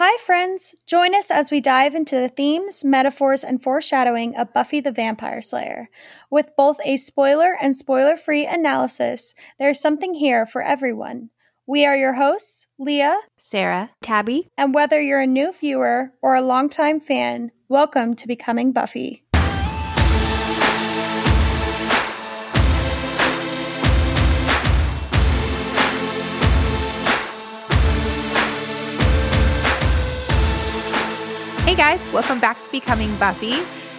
Hi, 0.00 0.16
friends! 0.18 0.76
Join 0.86 1.12
us 1.12 1.28
as 1.28 1.50
we 1.50 1.60
dive 1.60 1.92
into 1.96 2.14
the 2.14 2.28
themes, 2.28 2.84
metaphors, 2.84 3.42
and 3.42 3.60
foreshadowing 3.60 4.36
of 4.36 4.52
Buffy 4.52 4.78
the 4.78 4.92
Vampire 4.92 5.42
Slayer. 5.42 5.90
With 6.30 6.54
both 6.56 6.78
a 6.84 6.98
spoiler 6.98 7.56
and 7.60 7.74
spoiler 7.74 8.16
free 8.16 8.46
analysis, 8.46 9.34
there's 9.58 9.80
something 9.80 10.14
here 10.14 10.46
for 10.46 10.62
everyone. 10.62 11.30
We 11.66 11.84
are 11.84 11.96
your 11.96 12.12
hosts, 12.12 12.68
Leah, 12.78 13.18
Sarah, 13.38 13.90
Tabby, 14.00 14.48
and 14.56 14.72
whether 14.72 15.00
you're 15.00 15.22
a 15.22 15.26
new 15.26 15.50
viewer 15.50 16.12
or 16.22 16.36
a 16.36 16.42
longtime 16.42 17.00
fan, 17.00 17.50
welcome 17.68 18.14
to 18.14 18.28
Becoming 18.28 18.70
Buffy. 18.70 19.24
Guys, 31.78 32.12
welcome 32.12 32.40
back 32.40 32.58
to 32.58 32.68
Becoming 32.72 33.14
Buffy. 33.18 33.54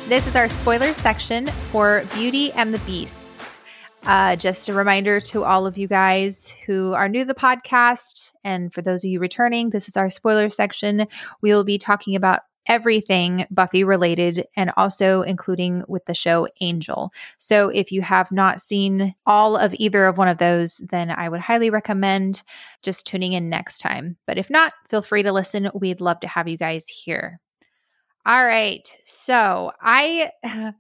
This 0.10 0.28
is 0.28 0.36
our 0.36 0.50
spoiler 0.50 0.94
section 0.94 1.48
for 1.72 2.04
Beauty 2.14 2.52
and 2.52 2.74
the 2.74 2.80
Beasts. 2.80 3.58
Uh, 4.04 4.36
just 4.36 4.68
a 4.68 4.74
reminder 4.74 5.22
to 5.22 5.46
all 5.46 5.66
of 5.66 5.78
you 5.78 5.88
guys 5.88 6.54
who 6.66 6.92
are 6.92 7.08
new 7.08 7.20
to 7.20 7.26
the 7.26 7.34
podcast, 7.34 8.34
and 8.44 8.74
for 8.74 8.82
those 8.82 9.06
of 9.06 9.12
you 9.12 9.22
returning, 9.22 9.70
this 9.70 9.88
is 9.88 9.96
our 9.96 10.10
spoiler 10.10 10.50
section. 10.50 11.08
We 11.42 11.54
will 11.54 11.64
be 11.64 11.78
talking 11.78 12.18
about 12.18 12.42
everything 12.66 13.48
Buffy 13.50 13.86
related 13.86 14.46
and 14.58 14.74
also 14.76 15.22
including 15.22 15.86
with 15.88 16.04
the 16.04 16.14
show 16.14 16.50
Angel. 16.60 17.14
So 17.38 17.70
if 17.70 17.94
you 17.94 18.02
have 18.02 18.30
not 18.30 18.60
seen 18.60 19.16
all 19.26 19.56
of 19.56 19.74
either 19.78 20.06
of 20.06 20.18
one 20.18 20.28
of 20.28 20.38
those, 20.38 20.82
then 20.90 21.12
I 21.12 21.30
would 21.30 21.40
highly 21.40 21.70
recommend 21.70 22.44
just 22.84 23.08
tuning 23.08 23.32
in 23.32 23.48
next 23.48 23.78
time. 23.78 24.18
But 24.28 24.38
if 24.38 24.50
not, 24.50 24.74
feel 24.90 25.02
free 25.02 25.24
to 25.24 25.32
listen. 25.32 25.72
We'd 25.74 26.02
love 26.02 26.20
to 26.20 26.28
have 26.28 26.50
you 26.50 26.58
guys 26.58 26.86
here. 26.90 27.40
All 28.26 28.46
right. 28.46 28.88
So 29.06 29.72
I, 29.82 30.32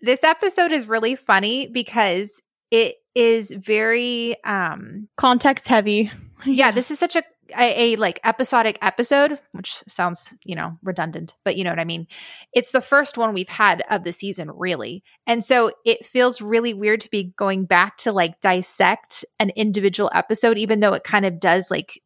this 0.00 0.24
episode 0.24 0.72
is 0.72 0.86
really 0.86 1.16
funny 1.16 1.66
because 1.66 2.40
it 2.70 2.96
is 3.14 3.50
very, 3.50 4.42
um, 4.44 5.08
Context 5.16 5.66
heavy. 5.68 6.10
yeah, 6.46 6.70
this 6.70 6.90
is 6.90 6.98
such 6.98 7.16
a, 7.16 7.22
a, 7.58 7.94
a 7.94 7.96
like 7.96 8.20
episodic 8.24 8.78
episode, 8.82 9.38
which 9.52 9.82
sounds, 9.88 10.34
you 10.44 10.54
know, 10.54 10.78
redundant, 10.82 11.34
but 11.44 11.56
you 11.56 11.64
know 11.64 11.70
what 11.70 11.80
I 11.80 11.84
mean? 11.84 12.06
It's 12.52 12.72
the 12.72 12.80
first 12.80 13.16
one 13.16 13.32
we've 13.32 13.48
had 13.48 13.82
of 13.90 14.04
the 14.04 14.12
season, 14.12 14.50
really. 14.54 15.02
And 15.26 15.44
so 15.44 15.72
it 15.84 16.04
feels 16.04 16.40
really 16.40 16.74
weird 16.74 17.00
to 17.02 17.10
be 17.10 17.32
going 17.36 17.64
back 17.64 17.96
to 17.98 18.12
like 18.12 18.40
dissect 18.40 19.24
an 19.40 19.50
individual 19.56 20.10
episode, 20.14 20.58
even 20.58 20.80
though 20.80 20.92
it 20.92 21.04
kind 21.04 21.24
of 21.24 21.40
does 21.40 21.70
like 21.70 22.00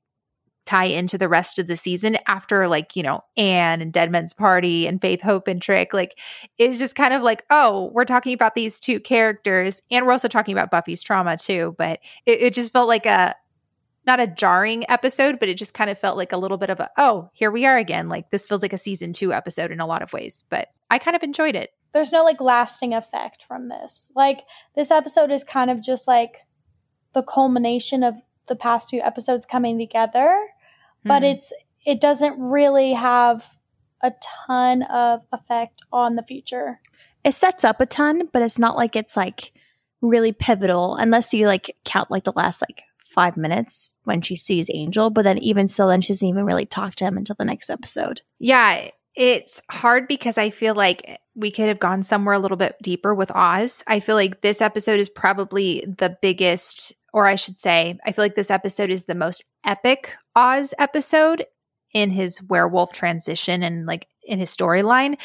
tie 0.73 0.84
into 0.84 1.19
the 1.19 1.28
rest 1.28 1.59
of 1.59 1.67
the 1.67 1.77
season 1.77 2.17
after 2.27 2.67
like 2.67 2.97
you 2.97 3.03
know 3.03 3.23
anne 3.37 3.83
and 3.83 3.92
dead 3.92 4.11
men's 4.11 4.33
party 4.33 4.87
and 4.87 5.03
faith 5.03 5.20
hope 5.20 5.47
and 5.47 5.61
trick 5.61 5.92
like 5.92 6.19
is 6.56 6.78
just 6.78 6.95
kind 6.95 7.12
of 7.12 7.23
like 7.23 7.45
oh 7.51 7.91
we're 7.92 8.06
talking 8.06 8.33
about 8.33 8.55
these 8.55 8.81
two 8.81 8.98
characters 8.98 9.83
and 9.91 10.06
we're 10.06 10.12
also 10.12 10.28
talking 10.28 10.55
about 10.55 10.70
buffy's 10.70 11.03
trauma 11.03 11.37
too 11.37 11.75
but 11.77 12.00
it, 12.25 12.41
it 12.41 12.55
just 12.55 12.73
felt 12.73 12.89
like 12.89 13.05
a 13.05 13.34
not 14.06 14.19
a 14.19 14.27
jarring 14.27 14.89
episode 14.91 15.39
but 15.39 15.48
it 15.48 15.59
just 15.59 15.75
kind 15.75 15.91
of 15.91 15.98
felt 15.98 16.17
like 16.17 16.33
a 16.33 16.39
little 16.39 16.56
bit 16.56 16.70
of 16.70 16.81
a 16.81 16.89
oh 16.97 17.28
here 17.34 17.50
we 17.50 17.67
are 17.67 17.77
again 17.77 18.09
like 18.09 18.31
this 18.31 18.47
feels 18.47 18.62
like 18.62 18.73
a 18.73 18.78
season 18.78 19.12
two 19.12 19.31
episode 19.31 19.70
in 19.70 19.78
a 19.81 19.87
lot 19.87 20.00
of 20.00 20.12
ways 20.15 20.45
but 20.48 20.69
i 20.91 20.98
kind 20.98 21.15
of 21.15 21.23
enjoyed 21.23 21.55
it 21.55 21.70
There's 21.93 22.12
no 22.12 22.25
like 22.25 22.41
lasting 22.41 22.95
effect 22.95 23.45
from 23.45 23.69
this. 23.69 24.11
Like, 24.17 24.45
this 24.75 24.91
episode 24.91 25.31
is 25.31 25.45
kind 25.45 25.70
of 25.70 25.83
just 25.83 26.09
like 26.09 26.39
the 27.12 27.23
culmination 27.23 28.03
of 28.03 28.15
the 28.47 28.56
past 28.56 28.89
few 28.89 29.03
episodes 29.03 29.45
coming 29.45 29.78
together, 29.78 30.34
but 31.05 31.22
Mhm. 31.22 31.34
it's, 31.34 31.53
it 31.86 32.00
doesn't 32.00 32.39
really 32.39 32.92
have 32.92 33.56
a 34.03 34.12
ton 34.47 34.83
of 34.84 35.22
effect 35.33 35.83
on 35.92 36.17
the 36.17 36.22
future. 36.22 36.81
it 37.25 37.34
sets 37.34 37.62
up 37.64 37.81
a 37.81 37.86
ton, 37.86 38.28
but 38.33 38.42
it's 38.42 38.59
not 38.59 38.77
like 38.77 38.97
it's 38.97 39.17
like 39.17 39.53
really 40.00 40.32
pivotal 40.32 40.97
unless 40.97 41.32
you 41.32 41.47
like 41.47 41.76
count 41.84 42.10
like 42.10 42.25
the 42.25 42.32
last 42.34 42.60
like 42.60 42.82
five 43.09 43.37
minutes 43.37 43.91
when 44.03 44.21
she 44.21 44.34
sees 44.34 44.69
Angel. 44.75 45.09
But 45.09 45.22
then 45.22 45.38
even 45.38 45.69
still, 45.69 45.87
then 45.87 46.00
she 46.00 46.12
doesn't 46.15 46.26
even 46.28 46.44
really 46.44 46.66
talk 46.66 46.97
to 46.97 47.05
him 47.05 47.16
until 47.16 47.37
the 47.38 47.44
next 47.44 47.71
episode. 47.71 48.22
Yeah, 48.41 48.88
it's 49.15 49.62
hard 49.71 50.09
because 50.09 50.37
I 50.37 50.50
feel 50.50 50.75
like 50.75 51.21
we 51.37 51.53
could 51.53 51.69
have 51.69 51.78
gone 51.78 52.03
somewhere 52.03 52.34
a 52.34 52.38
little 52.41 52.56
bit 52.56 52.75
deeper 52.82 53.15
with 53.15 53.31
Oz. 53.31 53.84
I 53.87 54.00
feel 54.00 54.16
like 54.16 54.41
this 54.41 54.60
episode 54.60 54.99
is 54.99 55.09
probably 55.09 55.84
the 55.87 56.16
biggest, 56.22 56.93
or 57.12 57.27
I 57.27 57.37
should 57.37 57.56
say, 57.56 57.99
I 58.05 58.12
feel 58.12 58.25
like 58.25 58.34
this 58.34 58.50
episode 58.50 58.91
is 58.91 59.05
the 59.05 59.15
most 59.15 59.45
epic 59.65 60.15
Oz 60.34 60.75
episode 60.78 61.47
in 61.93 62.11
his 62.11 62.43
werewolf 62.43 62.93
transition 62.93 63.62
and 63.62 63.87
like 63.87 64.06
in 64.25 64.39
his 64.39 64.55
storyline. 64.55 65.17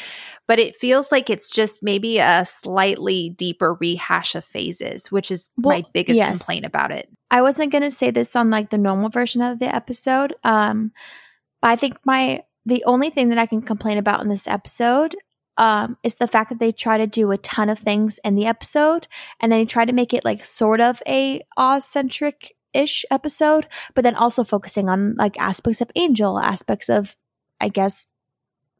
But 0.46 0.58
it 0.58 0.76
feels 0.76 1.10
like 1.10 1.30
it's 1.30 1.50
just 1.50 1.82
maybe 1.82 2.18
a 2.18 2.44
slightly 2.44 3.30
deeper 3.30 3.74
rehash 3.74 4.34
of 4.34 4.44
phases, 4.44 5.10
which 5.10 5.30
is 5.30 5.50
my 5.56 5.84
biggest 5.92 6.16
yes. 6.16 6.38
complaint 6.38 6.66
about 6.66 6.90
it. 6.90 7.08
I 7.30 7.42
wasn't 7.42 7.72
gonna 7.72 7.90
say 7.90 8.10
this 8.10 8.36
on 8.36 8.50
like 8.50 8.70
the 8.70 8.78
normal 8.78 9.08
version 9.08 9.42
of 9.42 9.58
the 9.58 9.74
episode. 9.74 10.34
Um, 10.44 10.92
but 11.62 11.68
I 11.68 11.76
think 11.76 11.98
my 12.04 12.42
the 12.66 12.84
only 12.84 13.08
thing 13.10 13.30
that 13.30 13.38
I 13.38 13.46
can 13.46 13.62
complain 13.62 13.98
about 13.98 14.20
in 14.20 14.28
this 14.28 14.46
episode 14.46 15.14
um 15.58 15.96
is 16.02 16.16
the 16.16 16.28
fact 16.28 16.50
that 16.50 16.58
they 16.58 16.72
try 16.72 16.96
to 16.96 17.06
do 17.06 17.30
a 17.30 17.38
ton 17.38 17.68
of 17.68 17.78
things 17.78 18.18
in 18.24 18.34
the 18.34 18.46
episode 18.46 19.06
and 19.40 19.52
then 19.52 19.60
they 19.60 19.66
try 19.66 19.84
to 19.84 19.92
make 19.92 20.14
it 20.14 20.24
like 20.24 20.44
sort 20.44 20.80
of 20.80 21.02
a 21.06 21.42
Oz 21.56 21.84
centric 21.84 22.54
ish 22.74 23.04
episode, 23.10 23.66
but 23.94 24.04
then 24.04 24.14
also 24.14 24.44
focusing 24.44 24.88
on 24.88 25.14
like 25.16 25.38
aspects 25.38 25.80
of 25.80 25.90
Angel, 25.96 26.38
aspects 26.38 26.88
of 26.88 27.14
I 27.60 27.68
guess 27.68 28.06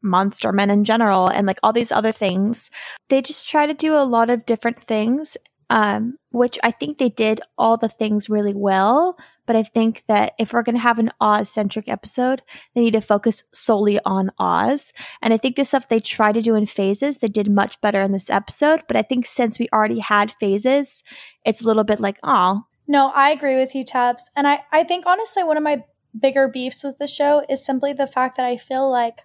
monster 0.03 0.53
men 0.53 0.71
in 0.71 0.85
general 0.85 1.29
and 1.29 1.47
like 1.47 1.59
all 1.63 1.73
these 1.73 1.93
other 1.93 2.13
things. 2.13 2.71
They 3.09 3.21
just 3.21 3.49
try 3.49 3.67
to 3.67 3.75
do 3.75 3.95
a 3.95 4.05
lot 4.05 4.31
of 4.31 4.47
different 4.47 4.83
things 4.83 5.37
um, 5.71 6.19
which 6.31 6.59
I 6.63 6.71
think 6.71 6.99
they 6.99 7.09
did 7.09 7.41
all 7.57 7.77
the 7.77 7.89
things 7.89 8.31
really 8.31 8.55
well. 8.55 9.17
But 9.47 9.57
I 9.57 9.63
think 9.63 10.05
that 10.09 10.35
if 10.39 10.53
we're 10.53 10.63
going 10.63 10.77
to 10.77 10.83
have 10.83 10.99
an 10.99 11.11
Oz 11.21 11.49
centric 11.49 11.89
episode, 11.89 12.43
they 12.75 12.83
need 12.83 12.93
to 12.93 13.01
focus 13.01 13.45
solely 13.53 13.99
on 14.05 14.31
Oz. 14.39 14.93
And 15.23 15.33
I 15.33 15.39
think 15.39 15.57
the 15.57 15.65
stuff 15.65 15.89
they 15.89 16.01
try 16.01 16.33
to 16.33 16.43
do 16.43 16.55
in 16.55 16.67
phases, 16.67 17.19
they 17.19 17.29
did 17.29 17.51
much 17.51 17.81
better 17.81 18.03
in 18.03 18.13
this 18.13 18.29
episode. 18.29 18.83
But 18.87 18.97
I 18.97 19.03
think 19.03 19.25
since 19.25 19.59
we 19.59 19.69
already 19.73 20.01
had 20.01 20.33
phases, 20.33 21.03
it's 21.45 21.63
a 21.63 21.65
little 21.65 21.85
bit 21.85 21.99
like, 21.99 22.19
oh, 22.23 22.65
No, 22.87 23.11
I 23.15 23.31
agree 23.31 23.57
with 23.57 23.75
you, 23.75 23.85
Tabs. 23.85 24.31
And 24.37 24.47
I, 24.47 24.65
I 24.71 24.85
think 24.85 25.07
honestly, 25.07 25.43
one 25.45 25.57
of 25.57 25.63
my 25.63 25.85
bigger 26.19 26.49
beefs 26.49 26.85
with 26.85 26.99
the 26.99 27.07
show 27.07 27.45
is 27.49 27.65
simply 27.65 27.93
the 27.93 28.07
fact 28.07 28.37
that 28.37 28.47
I 28.47 28.57
feel 28.57 28.91
like 28.91 29.25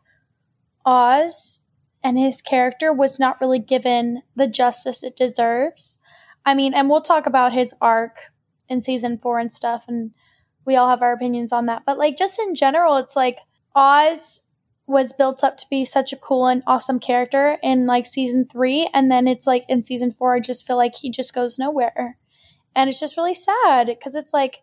Oz 0.86 1.60
and 2.04 2.18
his 2.18 2.42
character 2.42 2.92
was 2.92 3.20
not 3.20 3.40
really 3.40 3.60
given 3.60 4.24
the 4.36 4.48
justice 4.48 5.04
it 5.04 5.16
deserves. 5.16 6.00
I 6.46 6.54
mean, 6.54 6.74
and 6.74 6.90
we'll 6.90 7.02
talk 7.02 7.26
about 7.26 7.54
his 7.54 7.74
arc 7.82 8.18
in 8.68 8.82
season 8.82 9.18
four 9.18 9.40
and 9.40 9.52
stuff, 9.52 9.86
and 9.88 10.12
we 10.66 10.76
all 10.76 10.90
have 10.90 11.02
our 11.02 11.14
opinions 11.14 11.52
on 11.52 11.66
that. 11.68 11.84
But 11.86 11.98
like, 11.98 12.18
just 12.18 12.40
in 12.40 12.56
general, 12.56 12.98
it's 12.98 13.16
like 13.16 13.40
Oz 13.76 14.42
was 14.86 15.14
built 15.14 15.44
up 15.44 15.58
to 15.58 15.66
be 15.70 15.86
such 15.86 16.12
a 16.12 16.18
cool 16.18 16.48
and 16.48 16.62
awesome 16.68 17.00
character 17.00 17.58
in 17.64 17.86
like 17.86 18.06
season 18.06 18.46
three, 18.46 18.90
and 18.94 19.10
then 19.10 19.28
it's 19.28 19.48
like 19.48 19.66
in 19.70 19.84
season 19.84 20.12
four, 20.12 20.36
I 20.36 20.40
just 20.40 20.68
feel 20.68 20.78
like 20.78 20.96
he 20.96 21.10
just 21.10 21.34
goes 21.34 21.60
nowhere. 21.60 22.18
And 22.76 22.90
it's 22.90 23.00
just 23.00 23.18
really 23.18 23.36
sad 23.36 23.88
because 23.88 24.16
it's 24.16 24.34
like 24.34 24.62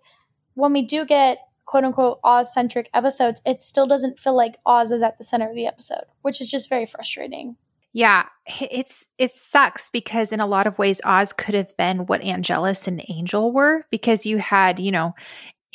when 0.55 0.73
we 0.73 0.83
do 0.83 1.07
get 1.07 1.39
quote 1.65 1.85
unquote 1.85 2.19
Oz 2.25 2.53
centric 2.53 2.91
episodes, 2.93 3.41
it 3.47 3.61
still 3.61 3.87
doesn't 3.87 4.19
feel 4.19 4.37
like 4.37 4.59
Oz 4.67 4.91
is 4.91 5.03
at 5.03 5.19
the 5.19 5.25
center 5.25 5.49
of 5.49 5.55
the 5.55 5.67
episode, 5.67 6.05
which 6.23 6.41
is 6.41 6.51
just 6.51 6.69
very 6.69 6.85
frustrating. 6.85 7.57
Yeah, 7.93 8.27
it's 8.47 9.07
it 9.19 9.33
sucks 9.33 9.91
because 9.91 10.33
in 10.33 10.41
a 10.41 10.47
lot 10.47 10.67
of 10.67 10.79
ways 10.79 11.01
Oz 11.05 11.33
could 11.33 11.55
have 11.55 11.77
been 11.77 12.07
what 12.07 12.23
Angelus 12.23 12.87
and 12.87 13.05
Angel 13.09 13.53
were 13.53 13.85
because 13.91 14.25
you 14.27 14.39
had, 14.39 14.79
you 14.79 14.93
know, 14.93 15.15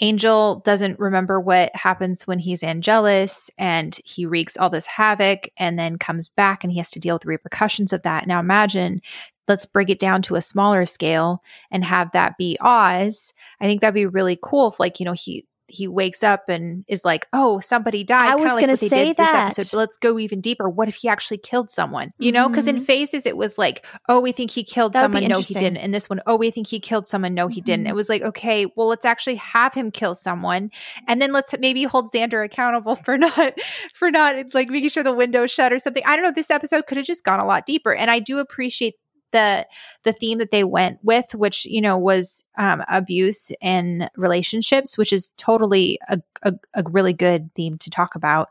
Angel 0.02 0.62
doesn't 0.66 1.00
remember 1.00 1.40
what 1.40 1.76
happens 1.76 2.28
when 2.28 2.40
he's 2.40 2.64
Angelus 2.64 3.50
and 3.58 3.98
he 4.06 4.26
wreaks 4.26 4.58
all 4.58 4.70
this 4.70 4.85
havoc 4.85 5.50
and 5.58 5.79
then 5.79 5.97
comes 5.97 6.29
back 6.29 6.64
and 6.64 6.72
he 6.72 6.79
has 6.79 6.91
to 6.91 7.00
deal 7.00 7.16
with 7.16 7.23
the 7.23 7.29
repercussions 7.29 7.94
of 7.94 8.03
that. 8.03 8.28
Now 8.28 8.40
imagine 8.40 9.02
let's 9.47 9.66
break 9.66 9.90
it 9.90 10.00
down 10.00 10.22
to 10.23 10.35
a 10.35 10.41
smaller 10.41 10.85
scale 10.85 11.41
and 11.72 11.84
have 11.85 12.12
that 12.12 12.38
be 12.38 12.58
Oz. 12.62 13.34
I 13.62 13.66
think 13.66 13.82
that'd 13.82 13.94
be 13.94 14.06
really 14.06 14.38
cool 14.41 14.67
if 14.70 14.79
like, 14.79 15.00
you 15.00 15.06
know, 15.06 15.14
he 15.14 15.46
he 15.67 15.88
wakes 15.88 16.23
up 16.23 16.47
and 16.50 16.85
is 16.88 17.03
like, 17.03 17.28
"Oh, 17.34 17.59
somebody 17.59 18.03
died." 18.03 18.29
I 18.29 18.35
was 18.35 18.52
like 18.53 18.62
gonna 18.62 18.78
say 18.78 19.14
that. 19.14 19.17
This 19.17 19.59
episode, 19.59 19.72
but 19.72 19.78
let's 19.78 19.97
go 19.97 20.20
even 20.20 20.41
deeper. 20.41 20.70
What 20.70 20.88
if 20.88 20.96
he 20.96 21.08
actually 21.09 21.38
killed 21.40 21.72
someone? 21.72 22.14
You 22.20 22.32
know, 22.32 22.47
because 22.47 22.67
in 22.67 22.78
Mhm. 22.82 22.85
phases 22.85 23.26
it 23.26 23.35
was 23.38 23.58
like, 23.58 23.85
"Oh, 24.08 24.20
we 24.20 24.32
think 24.32 24.52
he 24.52 24.64
killed 24.64 24.94
That 24.94 25.02
would 25.12 25.14
someone." 25.14 25.29
No, 25.29 25.40
he 25.40 25.53
didn't. 25.53 25.78
And 25.78 25.94
this 25.94 26.09
one, 26.09 26.22
"Oh, 26.28 26.35
we 26.35 26.52
think 26.52 26.67
he 26.67 26.79
killed 26.79 27.08
someone." 27.08 27.34
No, 27.34 27.47
he 27.47 27.62
didn't. 27.62 27.85
Mhm. 27.85 27.90
It 27.90 27.96
was 27.96 28.09
like, 28.09 28.22
okay, 28.22 28.67
well, 28.76 28.88
let's 28.88 29.06
actually 29.06 29.35
have 29.35 29.73
him 29.73 29.91
kill 29.91 30.16
someone, 30.16 30.70
and 31.08 31.22
then 31.22 31.32
let's 31.34 31.53
maybe 31.59 31.84
hold 31.84 32.12
Xander 32.12 32.44
accountable 32.46 32.96
for 33.06 33.17
not 33.17 33.53
for 33.96 34.12
not 34.12 34.53
like 34.53 34.70
making 34.70 34.90
sure 34.90 35.03
the 35.03 35.14
window's 35.14 35.52
shut 35.52 35.73
or 35.73 35.79
something. 35.79 36.03
I 36.06 36.16
don't 36.16 36.26
know. 36.26 36.32
This 36.32 36.52
episode 36.52 36.85
could 36.88 36.97
have 36.97 37.06
just 37.06 37.23
gone 37.23 37.40
a 37.40 37.46
lot 37.46 37.66
deeper, 37.66 37.94
and 37.94 38.12
I 38.12 38.20
do 38.20 38.40
appreciate 38.40 38.96
the 39.35 39.67
the 40.03 40.14
theme 40.14 40.37
that 40.37 40.52
they 40.52 40.64
went 40.64 40.99
with, 41.03 41.35
which 41.35 41.66
you 41.66 41.82
know 41.82 41.97
was 41.97 42.43
um, 42.58 42.82
abuse 42.90 43.52
in 43.61 44.09
relationships, 44.16 44.97
which 44.97 45.11
is 45.11 45.34
totally 45.37 45.99
a, 46.08 46.20
a, 46.43 46.53
a 46.73 46.84
really 46.90 47.14
good 47.14 47.49
theme 47.55 47.78
to 47.79 47.90
talk 47.90 48.16
about. 48.16 48.49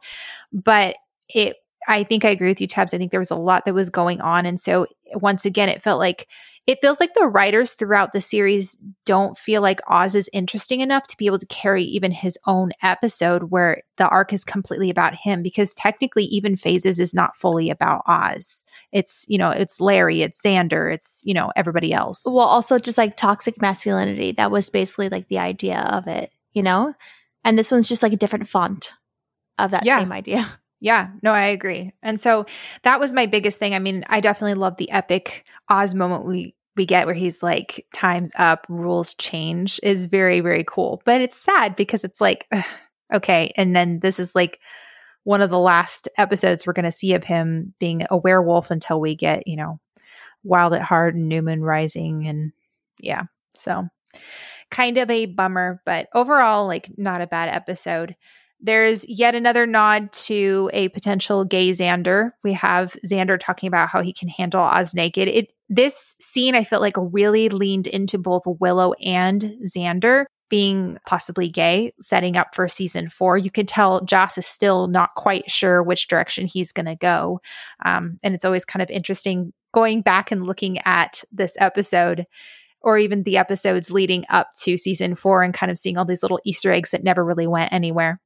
But 0.53 0.97
it, 1.29 1.57
I 1.89 2.05
think 2.05 2.25
I 2.25 2.31
agree 2.31 2.49
with 2.49 2.61
you, 2.61 2.67
Tabs. 2.67 2.93
I 2.93 2.99
think 2.99 3.11
there 3.11 3.21
was 3.21 3.31
a 3.31 3.37
lot 3.37 3.65
that 3.65 3.75
was 3.75 3.89
going 3.89 4.21
on, 4.21 4.45
and 4.45 4.61
so 4.61 4.87
once 5.15 5.47
again, 5.47 5.69
it 5.71 5.83
felt 5.83 5.99
like 5.99 6.29
it 6.67 6.81
feels 6.81 6.99
like 6.99 7.13
the 7.15 7.27
writers 7.27 7.73
throughout 7.73 8.13
the 8.13 8.21
series 8.21 8.79
don't 9.05 9.37
feel 9.37 9.61
like 9.61 9.81
Oz 9.87 10.15
is 10.15 10.31
interesting 10.33 10.81
enough 10.81 11.07
to 11.09 11.17
be 11.19 11.27
able 11.27 11.39
to 11.39 11.47
carry 11.47 11.85
even 11.85 12.11
his 12.11 12.39
own 12.47 12.71
episode 12.83 13.45
where 13.51 13.83
the 13.99 14.09
arc 14.09 14.33
is 14.33 14.45
completely 14.45 14.89
about 14.89 15.15
him 15.15 15.43
because 15.43 15.75
technically 15.75 16.25
even 16.25 16.57
phases 16.57 16.99
is 16.99 17.13
not 17.13 17.37
fully 17.37 17.69
about 17.69 18.03
Oz. 18.07 18.65
It's, 18.93 19.27
you 19.29 19.37
know, 19.37 19.51
it's 19.51 19.79
Larry, 19.79 20.23
it's 20.23 20.41
Xander, 20.41 20.93
it's, 20.93 21.21
you 21.25 21.35
know, 21.35 21.53
everybody 21.55 21.93
else. 21.93 22.23
Well, 22.25 22.39
also 22.41 22.79
just 22.79 22.97
like 22.99 23.17
toxic 23.17 23.61
masculinity. 23.61 24.33
That 24.33 24.51
was 24.51 24.71
basically 24.71 25.11
like 25.11 25.29
the 25.29 25.39
idea 25.39 25.81
of 25.93 26.07
it, 26.07 26.31
you 26.55 26.63
know? 26.63 26.95
And 27.45 27.59
this 27.59 27.71
one's 27.71 27.89
just 27.89 28.03
like 28.03 28.15
a 28.15 28.17
different 28.17 28.49
font 28.49 28.91
of 29.59 29.73
that 29.73 29.85
Yeah. 29.85 29.99
same 29.99 30.13
idea. 30.13 30.47
Yeah, 30.85 31.09
no, 31.23 31.33
I 31.33 31.47
agree. 31.47 31.95
And 32.03 32.21
so 32.21 32.45
that 32.83 33.01
was 33.01 33.15
my 33.15 33.25
biggest 33.25 33.59
thing. 33.59 33.75
I 33.75 33.79
mean, 33.79 34.05
I 34.09 34.21
definitely 34.21 34.53
love 34.53 34.77
the 34.77 34.91
epic 34.91 35.47
Oz 35.71 35.95
moment 35.95 36.27
we 36.27 36.55
we 36.77 36.85
get 36.85 37.07
where 37.07 37.15
he's 37.15 37.43
like, 37.43 37.87
"Time's 37.95 38.33
up, 38.37 38.67
rules 38.69 39.15
change," 39.15 39.81
is 39.83 40.05
very 40.05 40.41
very 40.41 40.63
cool. 40.69 41.01
But 41.07 41.23
it's 41.23 41.39
sad 41.39 41.75
because 41.75 42.05
it's 42.05 42.21
like, 42.21 42.47
ugh, 42.53 42.65
okay, 43.15 43.51
and 43.57 43.75
then 43.75 44.01
this 44.01 44.19
is 44.19 44.35
like 44.35 44.61
one 45.25 45.43
of 45.43 45.51
the 45.51 45.59
last 45.59 46.09
episodes 46.19 46.67
we're 46.67 46.75
going 46.75 46.85
to 46.85 46.93
see 46.93 47.15
of 47.15 47.25
him 47.25 47.75
being 47.81 48.07
a 48.11 48.17
werewolf 48.19 48.71
until 48.71 49.01
we 49.01 49.15
get, 49.17 49.47
you 49.47 49.57
know, 49.57 49.81
Wild 50.45 50.75
at 50.75 50.83
Heart 50.83 51.15
and 51.17 51.29
New 51.29 51.43
Moon 51.43 51.63
Rising, 51.63 52.29
and 52.29 52.53
yeah, 53.01 53.25
so 53.55 53.89
kind 54.71 54.99
of 54.99 55.11
a 55.11 55.27
bummer, 55.27 55.83
but 55.87 56.09
overall, 56.15 56.67
like 56.67 56.91
not 56.99 57.21
a 57.23 57.27
bad 57.27 57.49
episode. 57.55 58.17
There's 58.65 59.07
yet 59.07 59.35
another 59.35 59.67
nod 59.67 60.11
to 60.25 60.71
a 60.73 60.89
potential 60.89 61.45
gay 61.45 61.73
Xander. 61.73 62.31
We 62.43 62.55
have 62.55 62.97
Xander 63.07 63.39
talking 63.39 63.67
about 63.67 63.91
how 63.91 64.01
he 64.01 64.15
can 64.15 64.29
handle 64.29 64.63
Oz 64.63 64.95
naked. 64.95 65.29
It 65.29 65.53
this 65.69 66.15
scene 66.19 66.55
I 66.55 66.65
felt 66.65 66.81
like 66.81 66.95
really 66.97 67.51
leaned 67.51 67.87
into 67.87 68.17
both 68.17 68.45
Willow 68.47 68.95
and 68.95 69.55
Xander 69.69 70.25
being 70.49 70.97
possibly 71.07 71.51
gay, 71.51 71.93
setting 72.01 72.39
up 72.39 72.55
for 72.55 72.67
season 72.67 73.11
four. 73.11 73.37
You 73.37 73.51
could 73.51 73.69
tell 73.69 74.03
Joss 74.03 74.39
is 74.39 74.47
still 74.47 74.87
not 74.87 75.15
quite 75.15 75.51
sure 75.51 75.83
which 75.83 76.09
direction 76.09 76.47
he's 76.47 76.73
going 76.73 76.87
to 76.87 76.97
go, 76.97 77.41
um, 77.85 78.19
and 78.23 78.35
it's 78.35 78.47
always 78.47 78.65
kind 78.65 78.83
of 78.83 78.89
interesting 78.89 79.53
going 79.75 80.01
back 80.01 80.33
and 80.33 80.47
looking 80.47 80.79
at 80.87 81.23
this 81.31 81.55
episode 81.59 82.25
or 82.81 82.97
even 82.97 83.25
the 83.25 83.37
episodes 83.37 83.91
leading 83.91 84.25
up 84.31 84.49
to 84.63 84.79
season 84.79 85.17
four 85.17 85.43
and 85.43 85.53
kind 85.53 85.71
of 85.71 85.79
seeing 85.79 85.99
all 85.99 86.07
these 86.07 86.23
little 86.23 86.41
Easter 86.47 86.73
eggs 86.73 86.93
that 86.93 87.05
never 87.05 87.23
really 87.23 87.47
went 87.47 87.71
anywhere. 87.71 88.21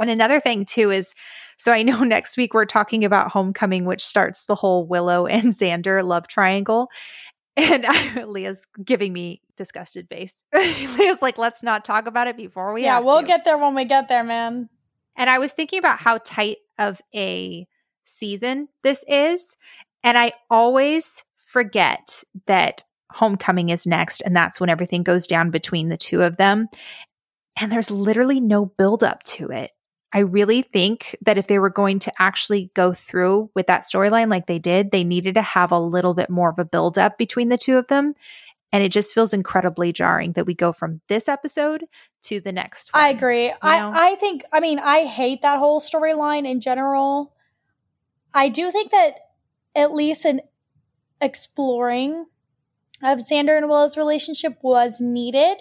And 0.00 0.10
another 0.10 0.40
thing 0.40 0.64
too 0.64 0.90
is 0.90 1.14
so 1.56 1.72
I 1.72 1.82
know 1.82 2.00
next 2.04 2.36
week 2.36 2.54
we're 2.54 2.64
talking 2.64 3.04
about 3.04 3.30
Homecoming, 3.30 3.84
which 3.84 4.04
starts 4.04 4.46
the 4.46 4.54
whole 4.54 4.86
Willow 4.86 5.26
and 5.26 5.52
Xander 5.52 6.04
love 6.04 6.26
triangle. 6.26 6.88
And 7.56 7.84
I, 7.86 8.24
Leah's 8.28 8.66
giving 8.82 9.12
me 9.12 9.42
disgusted 9.56 10.08
face. 10.08 10.34
Leah's 10.54 11.20
like, 11.20 11.36
let's 11.36 11.62
not 11.62 11.84
talk 11.84 12.06
about 12.06 12.26
it 12.26 12.36
before 12.36 12.72
we 12.72 12.84
yeah, 12.84 13.00
we'll 13.00 13.20
to." 13.20 13.26
get 13.26 13.44
there 13.44 13.58
when 13.58 13.74
we 13.74 13.84
get 13.84 14.08
there, 14.08 14.24
man. 14.24 14.68
And 15.16 15.28
I 15.28 15.38
was 15.38 15.52
thinking 15.52 15.78
about 15.78 15.98
how 15.98 16.18
tight 16.24 16.58
of 16.78 17.02
a 17.14 17.66
season 18.04 18.68
this 18.82 19.04
is. 19.06 19.56
And 20.02 20.16
I 20.16 20.32
always 20.48 21.24
forget 21.38 22.24
that 22.46 22.84
Homecoming 23.12 23.70
is 23.70 23.86
next. 23.86 24.22
And 24.22 24.34
that's 24.34 24.60
when 24.60 24.70
everything 24.70 25.02
goes 25.02 25.26
down 25.26 25.50
between 25.50 25.88
the 25.88 25.96
two 25.96 26.22
of 26.22 26.36
them. 26.36 26.68
And 27.60 27.70
there's 27.70 27.90
literally 27.90 28.40
no 28.40 28.64
build 28.64 29.02
up 29.02 29.22
to 29.24 29.50
it. 29.50 29.72
I 30.12 30.20
really 30.20 30.62
think 30.62 31.16
that 31.22 31.38
if 31.38 31.46
they 31.46 31.58
were 31.58 31.70
going 31.70 32.00
to 32.00 32.12
actually 32.20 32.70
go 32.74 32.92
through 32.92 33.50
with 33.54 33.68
that 33.68 33.82
storyline 33.82 34.28
like 34.28 34.46
they 34.46 34.58
did, 34.58 34.90
they 34.90 35.04
needed 35.04 35.34
to 35.34 35.42
have 35.42 35.70
a 35.70 35.78
little 35.78 36.14
bit 36.14 36.30
more 36.30 36.50
of 36.50 36.58
a 36.58 36.64
build 36.64 36.98
up 36.98 37.16
between 37.16 37.48
the 37.48 37.58
two 37.58 37.76
of 37.76 37.86
them. 37.86 38.14
And 38.72 38.82
it 38.82 38.90
just 38.90 39.14
feels 39.14 39.32
incredibly 39.32 39.92
jarring 39.92 40.32
that 40.32 40.46
we 40.46 40.54
go 40.54 40.72
from 40.72 41.00
this 41.08 41.28
episode 41.28 41.84
to 42.24 42.40
the 42.40 42.52
next 42.52 42.92
one. 42.92 43.02
I 43.02 43.08
agree. 43.08 43.48
know? 43.48 43.58
I, 43.62 44.12
I 44.12 44.14
think, 44.16 44.42
I 44.52 44.60
mean, 44.60 44.78
I 44.78 45.04
hate 45.04 45.42
that 45.42 45.58
whole 45.58 45.80
storyline 45.80 46.48
in 46.48 46.60
general. 46.60 47.32
I 48.34 48.48
do 48.48 48.70
think 48.70 48.90
that 48.90 49.14
at 49.74 49.92
least 49.92 50.24
an 50.24 50.40
exploring 51.20 52.26
of 53.02 53.18
Xander 53.18 53.56
and 53.56 53.68
Willow's 53.68 53.96
relationship 53.96 54.58
was 54.62 55.00
needed. 55.00 55.58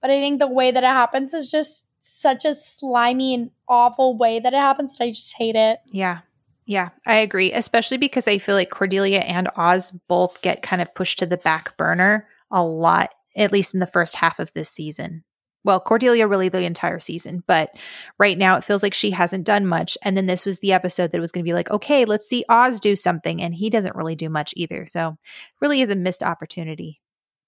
But 0.00 0.10
I 0.10 0.20
think 0.20 0.38
the 0.38 0.46
way 0.46 0.70
that 0.70 0.84
it 0.84 0.86
happens 0.86 1.34
is 1.34 1.50
just 1.50 1.85
such 2.06 2.44
a 2.44 2.54
slimy 2.54 3.34
and 3.34 3.50
awful 3.68 4.16
way 4.16 4.40
that 4.40 4.54
it 4.54 4.60
happens 4.60 4.92
that 4.92 5.04
I 5.04 5.10
just 5.10 5.36
hate 5.36 5.56
it. 5.56 5.80
Yeah. 5.86 6.20
Yeah, 6.68 6.88
I 7.06 7.18
agree, 7.18 7.52
especially 7.52 7.96
because 7.96 8.26
I 8.26 8.38
feel 8.38 8.56
like 8.56 8.70
Cordelia 8.70 9.20
and 9.20 9.48
Oz 9.56 9.92
both 10.08 10.42
get 10.42 10.62
kind 10.62 10.82
of 10.82 10.92
pushed 10.96 11.20
to 11.20 11.26
the 11.26 11.36
back 11.36 11.76
burner 11.76 12.26
a 12.50 12.62
lot, 12.62 13.10
at 13.36 13.52
least 13.52 13.72
in 13.72 13.78
the 13.78 13.86
first 13.86 14.16
half 14.16 14.40
of 14.40 14.52
this 14.52 14.68
season. 14.68 15.22
Well, 15.62 15.78
Cordelia 15.80 16.26
really 16.26 16.48
the 16.48 16.62
entire 16.62 16.98
season, 16.98 17.44
but 17.46 17.70
right 18.18 18.36
now 18.36 18.56
it 18.56 18.64
feels 18.64 18.82
like 18.82 18.94
she 18.94 19.12
hasn't 19.12 19.44
done 19.44 19.66
much. 19.66 19.96
And 20.02 20.16
then 20.16 20.26
this 20.26 20.44
was 20.44 20.58
the 20.58 20.72
episode 20.72 21.12
that 21.12 21.20
was 21.20 21.32
going 21.32 21.44
to 21.44 21.48
be 21.48 21.54
like, 21.54 21.70
okay, 21.70 22.04
let's 22.04 22.28
see 22.28 22.44
Oz 22.48 22.80
do 22.80 22.96
something. 22.96 23.40
And 23.40 23.54
he 23.54 23.70
doesn't 23.70 23.96
really 23.96 24.16
do 24.16 24.28
much 24.28 24.52
either. 24.56 24.86
So, 24.86 25.16
really 25.60 25.80
is 25.82 25.90
a 25.90 25.96
missed 25.96 26.22
opportunity. 26.22 27.00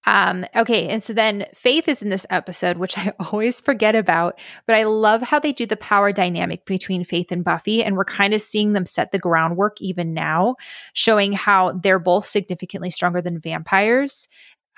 Um, 0.07 0.47
okay, 0.57 0.89
and 0.89 1.03
so 1.03 1.13
then 1.13 1.47
Faith 1.55 1.89
is 1.89 2.03
in 2.03 2.09
this 2.09 2.25
episode, 2.31 2.79
which 2.79 2.97
I 2.97 3.13
always 3.33 3.61
forget 3.61 3.95
about, 3.95 4.39
but 4.67 4.77
I 4.77 4.85
love 4.85 5.23
how 5.23 5.39
they 5.39 5.53
do 5.53 5.67
the 5.67 5.77
power 5.77 6.13
dynamic 6.13 6.65
between 6.65 7.05
Faith 7.05 7.31
and 7.31 7.45
Buffy, 7.45 7.83
and 7.83 7.97
we're 7.97 8.05
kind 8.05 8.33
of 8.33 8.41
seeing 8.41 8.73
them 8.73 8.87
set 8.87 9.13
the 9.13 9.19
groundwork 9.19 9.81
even 9.81 10.15
now, 10.15 10.57
showing 10.95 11.33
how 11.33 11.73
they're 11.73 11.99
both 11.99 12.27
significantly 12.27 12.91
stronger 12.91 13.21
than 13.21 13.41
vampires. 13.41 14.29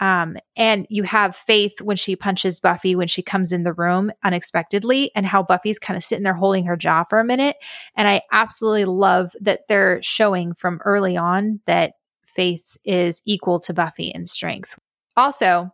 Um, 0.00 0.38
and 0.56 0.87
you 0.88 1.02
have 1.02 1.37
Faith 1.37 1.82
when 1.82 1.99
she 1.99 2.17
punches 2.17 2.58
Buffy 2.58 2.96
when 2.96 3.08
she 3.08 3.22
comes 3.22 3.52
in 3.52 3.64
the 3.64 3.75
room 3.75 4.11
unexpectedly, 4.25 5.11
and 5.14 5.26
how 5.26 5.43
Buffy's 5.43 5.78
kind 5.78 5.96
of 5.96 6.02
sitting 6.02 6.25
there 6.25 6.34
holding 6.34 6.64
her 6.64 6.76
jaw 6.76 7.05
for 7.05 7.20
a 7.20 7.25
minute. 7.25 7.56
And 7.94 8.08
I 8.08 8.22
absolutely 8.32 8.87
love 8.87 9.32
that 9.43 9.61
they're 9.69 10.02
showing 10.02 10.55
from 10.55 10.81
early 10.84 11.17
on 11.17 11.61
that 11.67 11.93
Faith 12.25 12.76
is 12.84 13.20
equal 13.26 13.61
to 13.61 13.75
Buffy 13.75 14.08
in 14.08 14.25
strength. 14.25 14.76
Also, 15.20 15.70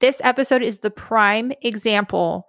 this 0.00 0.20
episode 0.24 0.60
is 0.60 0.80
the 0.80 0.90
prime 0.90 1.52
example 1.62 2.48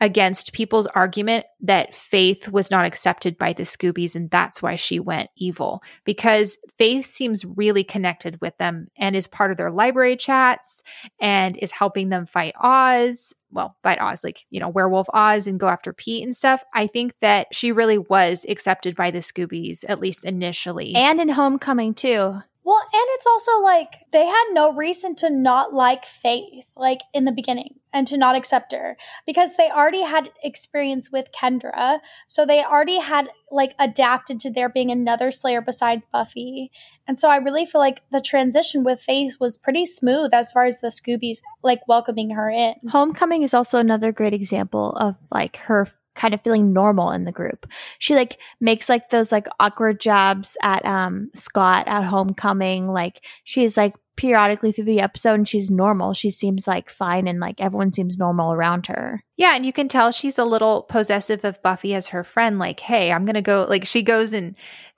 against 0.00 0.52
people's 0.52 0.86
argument 0.86 1.44
that 1.60 1.92
Faith 1.92 2.46
was 2.48 2.70
not 2.70 2.86
accepted 2.86 3.36
by 3.36 3.52
the 3.52 3.64
Scoobies 3.64 4.14
and 4.14 4.30
that's 4.30 4.62
why 4.62 4.76
she 4.76 5.00
went 5.00 5.28
evil. 5.36 5.82
Because 6.04 6.56
Faith 6.78 7.10
seems 7.10 7.44
really 7.44 7.82
connected 7.82 8.40
with 8.40 8.56
them 8.58 8.86
and 8.96 9.16
is 9.16 9.26
part 9.26 9.50
of 9.50 9.56
their 9.56 9.72
library 9.72 10.16
chats 10.16 10.84
and 11.20 11.56
is 11.56 11.72
helping 11.72 12.10
them 12.10 12.26
fight 12.26 12.54
Oz. 12.62 13.34
Well, 13.50 13.76
fight 13.82 14.00
Oz, 14.00 14.22
like, 14.22 14.46
you 14.50 14.60
know, 14.60 14.68
werewolf 14.68 15.08
Oz 15.12 15.48
and 15.48 15.58
go 15.58 15.66
after 15.66 15.92
Pete 15.92 16.22
and 16.22 16.36
stuff. 16.36 16.62
I 16.72 16.86
think 16.86 17.14
that 17.22 17.48
she 17.52 17.72
really 17.72 17.98
was 17.98 18.46
accepted 18.48 18.94
by 18.94 19.10
the 19.10 19.18
Scoobies, 19.18 19.84
at 19.88 19.98
least 19.98 20.24
initially. 20.24 20.94
And 20.94 21.20
in 21.20 21.28
Homecoming 21.28 21.94
too. 21.94 22.40
Well, 22.62 22.80
and 22.80 23.06
it's 23.14 23.26
also 23.26 23.60
like 23.60 24.06
they 24.12 24.26
had 24.26 24.44
no 24.52 24.72
reason 24.72 25.14
to 25.16 25.30
not 25.30 25.72
like 25.72 26.04
Faith, 26.04 26.66
like 26.76 27.00
in 27.14 27.24
the 27.24 27.32
beginning, 27.32 27.76
and 27.92 28.06
to 28.06 28.18
not 28.18 28.36
accept 28.36 28.72
her 28.72 28.96
because 29.26 29.56
they 29.56 29.70
already 29.70 30.02
had 30.02 30.30
experience 30.42 31.10
with 31.10 31.28
Kendra. 31.32 32.00
So 32.28 32.44
they 32.44 32.62
already 32.62 32.98
had 32.98 33.28
like 33.50 33.74
adapted 33.78 34.40
to 34.40 34.50
there 34.50 34.68
being 34.68 34.90
another 34.90 35.30
Slayer 35.30 35.60
besides 35.62 36.06
Buffy. 36.12 36.70
And 37.08 37.18
so 37.18 37.28
I 37.28 37.36
really 37.36 37.64
feel 37.64 37.80
like 37.80 38.02
the 38.12 38.20
transition 38.20 38.84
with 38.84 39.00
Faith 39.00 39.36
was 39.40 39.56
pretty 39.56 39.86
smooth 39.86 40.34
as 40.34 40.52
far 40.52 40.64
as 40.64 40.80
the 40.80 40.88
Scoobies 40.88 41.38
like 41.62 41.88
welcoming 41.88 42.30
her 42.30 42.50
in. 42.50 42.74
Homecoming 42.90 43.42
is 43.42 43.54
also 43.54 43.78
another 43.78 44.12
great 44.12 44.34
example 44.34 44.92
of 44.92 45.16
like 45.32 45.56
her 45.56 45.88
kind 46.20 46.34
of 46.34 46.42
feeling 46.42 46.72
normal 46.72 47.10
in 47.10 47.24
the 47.24 47.32
group. 47.32 47.66
She 47.98 48.14
like 48.14 48.38
makes 48.60 48.88
like 48.88 49.10
those 49.10 49.32
like 49.32 49.46
awkward 49.58 50.00
jabs 50.00 50.56
at 50.62 50.84
um 50.84 51.30
Scott 51.34 51.88
at 51.88 52.04
Homecoming. 52.04 52.88
Like 52.88 53.24
she's 53.44 53.76
like 53.76 53.94
periodically 54.16 54.70
through 54.70 54.84
the 54.84 55.00
episode 55.00 55.34
and 55.34 55.48
she's 55.48 55.70
normal. 55.70 56.12
She 56.12 56.28
seems 56.30 56.66
like 56.68 56.90
fine 56.90 57.26
and 57.26 57.40
like 57.40 57.58
everyone 57.60 57.92
seems 57.92 58.18
normal 58.18 58.52
around 58.52 58.86
her. 58.88 59.24
Yeah, 59.38 59.54
and 59.56 59.64
you 59.64 59.72
can 59.72 59.88
tell 59.88 60.12
she's 60.12 60.38
a 60.38 60.44
little 60.44 60.82
possessive 60.82 61.42
of 61.44 61.62
Buffy 61.62 61.94
as 61.94 62.08
her 62.08 62.22
friend. 62.22 62.58
Like, 62.58 62.80
hey, 62.80 63.12
I'm 63.12 63.24
gonna 63.24 63.40
go. 63.40 63.64
Like, 63.68 63.86
she 63.86 64.02
goes 64.02 64.34
and 64.34 64.54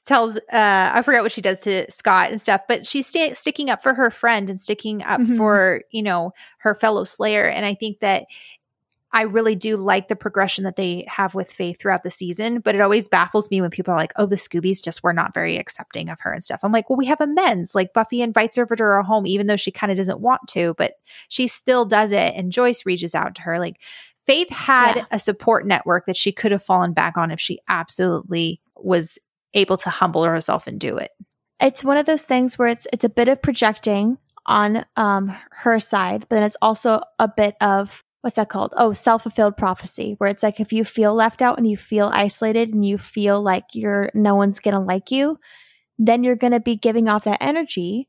tells. 0.07 0.37
uh 0.37 0.91
I 0.95 1.03
forget 1.03 1.23
what 1.23 1.31
she 1.31 1.41
does 1.41 1.61
to 1.61 1.89
Scott 1.91 2.33
and 2.33 2.41
stuff, 2.41 2.63
but 2.67 2.85
she's 2.85 3.07
sta- 3.07 3.35
sticking 3.35 3.71
up 3.71 3.83
for 3.85 3.95
her 3.95 4.11
friend 4.11 4.51
and 4.51 4.61
sticking 4.61 5.05
up 5.05 5.21
Mhm. 5.21 5.37
for 5.37 5.83
you 5.93 6.03
know 6.03 6.33
her 6.59 6.75
fellow 6.75 7.05
Slayer. 7.05 7.45
And 7.45 7.65
I 7.65 7.75
think 7.75 8.01
that 8.01 8.25
I 9.15 9.23
really 9.23 9.55
do 9.55 9.77
like 9.77 10.09
the 10.09 10.17
progression 10.17 10.65
that 10.65 10.77
they 10.77 11.05
have 11.07 11.35
with 11.35 11.53
Faith 11.53 11.79
throughout 11.79 12.03
the 12.03 12.11
season, 12.11 12.61
but 12.61 12.75
it 12.75 12.81
always 12.81 13.09
baffles 13.09 13.51
me 13.51 13.61
when 13.61 13.71
people 13.71 13.93
are 13.93 13.99
like, 13.99 14.13
oh, 14.17 14.25
the 14.25 14.37
Scoobies 14.37 14.83
just 14.83 15.03
were 15.03 15.13
not 15.13 15.35
very 15.35 15.57
accepting 15.59 16.09
of 16.09 16.19
her 16.21 16.33
and 16.33 16.43
stuff. 16.43 16.61
I'm 16.63 16.73
like, 16.73 16.89
well, 16.89 16.97
we 16.97 17.07
have 17.07 17.21
amends. 17.21 17.75
Like 17.75 17.93
Buffy 17.93 18.23
invites 18.23 18.57
her 18.57 18.63
over 18.63 18.75
to 18.75 18.83
her 18.83 19.03
home, 19.03 19.27
even 19.27 19.49
though 19.49 19.57
she 19.57 19.71
kind 19.71 19.93
of 19.93 19.99
doesn't 19.99 20.21
want 20.21 20.41
to, 20.51 20.75
but 20.79 20.95
she 21.29 21.47
still 21.47 21.85
does 21.85 22.11
it. 22.11 22.33
And 22.35 22.53
Joyce 22.53 22.87
reaches 22.87 23.15
out 23.15 23.35
to 23.35 23.43
her. 23.43 23.59
Like 23.59 23.81
Faith 24.27 24.51
had 24.51 24.97
yeah. 24.97 25.05
a 25.11 25.19
support 25.19 25.67
network 25.67 26.07
that 26.07 26.17
she 26.17 26.33
could 26.33 26.53
have 26.53 26.63
fallen 26.63 26.93
back 26.93 27.17
on 27.17 27.31
if 27.31 27.41
she 27.41 27.59
absolutely 27.69 28.61
was 28.77 29.19
able 29.53 29.77
to 29.77 29.91
humble 29.91 30.25
herself 30.25 30.67
and 30.67 30.81
do 30.81 30.97
it. 30.97 31.11
It's 31.61 31.85
one 31.85 31.99
of 31.99 32.07
those 32.07 32.25
things 32.25 32.59
where 32.59 32.69
it's 32.69 32.87
it's 32.93 33.05
a 33.05 33.09
bit 33.09 33.29
of 33.29 33.43
projecting 33.43 34.17
on 34.47 34.85
um 34.97 35.37
her 35.51 35.79
side, 35.81 36.21
but 36.21 36.31
then 36.31 36.43
it's 36.45 36.57
also 36.63 37.01
a 37.19 37.29
bit 37.29 37.57
of 37.61 38.03
what's 38.23 38.37
that 38.37 38.49
called? 38.49 38.73
Oh, 38.77 38.93
self 38.93 39.25
fulfilled 39.25 39.57
prophecy, 39.57 40.15
where 40.19 40.31
it's 40.31 40.43
like 40.43 40.61
if 40.61 40.73
you 40.73 40.85
feel 40.85 41.15
left 41.15 41.43
out 41.43 41.59
and 41.59 41.69
you 41.69 41.77
feel 41.77 42.11
isolated 42.13 42.73
and 42.73 42.85
you 42.85 42.97
feel 42.97 43.43
like 43.43 43.65
you're 43.75 44.11
no 44.15 44.35
one's 44.35 44.61
gonna 44.61 44.81
like 44.83 45.11
you, 45.11 45.39
then 45.99 46.25
you're 46.25 46.37
gonna 46.37 46.61
be 46.61 46.77
giving 46.77 47.09
off 47.09 47.25
that 47.25 47.43
energy 47.43 48.09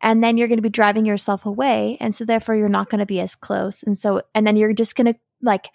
and 0.00 0.22
then 0.22 0.36
you're 0.36 0.48
gonna 0.48 0.62
be 0.62 0.68
driving 0.68 1.04
yourself 1.04 1.44
away. 1.44 1.96
And 2.00 2.14
so 2.14 2.24
therefore 2.24 2.54
you're 2.54 2.68
not 2.68 2.88
gonna 2.88 3.06
be 3.06 3.20
as 3.20 3.34
close. 3.34 3.82
And 3.82 3.98
so 3.98 4.22
and 4.34 4.46
then 4.46 4.56
you're 4.56 4.72
just 4.72 4.96
gonna 4.96 5.14
like 5.42 5.68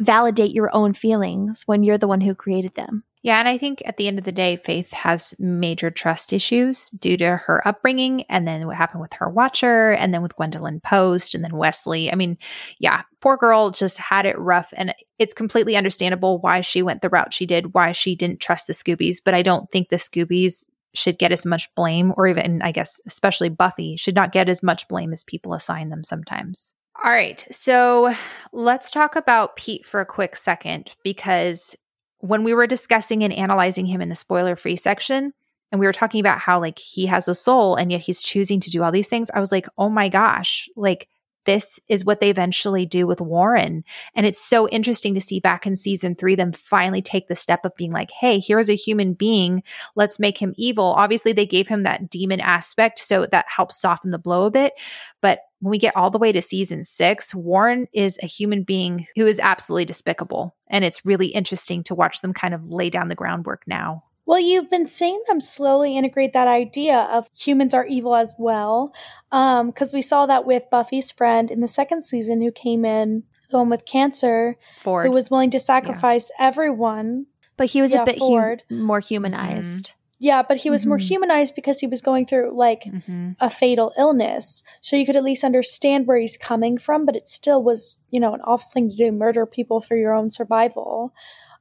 validate 0.00 0.52
your 0.52 0.74
own 0.74 0.94
feelings 0.94 1.62
when 1.66 1.84
you're 1.84 1.98
the 1.98 2.08
one 2.08 2.20
who 2.20 2.34
created 2.34 2.74
them. 2.74 3.04
Yeah, 3.22 3.38
and 3.38 3.46
I 3.46 3.58
think 3.58 3.82
at 3.84 3.98
the 3.98 4.08
end 4.08 4.18
of 4.18 4.24
the 4.24 4.32
day, 4.32 4.56
Faith 4.56 4.90
has 4.92 5.34
major 5.38 5.90
trust 5.90 6.32
issues 6.32 6.88
due 6.88 7.18
to 7.18 7.36
her 7.36 7.66
upbringing, 7.68 8.22
and 8.30 8.48
then 8.48 8.66
what 8.66 8.76
happened 8.76 9.02
with 9.02 9.12
her 9.12 9.28
watcher, 9.28 9.92
and 9.92 10.14
then 10.14 10.22
with 10.22 10.34
Gwendolyn 10.36 10.80
Post, 10.80 11.34
and 11.34 11.44
then 11.44 11.54
Wesley. 11.56 12.10
I 12.10 12.14
mean, 12.14 12.38
yeah, 12.78 13.02
poor 13.20 13.36
girl 13.36 13.70
just 13.70 13.98
had 13.98 14.24
it 14.24 14.38
rough, 14.38 14.72
and 14.74 14.94
it's 15.18 15.34
completely 15.34 15.76
understandable 15.76 16.38
why 16.40 16.62
she 16.62 16.80
went 16.82 17.02
the 17.02 17.10
route 17.10 17.34
she 17.34 17.44
did, 17.44 17.74
why 17.74 17.92
she 17.92 18.16
didn't 18.16 18.40
trust 18.40 18.66
the 18.66 18.72
Scoobies. 18.72 19.18
But 19.22 19.34
I 19.34 19.42
don't 19.42 19.70
think 19.70 19.90
the 19.90 19.96
Scoobies 19.96 20.64
should 20.94 21.18
get 21.18 21.30
as 21.30 21.44
much 21.44 21.68
blame, 21.74 22.14
or 22.16 22.26
even, 22.26 22.62
I 22.62 22.72
guess, 22.72 23.02
especially 23.06 23.50
Buffy, 23.50 23.98
should 23.98 24.14
not 24.14 24.32
get 24.32 24.48
as 24.48 24.62
much 24.62 24.88
blame 24.88 25.12
as 25.12 25.24
people 25.24 25.52
assign 25.52 25.90
them 25.90 26.04
sometimes. 26.04 26.74
All 27.02 27.10
right, 27.10 27.46
so 27.50 28.14
let's 28.52 28.90
talk 28.90 29.16
about 29.16 29.56
Pete 29.56 29.86
for 29.86 30.00
a 30.00 30.06
quick 30.06 30.36
second 30.36 30.90
because 31.02 31.74
when 32.18 32.44
we 32.44 32.52
were 32.52 32.66
discussing 32.66 33.24
and 33.24 33.32
analyzing 33.32 33.86
him 33.86 34.02
in 34.02 34.10
the 34.10 34.14
spoiler 34.14 34.54
free 34.54 34.76
section, 34.76 35.32
and 35.72 35.80
we 35.80 35.86
were 35.86 35.92
talking 35.92 36.20
about 36.20 36.40
how 36.40 36.60
like 36.60 36.78
he 36.78 37.06
has 37.06 37.28
a 37.28 37.34
soul 37.34 37.76
and 37.76 37.90
yet 37.92 38.00
he's 38.00 38.22
choosing 38.22 38.60
to 38.60 38.70
do 38.70 38.82
all 38.82 38.92
these 38.92 39.08
things, 39.08 39.30
I 39.32 39.40
was 39.40 39.52
like, 39.52 39.66
oh 39.78 39.88
my 39.88 40.08
gosh, 40.08 40.68
like 40.76 41.08
this 41.44 41.80
is 41.88 42.04
what 42.04 42.20
they 42.20 42.30
eventually 42.30 42.86
do 42.86 43.06
with 43.06 43.20
Warren. 43.20 43.84
And 44.14 44.26
it's 44.26 44.40
so 44.40 44.68
interesting 44.68 45.14
to 45.14 45.20
see 45.20 45.40
back 45.40 45.66
in 45.66 45.76
season 45.76 46.14
three 46.14 46.34
them 46.34 46.52
finally 46.52 47.02
take 47.02 47.28
the 47.28 47.36
step 47.36 47.64
of 47.64 47.74
being 47.76 47.92
like, 47.92 48.10
hey, 48.10 48.38
here's 48.38 48.68
a 48.68 48.74
human 48.74 49.14
being. 49.14 49.62
Let's 49.96 50.18
make 50.18 50.38
him 50.38 50.54
evil. 50.56 50.94
Obviously, 50.96 51.32
they 51.32 51.46
gave 51.46 51.68
him 51.68 51.82
that 51.82 52.10
demon 52.10 52.40
aspect. 52.40 52.98
So 52.98 53.26
that 53.26 53.46
helps 53.48 53.80
soften 53.80 54.10
the 54.10 54.18
blow 54.18 54.46
a 54.46 54.50
bit. 54.50 54.74
But 55.20 55.40
when 55.60 55.70
we 55.70 55.78
get 55.78 55.96
all 55.96 56.10
the 56.10 56.18
way 56.18 56.32
to 56.32 56.42
season 56.42 56.84
six, 56.84 57.34
Warren 57.34 57.86
is 57.92 58.18
a 58.22 58.26
human 58.26 58.62
being 58.62 59.06
who 59.16 59.26
is 59.26 59.38
absolutely 59.38 59.84
despicable. 59.84 60.56
And 60.68 60.84
it's 60.84 61.04
really 61.04 61.28
interesting 61.28 61.82
to 61.84 61.94
watch 61.94 62.20
them 62.20 62.32
kind 62.32 62.54
of 62.54 62.64
lay 62.66 62.90
down 62.90 63.08
the 63.08 63.14
groundwork 63.14 63.62
now. 63.66 64.04
Well, 64.30 64.38
you've 64.38 64.70
been 64.70 64.86
seeing 64.86 65.20
them 65.26 65.40
slowly 65.40 65.96
integrate 65.96 66.34
that 66.34 66.46
idea 66.46 67.00
of 67.10 67.28
humans 67.36 67.74
are 67.74 67.84
evil 67.84 68.14
as 68.14 68.32
well. 68.38 68.92
Because 69.28 69.88
um, 69.88 69.90
we 69.92 70.02
saw 70.02 70.24
that 70.26 70.46
with 70.46 70.70
Buffy's 70.70 71.10
friend 71.10 71.50
in 71.50 71.58
the 71.58 71.66
second 71.66 72.04
season 72.04 72.40
who 72.40 72.52
came 72.52 72.84
in, 72.84 73.24
the 73.50 73.58
one 73.58 73.70
with 73.70 73.84
cancer, 73.84 74.56
Ford. 74.84 75.04
who 75.04 75.10
was 75.10 75.32
willing 75.32 75.50
to 75.50 75.58
sacrifice 75.58 76.30
yeah. 76.38 76.46
everyone. 76.46 77.26
But 77.56 77.70
he 77.70 77.82
was 77.82 77.92
yeah, 77.92 78.02
a 78.02 78.06
bit 78.06 78.20
hu- 78.20 78.58
more 78.70 79.00
humanized. 79.00 79.86
Mm-hmm. 79.86 80.16
Yeah, 80.20 80.42
but 80.44 80.58
he 80.58 80.70
was 80.70 80.82
mm-hmm. 80.82 80.90
more 80.90 80.98
humanized 80.98 81.56
because 81.56 81.80
he 81.80 81.88
was 81.88 82.00
going 82.00 82.26
through 82.26 82.56
like 82.56 82.84
mm-hmm. 82.84 83.32
a 83.40 83.50
fatal 83.50 83.92
illness. 83.98 84.62
So 84.80 84.94
you 84.94 85.06
could 85.06 85.16
at 85.16 85.24
least 85.24 85.42
understand 85.42 86.06
where 86.06 86.18
he's 86.18 86.36
coming 86.36 86.78
from, 86.78 87.04
but 87.04 87.16
it 87.16 87.28
still 87.28 87.64
was, 87.64 87.98
you 88.12 88.20
know, 88.20 88.32
an 88.34 88.42
awful 88.42 88.70
thing 88.70 88.90
to 88.90 88.96
do 88.96 89.10
murder 89.10 89.44
people 89.44 89.80
for 89.80 89.96
your 89.96 90.14
own 90.14 90.30
survival. 90.30 91.12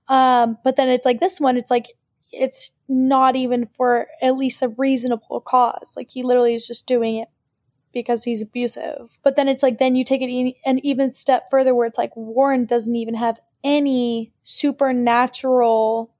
Um, 0.08 0.60
but 0.64 0.76
then 0.76 0.90
it's 0.90 1.06
like 1.06 1.20
this 1.20 1.40
one, 1.40 1.58
it's 1.58 1.72
like 1.72 1.88
it's 2.32 2.72
not 2.88 3.36
even 3.36 3.66
for 3.66 4.08
at 4.22 4.36
least 4.36 4.62
a 4.62 4.70
reasonable 4.70 5.42
cause. 5.42 5.94
Like 5.96 6.12
he 6.12 6.24
literally 6.24 6.56
is 6.56 6.68
just 6.68 6.88
doing 6.88 7.18
it 7.18 7.30
because 7.94 8.24
he's 8.24 8.42
abusive. 8.42 9.20
But 9.24 9.36
then 9.36 9.48
it's 9.48 9.64
like 9.64 9.80
then 9.80 9.96
you 9.96 10.04
take 10.04 10.22
it 10.22 10.56
an 10.66 10.80
even 10.86 11.12
step 11.14 11.50
further 11.50 11.74
where 11.74 11.88
it's 11.88 11.98
like 11.98 12.16
Warren 12.16 12.66
doesn't 12.66 12.96
even 12.96 13.16
have 13.16 13.40
any 13.64 14.32
supernatural 14.42 16.14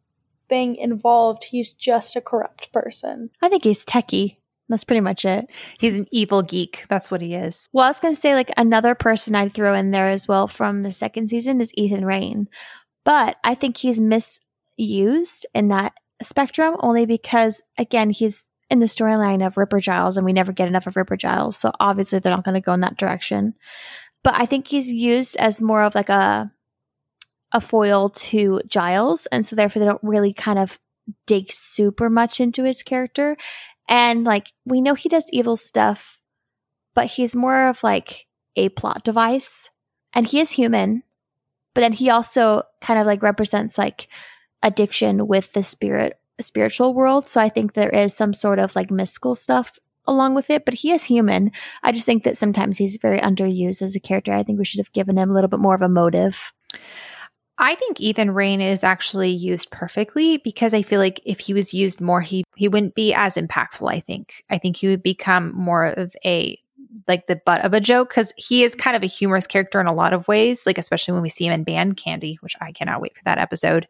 thing 0.48 0.76
involved. 0.76 1.46
He's 1.46 1.72
just 1.72 2.16
a 2.16 2.22
corrupt 2.22 2.72
person. 2.74 3.30
I 3.42 3.50
think 3.50 3.64
he's 3.64 3.86
techie. 3.86 4.38
That's 4.68 4.84
pretty 4.84 5.02
much 5.02 5.26
it. 5.26 5.52
He's 5.80 5.96
an 5.96 6.08
evil 6.12 6.44
geek. 6.44 6.86
That's 6.90 7.10
what 7.10 7.22
he 7.22 7.34
is. 7.34 7.70
Well, 7.74 7.86
I 7.86 7.90
was 7.90 8.00
going 8.00 8.14
to 8.14 8.20
say, 8.20 8.36
like, 8.36 8.52
another 8.56 8.94
person 8.94 9.34
I'd 9.34 9.52
throw 9.52 9.74
in 9.74 9.90
there 9.90 10.08
as 10.08 10.28
well 10.28 10.46
from 10.46 10.84
the 10.84 10.92
second 10.92 11.30
season 11.30 11.60
is 11.60 11.74
Ethan 11.76 12.06
Rayne. 12.06 12.48
But 13.04 13.38
I 13.44 13.56
think 13.56 13.78
he's 13.78 14.00
misused 14.80 15.46
in 15.54 15.68
that 15.70 15.94
spectrum 16.22 16.76
only 16.80 17.06
because, 17.06 17.62
again, 17.78 18.10
he's 18.10 18.48
in 18.70 18.80
the 18.80 18.86
storyline 18.86 19.46
of 19.46 19.58
Ripper 19.58 19.80
Giles 19.80 20.16
and 20.16 20.26
we 20.26 20.34
never 20.34 20.52
get 20.52 20.68
enough 20.68 20.88
of 20.88 20.96
Ripper 20.96 21.18
Giles. 21.18 21.58
So 21.58 21.72
obviously 21.80 22.20
they're 22.20 22.36
not 22.36 22.44
going 22.44 22.56
to 22.56 22.62
go 22.62 22.74
in 22.74 22.82
that 22.82 22.98
direction. 22.98 23.56
But 24.24 24.36
I 24.40 24.46
think 24.46 24.68
he's 24.68 24.92
used 24.92 25.36
as 25.38 25.62
more 25.62 25.84
of 25.84 25.96
like 25.96 26.10
a 26.10 26.52
a 27.52 27.60
foil 27.60 28.12
to 28.12 28.62
Giles, 28.68 29.26
and 29.28 29.44
so 29.44 29.56
therefore 29.56 29.80
they 29.80 29.86
don't 29.88 30.04
really 30.04 30.34
kind 30.34 30.60
of 30.60 30.78
dig 31.26 31.52
super 31.52 32.08
much 32.08 32.40
into 32.40 32.64
his 32.64 32.84
character. 32.84 33.38
And 33.88 34.24
like 34.24 34.52
we 34.66 34.82
know 34.82 34.94
he 34.94 35.10
does 35.10 35.30
evil 35.32 35.56
stuff, 35.56 36.20
but 36.94 37.08
he's 37.08 37.34
more 37.34 37.68
of 37.68 37.82
like 37.82 38.28
a 38.56 38.70
plot 38.70 39.04
device. 39.04 39.72
And 40.14 40.28
he 40.28 40.40
is 40.40 40.52
human, 40.52 41.02
but 41.74 41.82
then 41.82 41.94
he 41.94 42.12
also 42.12 42.64
kind 42.82 43.00
of 43.00 43.08
like 43.08 43.24
represents 43.24 43.80
like 43.80 44.08
addiction 44.64 45.28
with 45.28 45.54
the 45.54 45.64
spirit 45.64 46.20
spiritual 46.42 46.94
world. 46.94 47.28
So 47.28 47.42
I 47.42 47.50
think 47.50 47.74
there 47.74 47.90
is 47.90 48.16
some 48.16 48.34
sort 48.34 48.60
of 48.60 48.76
like 48.76 48.92
mystical 48.92 49.36
stuff 49.36 49.78
along 50.08 50.36
with 50.36 50.50
it, 50.50 50.66
but 50.66 50.74
he 50.74 50.92
is 50.92 51.04
human. 51.04 51.52
I 51.84 51.92
just 51.92 52.06
think 52.06 52.24
that 52.24 52.38
sometimes 52.38 52.78
he's 52.78 52.98
very 52.98 53.20
underused 53.20 53.82
as 53.82 53.96
a 53.96 54.00
character. 54.00 54.34
I 54.34 54.44
think 54.44 54.58
we 54.58 54.66
should 54.66 54.80
have 54.80 54.94
given 54.94 55.18
him 55.18 55.30
a 55.30 55.34
little 55.34 55.50
bit 55.50 55.60
more 55.60 55.76
of 55.76 55.82
a 55.82 55.90
motive. 55.90 56.52
I 57.62 57.76
think 57.76 58.00
Ethan 58.00 58.32
Rayne 58.32 58.62
is 58.62 58.86
actually 58.86 59.32
used 59.32 59.70
perfectly 59.70 60.38
because 60.38 60.74
I 60.74 60.82
feel 60.82 61.00
like 61.00 61.20
if 61.26 61.40
he 61.40 61.54
was 61.54 61.74
used 61.74 62.00
more, 62.00 62.22
he 62.22 62.46
he 62.56 62.70
wouldn't 62.70 62.96
be 62.96 63.14
as 63.14 63.36
impactful. 63.36 63.92
I 63.92 64.00
think. 64.00 64.46
I 64.50 64.58
think 64.58 64.78
he 64.78 64.88
would 64.88 65.04
become 65.04 65.54
more 65.54 65.86
of 65.86 66.16
a 66.24 66.58
like 67.08 67.28
the 67.28 67.36
butt 67.46 67.64
of 67.66 67.74
a 67.74 67.82
joke 67.82 68.10
because 68.10 68.34
he 68.38 68.64
is 68.64 68.76
kind 68.76 68.96
of 68.96 69.04
a 69.04 69.08
humorous 69.08 69.46
character 69.46 69.82
in 69.82 69.88
a 69.88 69.94
lot 69.94 70.14
of 70.14 70.28
ways. 70.28 70.66
Like 70.66 70.78
especially 70.78 71.14
when 71.14 71.22
we 71.22 71.30
see 71.30 71.46
him 71.46 71.54
in 71.54 71.66
Band 71.66 71.98
Candy, 71.98 72.38
which 72.40 72.56
I 72.62 72.72
cannot 72.72 73.02
wait 73.02 73.18
for 73.18 73.24
that 73.26 73.38
episode. 73.38 73.90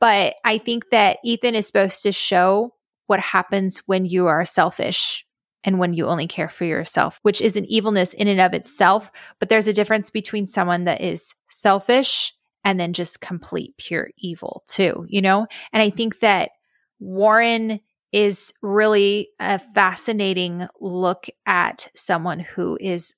But 0.00 0.34
I 0.44 0.58
think 0.58 0.90
that 0.90 1.18
Ethan 1.24 1.54
is 1.54 1.66
supposed 1.66 2.02
to 2.02 2.12
show 2.12 2.74
what 3.06 3.20
happens 3.20 3.82
when 3.86 4.04
you 4.04 4.26
are 4.26 4.44
selfish 4.44 5.24
and 5.62 5.78
when 5.78 5.92
you 5.92 6.06
only 6.06 6.26
care 6.26 6.48
for 6.48 6.64
yourself, 6.64 7.18
which 7.22 7.40
is 7.40 7.56
an 7.56 7.66
evilness 7.66 8.12
in 8.14 8.28
and 8.28 8.40
of 8.40 8.54
itself. 8.54 9.10
But 9.38 9.48
there's 9.48 9.68
a 9.68 9.72
difference 9.72 10.10
between 10.10 10.46
someone 10.46 10.84
that 10.84 11.00
is 11.00 11.34
selfish 11.50 12.32
and 12.64 12.80
then 12.80 12.92
just 12.92 13.20
complete 13.20 13.76
pure 13.78 14.10
evil 14.18 14.64
too, 14.68 15.06
you 15.08 15.22
know? 15.22 15.46
And 15.72 15.82
I 15.82 15.90
think 15.90 16.20
that 16.20 16.50
Warren 16.98 17.80
is 18.12 18.52
really 18.62 19.28
a 19.38 19.58
fascinating 19.58 20.66
look 20.80 21.26
at 21.46 21.88
someone 21.94 22.40
who 22.40 22.78
is 22.80 23.14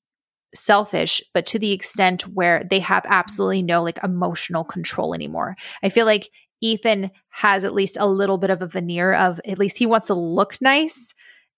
selfish, 0.55 1.23
but 1.35 1.47
to 1.47 1.59
the 1.59 1.73
extent 1.73 2.23
where 2.23 2.65
they 2.69 2.81
have 2.81 3.05
absolutely 3.07 3.63
no 3.63 3.83
like 3.83 3.99
emotional 4.03 4.65
control 4.65 5.15
anymore. 5.15 5.57
I 5.83 5.91
feel 5.91 6.07
like 6.07 6.31
Ethan 6.61 7.11
has 7.31 7.65
at 7.65 7.75
least 7.75 7.97
a 7.99 8.09
little 8.09 8.38
bit 8.38 8.50
of 8.50 8.62
a 8.62 8.67
veneer 8.67 9.15
of 9.15 9.41
at 9.47 9.59
least 9.59 9.79
he 9.79 9.87
wants 9.87 10.09
to 10.09 10.15
look 10.15 10.61
nice, 10.61 11.15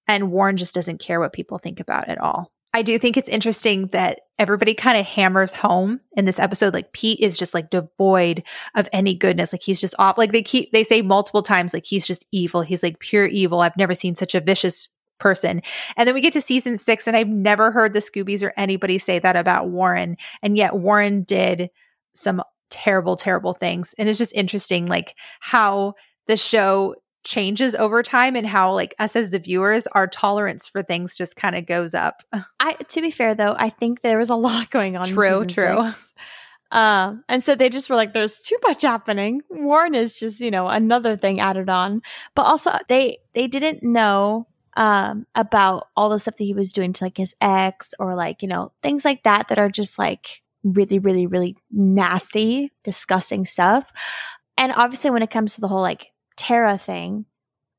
and 0.06 0.30
Warren 0.30 0.56
just 0.56 0.74
doesn't 0.74 1.00
care 1.00 1.20
what 1.20 1.32
people 1.32 1.58
think 1.58 1.80
about 1.80 2.08
at 2.08 2.20
all. 2.20 2.52
I 2.72 2.82
do 2.82 2.98
think 2.98 3.16
it's 3.16 3.28
interesting 3.28 3.88
that 3.88 4.20
everybody 4.38 4.74
kind 4.74 4.96
of 4.96 5.04
hammers 5.04 5.52
home 5.52 6.00
in 6.12 6.24
this 6.24 6.38
episode. 6.38 6.72
Like 6.72 6.92
Pete 6.92 7.18
is 7.18 7.36
just 7.36 7.52
like 7.52 7.70
devoid 7.70 8.44
of 8.76 8.88
any 8.92 9.12
goodness. 9.12 9.52
Like 9.52 9.62
he's 9.62 9.80
just 9.80 9.94
off. 9.98 10.16
Like 10.16 10.30
they 10.30 10.42
keep, 10.42 10.70
they 10.70 10.84
say 10.84 11.02
multiple 11.02 11.42
times, 11.42 11.74
like 11.74 11.84
he's 11.84 12.06
just 12.06 12.24
evil. 12.30 12.62
He's 12.62 12.84
like 12.84 13.00
pure 13.00 13.26
evil. 13.26 13.60
I've 13.60 13.76
never 13.76 13.94
seen 13.94 14.14
such 14.14 14.36
a 14.36 14.40
vicious 14.40 14.88
person. 15.18 15.62
And 15.96 16.06
then 16.06 16.14
we 16.14 16.20
get 16.20 16.32
to 16.34 16.40
season 16.40 16.78
six, 16.78 17.06
and 17.06 17.16
I've 17.16 17.28
never 17.28 17.72
heard 17.72 17.92
the 17.92 18.00
Scoobies 18.00 18.42
or 18.42 18.52
anybody 18.56 18.98
say 18.98 19.18
that 19.18 19.36
about 19.36 19.68
Warren. 19.68 20.16
And 20.40 20.56
yet 20.56 20.76
Warren 20.76 21.24
did 21.24 21.70
some 22.14 22.40
terrible, 22.70 23.16
terrible 23.16 23.54
things. 23.54 23.94
And 23.98 24.08
it's 24.08 24.18
just 24.18 24.32
interesting, 24.32 24.86
like 24.86 25.16
how 25.40 25.94
the 26.26 26.36
show 26.36 26.94
changes 27.24 27.74
over 27.74 28.02
time 28.02 28.34
and 28.34 28.46
how 28.46 28.72
like 28.72 28.94
us 28.98 29.14
as 29.14 29.28
the 29.28 29.38
viewers 29.38 29.86
our 29.88 30.06
tolerance 30.06 30.68
for 30.68 30.82
things 30.82 31.18
just 31.18 31.36
kind 31.36 31.54
of 31.54 31.66
goes 31.66 31.92
up 31.92 32.22
i 32.60 32.72
to 32.88 33.02
be 33.02 33.10
fair 33.10 33.34
though 33.34 33.54
i 33.58 33.68
think 33.68 34.00
there 34.00 34.16
was 34.16 34.30
a 34.30 34.34
lot 34.36 34.70
going 34.70 34.96
on 34.96 35.04
true 35.04 35.44
true. 35.44 35.90
Um, 36.72 37.24
and 37.28 37.42
so 37.42 37.54
they 37.54 37.68
just 37.68 37.90
were 37.90 37.96
like, 37.96 38.14
there's 38.14 38.40
too 38.40 38.56
much 38.62 38.82
happening. 38.82 39.42
Warren 39.50 39.94
is 39.94 40.18
just, 40.18 40.40
you 40.40 40.50
know, 40.50 40.68
another 40.68 41.16
thing 41.16 41.40
added 41.40 41.68
on. 41.68 42.02
But 42.34 42.42
also 42.42 42.70
they 42.88 43.18
they 43.34 43.46
didn't 43.48 43.82
know 43.82 44.46
um 44.76 45.26
about 45.34 45.88
all 45.96 46.08
the 46.08 46.20
stuff 46.20 46.36
that 46.36 46.44
he 46.44 46.54
was 46.54 46.70
doing 46.70 46.92
to 46.92 47.04
like 47.04 47.16
his 47.16 47.34
ex 47.40 47.92
or 47.98 48.14
like, 48.14 48.42
you 48.42 48.48
know, 48.48 48.72
things 48.82 49.04
like 49.04 49.24
that 49.24 49.48
that 49.48 49.58
are 49.58 49.68
just 49.68 49.98
like 49.98 50.42
really, 50.62 50.98
really, 50.98 51.26
really 51.26 51.56
nasty, 51.70 52.72
disgusting 52.84 53.46
stuff. 53.46 53.90
And 54.56 54.72
obviously 54.72 55.10
when 55.10 55.22
it 55.22 55.30
comes 55.30 55.54
to 55.54 55.60
the 55.60 55.68
whole 55.68 55.80
like 55.80 56.08
Tara 56.36 56.78
thing, 56.78 57.26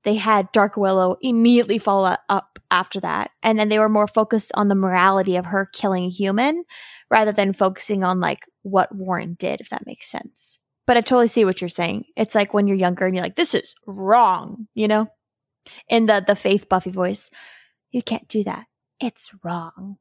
they 0.04 0.16
had 0.16 0.52
Dark 0.52 0.78
Willow 0.78 1.18
immediately 1.22 1.78
follow 1.78 2.16
up 2.30 2.60
after 2.72 3.00
that. 3.02 3.32
And 3.44 3.60
then 3.60 3.70
they 3.70 3.78
were 3.78 3.90
more 3.90 4.08
focused 4.08 4.52
on 4.56 4.68
the 4.68 4.76
morality 4.76 5.36
of 5.36 5.46
her 5.46 5.70
killing 5.72 6.06
a 6.06 6.10
human 6.10 6.64
rather 7.10 7.32
than 7.32 7.54
focusing 7.54 8.04
on 8.04 8.20
like 8.20 8.46
what 8.64 8.94
Warren 8.96 9.36
did, 9.38 9.62
if 9.62 9.70
that 9.70 9.86
makes 9.86 10.10
sense. 10.10 10.58
But 10.88 10.98
I 10.98 11.02
totally 11.02 11.28
see 11.28 11.46
what 11.46 11.62
you're 11.62 11.70
saying. 11.70 12.06
It's 12.18 12.34
like 12.34 12.54
when 12.54 12.68
you're 12.68 12.78
younger 12.78 13.06
and 13.06 13.16
you're 13.16 13.24
like, 13.24 13.36
this 13.36 13.54
is 13.54 13.76
wrong, 13.86 14.68
you 14.74 14.88
know? 14.88 15.08
In 15.88 16.08
the 16.08 16.24
the 16.26 16.36
faith 16.36 16.68
Buffy 16.68 16.90
voice. 16.90 17.30
You 17.92 18.02
can't 18.02 18.28
do 18.28 18.44
that. 18.46 18.66
It's 19.00 19.32
wrong. 19.44 19.98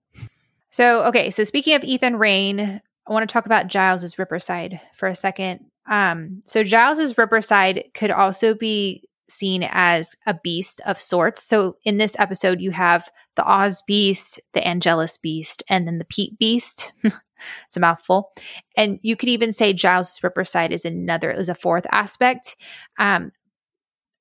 So, 0.71 1.05
okay, 1.05 1.31
so 1.31 1.45
speaking 1.45 1.75
of 1.75 1.85
Ethan 1.85 2.17
Rayne, 2.17 2.81
I 3.07 3.13
want 3.13 3.29
to 3.29 3.33
talk 3.33 3.47
about 3.47 3.67
Giles's 3.69 4.19
Ripper 4.19 4.39
side 4.39 4.81
for 4.95 5.09
a 5.09 5.15
second. 5.15 5.67
Um, 5.89 6.43
so 6.45 6.63
Giles's 6.63 7.19
Ripper 7.19 7.41
side 7.41 7.85
could 7.95 8.11
also 8.11 8.55
be 8.55 9.05
seen 9.29 9.67
as 9.71 10.17
a 10.27 10.39
beast 10.43 10.81
of 10.87 11.01
sorts. 11.01 11.43
So 11.43 11.77
in 11.85 11.99
this 11.99 12.17
episode, 12.19 12.61
you 12.61 12.71
have 12.71 13.09
the 13.37 13.45
Oz 13.45 13.83
beast, 13.87 14.41
the 14.55 14.67
Angelus 14.67 15.17
beast, 15.17 15.63
and 15.69 15.87
then 15.87 15.99
the 15.99 16.05
Pete 16.05 16.39
beast. 16.39 16.93
it's 17.03 17.77
a 17.77 17.81
mouthful. 17.81 18.33
And 18.77 18.99
you 19.03 19.17
could 19.17 19.29
even 19.29 19.53
say 19.53 19.73
Giles's 19.73 20.23
Ripper 20.23 20.45
side 20.45 20.73
is 20.73 20.85
another, 20.85 21.31
is 21.31 21.49
a 21.49 21.55
fourth 21.55 21.87
aspect. 21.91 22.57
Um, 22.99 23.33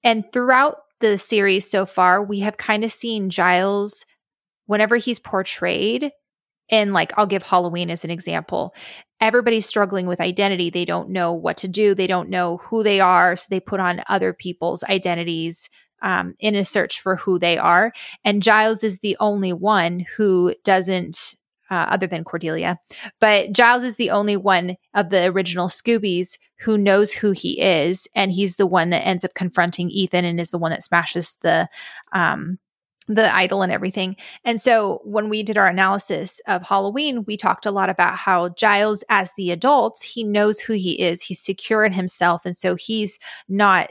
and 0.04 0.24
throughout 0.32 0.78
the 1.02 1.18
series 1.18 1.70
so 1.70 1.86
far, 1.86 2.24
we 2.24 2.40
have 2.40 2.58
kind 2.58 2.84
of 2.84 2.92
seen 2.92 3.30
Giles, 3.30 4.06
whenever 4.66 4.98
he's 4.98 5.20
portrayed, 5.20 6.12
and 6.70 6.94
like 6.94 7.12
I'll 7.18 7.26
give 7.26 7.44
Halloween 7.44 7.90
as 7.90 8.04
an 8.04 8.12
example. 8.12 8.74
Everybody's 9.22 9.66
struggling 9.66 10.08
with 10.08 10.22
identity. 10.22 10.70
They 10.70 10.86
don't 10.86 11.10
know 11.10 11.34
what 11.34 11.58
to 11.58 11.68
do. 11.68 11.94
They 11.94 12.08
don't 12.08 12.30
know 12.30 12.58
who 12.58 12.84
they 12.84 13.00
are. 13.00 13.36
So 13.36 13.48
they 13.50 13.60
put 13.60 13.80
on 13.80 14.02
other 14.08 14.34
people's 14.34 14.84
identities 14.86 15.70
um, 16.02 16.36
in 16.40 16.56
a 16.56 16.66
search 16.66 17.02
for 17.02 17.16
who 17.16 17.40
they 17.40 17.58
are. 17.58 17.92
And 18.24 18.44
Giles 18.44 18.84
is 18.84 19.00
the 19.00 19.18
only 19.20 19.54
one 19.54 20.06
who 20.16 20.56
doesn't, 20.64 21.36
uh, 21.70 21.88
other 21.90 22.08
than 22.08 22.24
Cordelia, 22.24 22.80
but 23.20 23.52
Giles 23.52 23.84
is 23.84 23.98
the 23.98 24.12
only 24.12 24.38
one 24.38 24.76
of 24.94 25.10
the 25.10 25.26
original 25.26 25.68
Scoobies 25.68 26.38
who 26.60 26.78
knows 26.78 27.12
who 27.12 27.32
he 27.32 27.60
is. 27.62 28.08
And 28.16 28.32
he's 28.32 28.56
the 28.56 28.66
one 28.66 28.90
that 28.90 29.06
ends 29.06 29.24
up 29.24 29.34
confronting 29.34 29.90
Ethan 29.90 30.26
and 30.26 30.40
is 30.40 30.52
the 30.52 30.58
one 30.58 30.72
that 30.72 30.84
smashes 30.84 31.38
the, 31.42 31.68
um, 32.14 32.58
the 33.10 33.36
idol 33.36 33.64
and 33.64 33.72
everything. 33.72 34.16
And 34.46 34.62
so 34.62 35.02
when 35.04 35.30
we 35.30 35.42
did 35.42 35.58
our 35.58 35.68
analysis 35.68 36.40
of 36.48 36.62
Halloween, 36.62 37.26
we 37.26 37.38
talked 37.38 37.66
a 37.66 37.72
lot 37.72 37.90
about 37.90 38.16
how 38.16 38.50
Giles, 38.50 39.04
as 39.10 39.34
the 39.36 39.50
adult, 39.50 40.04
he 40.04 40.24
knows 40.24 40.60
who 40.60 40.74
he 40.74 41.02
is. 41.02 41.24
He's 41.24 41.40
secure 41.40 41.84
in 41.84 41.92
himself. 41.92 42.46
And 42.46 42.56
so 42.56 42.76
he's 42.76 43.18
not 43.50 43.90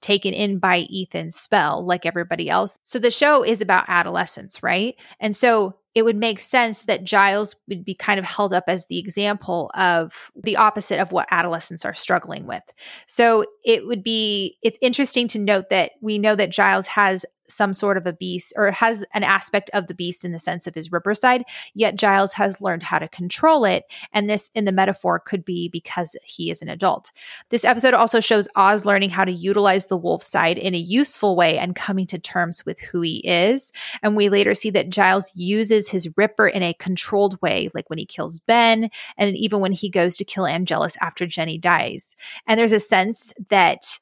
taken 0.00 0.32
in 0.32 0.58
by 0.58 0.86
Ethan's 0.90 1.36
spell 1.36 1.84
like 1.84 2.06
everybody 2.06 2.48
else. 2.48 2.78
So 2.84 2.98
the 2.98 3.10
show 3.10 3.44
is 3.44 3.60
about 3.60 3.84
adolescence, 3.88 4.62
right? 4.62 4.94
And 5.18 5.36
so 5.36 5.74
it 5.94 6.04
would 6.04 6.16
make 6.16 6.38
sense 6.38 6.84
that 6.84 7.02
Giles 7.02 7.56
would 7.68 7.84
be 7.84 7.96
kind 7.96 8.20
of 8.20 8.24
held 8.24 8.52
up 8.52 8.64
as 8.68 8.86
the 8.86 9.00
example 9.00 9.70
of 9.74 10.30
the 10.40 10.56
opposite 10.56 11.00
of 11.00 11.10
what 11.10 11.26
adolescents 11.32 11.84
are 11.84 11.94
struggling 11.94 12.46
with. 12.46 12.62
So 13.08 13.44
it 13.64 13.86
would 13.88 14.04
be, 14.04 14.56
it's 14.62 14.78
interesting 14.80 15.26
to 15.28 15.40
note 15.40 15.68
that 15.70 15.92
we 16.00 16.18
know 16.18 16.36
that 16.36 16.50
Giles 16.50 16.86
has 16.86 17.26
some 17.52 17.74
sort 17.74 17.96
of 17.96 18.06
a 18.06 18.12
beast 18.12 18.52
or 18.56 18.70
has 18.70 19.04
an 19.14 19.24
aspect 19.24 19.70
of 19.74 19.86
the 19.86 19.94
beast 19.94 20.24
in 20.24 20.32
the 20.32 20.38
sense 20.38 20.66
of 20.66 20.74
his 20.74 20.92
ripper 20.92 21.14
side, 21.14 21.44
yet 21.74 21.96
Giles 21.96 22.32
has 22.34 22.60
learned 22.60 22.82
how 22.82 22.98
to 22.98 23.08
control 23.08 23.64
it. 23.64 23.84
And 24.12 24.28
this, 24.28 24.50
in 24.54 24.64
the 24.64 24.72
metaphor, 24.72 25.18
could 25.18 25.44
be 25.44 25.68
because 25.68 26.16
he 26.24 26.50
is 26.50 26.62
an 26.62 26.68
adult. 26.68 27.12
This 27.50 27.64
episode 27.64 27.94
also 27.94 28.20
shows 28.20 28.48
Oz 28.56 28.84
learning 28.84 29.10
how 29.10 29.24
to 29.24 29.32
utilize 29.32 29.86
the 29.86 29.96
wolf 29.96 30.22
side 30.22 30.58
in 30.58 30.74
a 30.74 30.78
useful 30.78 31.36
way 31.36 31.58
and 31.58 31.76
coming 31.76 32.06
to 32.08 32.18
terms 32.18 32.64
with 32.64 32.78
who 32.80 33.00
he 33.00 33.18
is. 33.18 33.72
And 34.02 34.16
we 34.16 34.28
later 34.28 34.54
see 34.54 34.70
that 34.70 34.90
Giles 34.90 35.32
uses 35.34 35.88
his 35.88 36.08
ripper 36.16 36.46
in 36.46 36.62
a 36.62 36.74
controlled 36.74 37.40
way, 37.42 37.68
like 37.74 37.90
when 37.90 37.98
he 37.98 38.06
kills 38.06 38.40
Ben 38.40 38.90
and 39.16 39.36
even 39.36 39.60
when 39.60 39.72
he 39.72 39.88
goes 39.88 40.16
to 40.16 40.24
kill 40.24 40.46
Angelus 40.46 40.96
after 41.00 41.26
Jenny 41.26 41.58
dies. 41.58 42.16
And 42.46 42.58
there's 42.58 42.72
a 42.72 42.80
sense 42.80 43.32
that 43.48 43.98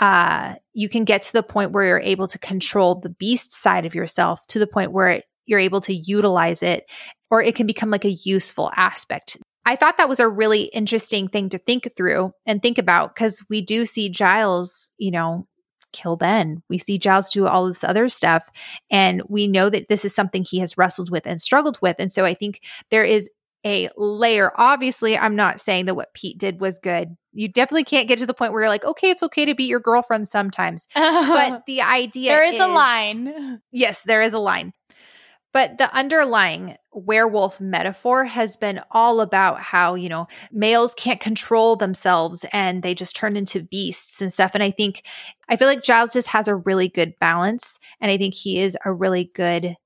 uh, 0.00 0.54
you 0.72 0.88
can 0.88 1.04
get 1.04 1.22
to 1.22 1.32
the 1.32 1.42
point 1.42 1.72
where 1.72 1.84
you're 1.84 2.00
able 2.00 2.28
to 2.28 2.38
control 2.38 2.96
the 2.96 3.08
beast 3.08 3.52
side 3.54 3.86
of 3.86 3.94
yourself 3.94 4.46
to 4.48 4.58
the 4.58 4.66
point 4.66 4.92
where 4.92 5.22
you're 5.46 5.60
able 5.60 5.80
to 5.82 5.94
utilize 5.94 6.62
it, 6.62 6.84
or 7.30 7.42
it 7.42 7.54
can 7.54 7.66
become 7.66 7.90
like 7.90 8.04
a 8.04 8.18
useful 8.24 8.70
aspect. 8.76 9.36
I 9.64 9.74
thought 9.74 9.98
that 9.98 10.08
was 10.08 10.20
a 10.20 10.28
really 10.28 10.64
interesting 10.64 11.28
thing 11.28 11.48
to 11.48 11.58
think 11.58 11.90
through 11.96 12.32
and 12.46 12.62
think 12.62 12.78
about 12.78 13.14
because 13.14 13.42
we 13.50 13.60
do 13.60 13.84
see 13.84 14.08
Giles, 14.08 14.92
you 14.96 15.10
know, 15.10 15.46
kill 15.92 16.16
Ben. 16.16 16.62
We 16.68 16.78
see 16.78 16.98
Giles 16.98 17.30
do 17.30 17.46
all 17.46 17.66
this 17.66 17.82
other 17.82 18.08
stuff. 18.08 18.48
And 18.90 19.22
we 19.28 19.48
know 19.48 19.68
that 19.70 19.88
this 19.88 20.04
is 20.04 20.14
something 20.14 20.44
he 20.44 20.58
has 20.60 20.78
wrestled 20.78 21.10
with 21.10 21.26
and 21.26 21.40
struggled 21.40 21.78
with. 21.80 21.96
And 21.98 22.12
so 22.12 22.24
I 22.24 22.34
think 22.34 22.60
there 22.90 23.04
is 23.04 23.28
a 23.64 23.88
layer. 23.96 24.52
Obviously, 24.56 25.18
I'm 25.18 25.34
not 25.34 25.60
saying 25.60 25.86
that 25.86 25.96
what 25.96 26.14
Pete 26.14 26.38
did 26.38 26.60
was 26.60 26.78
good. 26.78 27.16
You 27.36 27.48
definitely 27.48 27.84
can't 27.84 28.08
get 28.08 28.18
to 28.18 28.26
the 28.26 28.34
point 28.34 28.52
where 28.52 28.62
you're 28.62 28.70
like, 28.70 28.84
okay, 28.84 29.10
it's 29.10 29.22
okay 29.22 29.44
to 29.44 29.54
beat 29.54 29.68
your 29.68 29.80
girlfriend 29.80 30.28
sometimes. 30.28 30.88
but 30.94 31.64
the 31.66 31.82
idea 31.82 32.32
there 32.32 32.44
is, 32.44 32.54
is 32.54 32.60
a 32.60 32.66
line. 32.66 33.60
Yes, 33.70 34.02
there 34.02 34.22
is 34.22 34.32
a 34.32 34.38
line. 34.38 34.72
But 35.52 35.78
the 35.78 35.90
underlying 35.94 36.76
werewolf 36.92 37.62
metaphor 37.62 38.26
has 38.26 38.58
been 38.58 38.82
all 38.90 39.22
about 39.22 39.58
how, 39.58 39.94
you 39.94 40.10
know, 40.10 40.28
males 40.52 40.92
can't 40.94 41.18
control 41.18 41.76
themselves 41.76 42.44
and 42.52 42.82
they 42.82 42.94
just 42.94 43.16
turn 43.16 43.36
into 43.36 43.62
beasts 43.62 44.20
and 44.20 44.30
stuff. 44.30 44.50
And 44.52 44.62
I 44.62 44.70
think, 44.70 45.02
I 45.48 45.56
feel 45.56 45.66
like 45.66 45.82
Giles 45.82 46.12
just 46.12 46.28
has 46.28 46.46
a 46.46 46.56
really 46.56 46.88
good 46.88 47.14
balance. 47.20 47.78
And 48.02 48.10
I 48.10 48.18
think 48.18 48.34
he 48.34 48.58
is 48.58 48.76
a 48.84 48.92
really 48.92 49.30
good 49.34 49.76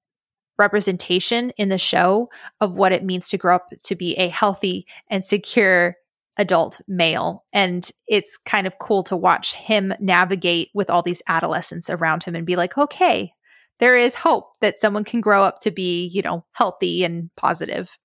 representation 0.58 1.50
in 1.50 1.68
the 1.68 1.78
show 1.78 2.28
of 2.60 2.76
what 2.76 2.92
it 2.92 3.04
means 3.04 3.28
to 3.28 3.38
grow 3.38 3.54
up 3.54 3.72
to 3.84 3.94
be 3.94 4.14
a 4.14 4.28
healthy 4.28 4.86
and 5.08 5.24
secure 5.24 5.96
adult 6.36 6.80
male. 6.88 7.44
And 7.52 7.88
it's 8.06 8.38
kind 8.44 8.66
of 8.66 8.78
cool 8.80 9.02
to 9.04 9.16
watch 9.16 9.52
him 9.54 9.92
navigate 10.00 10.70
with 10.74 10.90
all 10.90 11.02
these 11.02 11.22
adolescents 11.28 11.90
around 11.90 12.24
him 12.24 12.34
and 12.34 12.46
be 12.46 12.56
like, 12.56 12.78
okay, 12.78 13.32
there 13.78 13.96
is 13.96 14.14
hope 14.14 14.52
that 14.60 14.78
someone 14.78 15.04
can 15.04 15.20
grow 15.20 15.42
up 15.42 15.60
to 15.60 15.70
be, 15.70 16.06
you 16.06 16.22
know, 16.22 16.44
healthy 16.52 17.04
and 17.04 17.30
positive. 17.36 17.96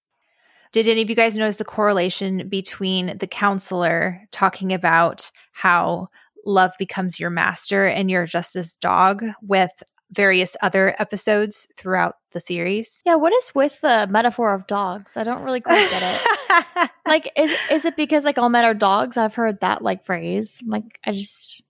Did 0.72 0.88
any 0.88 1.02
of 1.02 1.10
you 1.10 1.16
guys 1.16 1.38
notice 1.38 1.58
the 1.58 1.66
correlation 1.66 2.50
between 2.50 3.18
the 3.18 3.28
counselor 3.28 4.22
talking 4.32 4.74
about 4.74 5.32
how 5.54 6.10
love 6.46 6.72
becomes 6.78 7.20
your 7.20 7.30
master 7.30 7.86
and 7.86 8.12
you're 8.12 8.26
just 8.26 8.54
this 8.54 8.76
dog 8.76 9.24
with 9.42 9.72
various 10.12 10.56
other 10.62 10.96
episodes 11.00 11.68
throughout 11.78 12.18
the 12.32 12.40
series. 12.40 13.02
Yeah, 13.06 13.16
what 13.16 13.34
is 13.34 13.54
with 13.56 13.82
the 13.82 14.08
metaphor 14.10 14.54
of 14.54 14.68
dogs? 14.68 15.18
I 15.18 15.24
don't 15.24 15.44
really 15.44 15.62
quite 15.62 15.90
get 15.90 16.04
it. 16.04 16.90
like 17.08 17.32
is 17.36 17.52
is 17.72 17.86
it 17.86 17.96
because 17.96 18.26
like 18.26 18.38
all 18.38 18.50
men 18.50 18.66
are 18.66 18.74
dogs? 18.74 19.18
I've 19.18 19.36
heard 19.36 19.60
that 19.62 19.82
like 19.82 20.06
phrase. 20.06 20.62
Like 20.66 21.00
I 21.06 21.12
just 21.12 21.62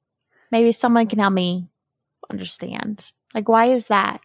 maybe 0.52 0.72
someone 0.72 1.08
can 1.08 1.20
help 1.20 1.34
me 1.34 1.70
understand. 2.30 3.12
Like 3.34 3.48
why 3.50 3.66
is 3.66 3.88
that? 3.88 4.22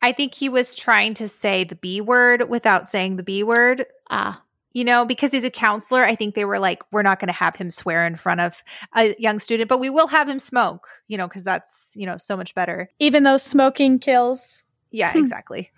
I 0.00 0.12
think 0.12 0.34
he 0.34 0.48
was 0.48 0.74
trying 0.74 1.14
to 1.14 1.28
say 1.28 1.64
the 1.64 1.76
B 1.76 2.00
word 2.00 2.48
without 2.48 2.88
saying 2.88 3.16
the 3.16 3.22
B 3.22 3.42
word. 3.42 3.86
Ah 4.10 4.42
you 4.72 4.84
know, 4.84 5.04
because 5.04 5.32
he's 5.32 5.44
a 5.44 5.50
counselor, 5.50 6.04
I 6.04 6.14
think 6.14 6.34
they 6.34 6.44
were 6.44 6.58
like, 6.58 6.82
we're 6.92 7.02
not 7.02 7.20
going 7.20 7.28
to 7.28 7.34
have 7.34 7.56
him 7.56 7.70
swear 7.70 8.06
in 8.06 8.16
front 8.16 8.40
of 8.40 8.62
a 8.96 9.14
young 9.18 9.38
student, 9.38 9.68
but 9.68 9.78
we 9.78 9.90
will 9.90 10.08
have 10.08 10.28
him 10.28 10.38
smoke, 10.38 10.88
you 11.08 11.18
know, 11.18 11.28
because 11.28 11.44
that's, 11.44 11.92
you 11.94 12.06
know, 12.06 12.16
so 12.16 12.36
much 12.36 12.54
better. 12.54 12.88
Even 12.98 13.22
though 13.22 13.36
smoking 13.36 13.98
kills. 13.98 14.64
Yeah, 14.90 15.12
exactly. 15.16 15.70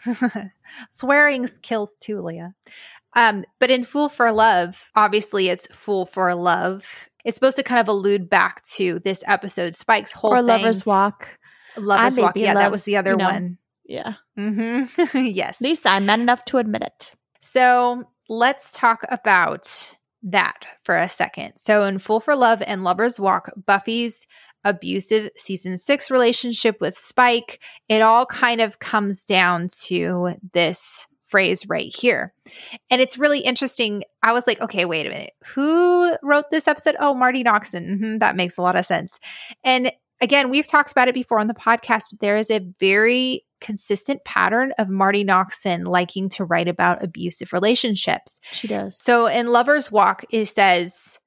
Swearing 0.90 1.46
kills 1.62 1.94
too, 2.00 2.20
Leah. 2.20 2.54
Um, 3.14 3.44
but 3.60 3.70
in 3.70 3.84
Fool 3.84 4.08
for 4.08 4.32
Love, 4.32 4.90
obviously 4.96 5.48
it's 5.48 5.68
Fool 5.68 6.04
for 6.04 6.34
Love. 6.34 7.08
It's 7.24 7.36
supposed 7.36 7.56
to 7.56 7.62
kind 7.62 7.80
of 7.80 7.88
allude 7.88 8.28
back 8.28 8.64
to 8.72 9.00
this 9.00 9.22
episode, 9.26 9.74
Spike's 9.74 10.12
whole 10.12 10.32
or 10.32 10.38
thing. 10.38 10.46
Lover's 10.46 10.84
Walk. 10.84 11.28
Lover's 11.76 12.18
Walk. 12.18 12.36
Yeah, 12.36 12.54
that 12.54 12.72
was 12.72 12.84
the 12.84 12.96
other 12.96 13.12
you 13.12 13.16
know, 13.16 13.24
one. 13.24 13.58
Yeah. 13.84 14.14
Mm-hmm. 14.38 15.16
yes. 15.26 15.60
At 15.60 15.64
least 15.64 15.86
I'm 15.86 16.06
man 16.06 16.20
enough 16.20 16.44
to 16.46 16.58
admit 16.58 16.82
it. 16.82 17.14
So 17.40 18.08
let's 18.28 18.72
talk 18.72 19.04
about 19.10 19.94
that 20.22 20.66
for 20.84 20.96
a 20.96 21.08
second. 21.08 21.52
So, 21.56 21.82
in 21.82 21.98
Fool 21.98 22.20
for 22.20 22.34
Love 22.36 22.62
and 22.66 22.84
Lover's 22.84 23.20
Walk, 23.20 23.50
Buffy's 23.66 24.26
abusive 24.64 25.30
season 25.36 25.76
six 25.78 26.10
relationship 26.10 26.80
with 26.80 26.98
Spike, 26.98 27.60
it 27.88 28.00
all 28.00 28.26
kind 28.26 28.60
of 28.60 28.78
comes 28.78 29.24
down 29.24 29.68
to 29.82 30.34
this 30.52 31.06
phrase 31.26 31.68
right 31.68 31.94
here. 31.94 32.32
And 32.90 33.00
it's 33.00 33.18
really 33.18 33.40
interesting. 33.40 34.04
I 34.22 34.32
was 34.32 34.46
like, 34.46 34.60
okay, 34.60 34.84
wait 34.84 35.06
a 35.06 35.10
minute. 35.10 35.32
Who 35.54 36.16
wrote 36.22 36.44
this 36.50 36.68
episode? 36.68 36.96
Oh, 37.00 37.12
Marti 37.12 37.42
Noxon. 37.42 37.90
Mm-hmm, 37.90 38.18
that 38.18 38.36
makes 38.36 38.56
a 38.56 38.62
lot 38.62 38.76
of 38.76 38.86
sense. 38.86 39.18
And 39.64 39.92
again, 40.20 40.50
we've 40.50 40.66
talked 40.66 40.90
about 40.90 41.08
it 41.08 41.14
before 41.14 41.38
on 41.38 41.46
the 41.46 41.54
podcast, 41.54 42.04
but 42.10 42.20
there 42.20 42.36
is 42.36 42.50
a 42.50 42.66
very 42.80 43.44
consistent 43.60 44.24
pattern 44.24 44.72
of 44.78 44.88
Marti 44.88 45.24
Noxon 45.24 45.86
liking 45.86 46.28
to 46.30 46.44
write 46.44 46.68
about 46.68 47.02
abusive 47.02 47.52
relationships. 47.52 48.40
She 48.52 48.68
does. 48.68 48.98
So 48.98 49.26
in 49.26 49.48
Lover's 49.48 49.90
Walk, 49.90 50.24
it 50.30 50.46
says, 50.46 51.18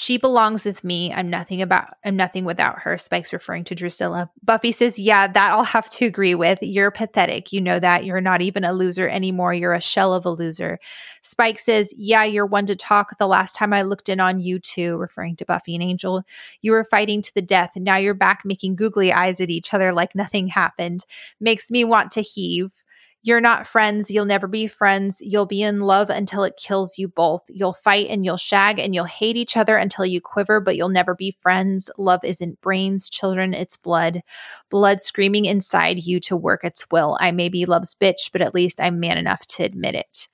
she 0.00 0.16
belongs 0.16 0.64
with 0.64 0.84
me. 0.84 1.12
I'm 1.12 1.28
nothing 1.28 1.60
about 1.60 1.88
I'm 2.04 2.14
nothing 2.14 2.44
without 2.44 2.78
her. 2.82 2.96
Spike's 2.96 3.32
referring 3.32 3.64
to 3.64 3.74
Drusilla. 3.74 4.30
Buffy 4.44 4.70
says, 4.70 4.96
Yeah, 4.96 5.26
that 5.26 5.50
I'll 5.50 5.64
have 5.64 5.90
to 5.90 6.06
agree 6.06 6.36
with. 6.36 6.60
You're 6.62 6.92
pathetic. 6.92 7.52
You 7.52 7.60
know 7.60 7.80
that. 7.80 8.04
You're 8.04 8.20
not 8.20 8.40
even 8.40 8.62
a 8.62 8.72
loser 8.72 9.08
anymore. 9.08 9.52
You're 9.54 9.74
a 9.74 9.80
shell 9.80 10.14
of 10.14 10.24
a 10.24 10.30
loser. 10.30 10.78
Spike 11.22 11.58
says, 11.58 11.92
Yeah, 11.96 12.22
you're 12.22 12.46
one 12.46 12.66
to 12.66 12.76
talk. 12.76 13.18
The 13.18 13.26
last 13.26 13.56
time 13.56 13.72
I 13.72 13.82
looked 13.82 14.08
in 14.08 14.20
on 14.20 14.38
you 14.38 14.60
two, 14.60 14.96
referring 14.98 15.34
to 15.34 15.44
Buffy 15.44 15.74
and 15.74 15.82
Angel, 15.82 16.22
you 16.62 16.70
were 16.70 16.84
fighting 16.84 17.20
to 17.20 17.34
the 17.34 17.42
death, 17.42 17.72
now 17.74 17.96
you're 17.96 18.14
back 18.14 18.42
making 18.44 18.76
googly 18.76 19.12
eyes 19.12 19.40
at 19.40 19.50
each 19.50 19.74
other 19.74 19.92
like 19.92 20.14
nothing 20.14 20.46
happened. 20.46 21.04
Makes 21.40 21.72
me 21.72 21.82
want 21.82 22.12
to 22.12 22.20
heave. 22.20 22.70
You're 23.22 23.40
not 23.40 23.66
friends. 23.66 24.10
You'll 24.10 24.24
never 24.24 24.46
be 24.46 24.68
friends. 24.68 25.18
You'll 25.20 25.44
be 25.44 25.60
in 25.60 25.80
love 25.80 26.08
until 26.08 26.44
it 26.44 26.56
kills 26.56 26.98
you 26.98 27.08
both. 27.08 27.42
You'll 27.48 27.72
fight 27.72 28.06
and 28.08 28.24
you'll 28.24 28.36
shag 28.36 28.78
and 28.78 28.94
you'll 28.94 29.04
hate 29.04 29.36
each 29.36 29.56
other 29.56 29.76
until 29.76 30.06
you 30.06 30.20
quiver, 30.20 30.60
but 30.60 30.76
you'll 30.76 30.88
never 30.88 31.14
be 31.14 31.36
friends. 31.40 31.90
Love 31.98 32.20
isn't 32.22 32.60
brains, 32.60 33.10
children, 33.10 33.54
it's 33.54 33.76
blood. 33.76 34.22
Blood 34.70 35.02
screaming 35.02 35.46
inside 35.46 36.04
you 36.04 36.20
to 36.20 36.36
work 36.36 36.62
its 36.62 36.86
will. 36.92 37.18
I 37.20 37.32
may 37.32 37.48
be 37.48 37.66
love's 37.66 37.94
bitch, 37.94 38.30
but 38.32 38.40
at 38.40 38.54
least 38.54 38.80
I'm 38.80 39.00
man 39.00 39.18
enough 39.18 39.44
to 39.46 39.64
admit 39.64 39.96
it. 39.96 40.28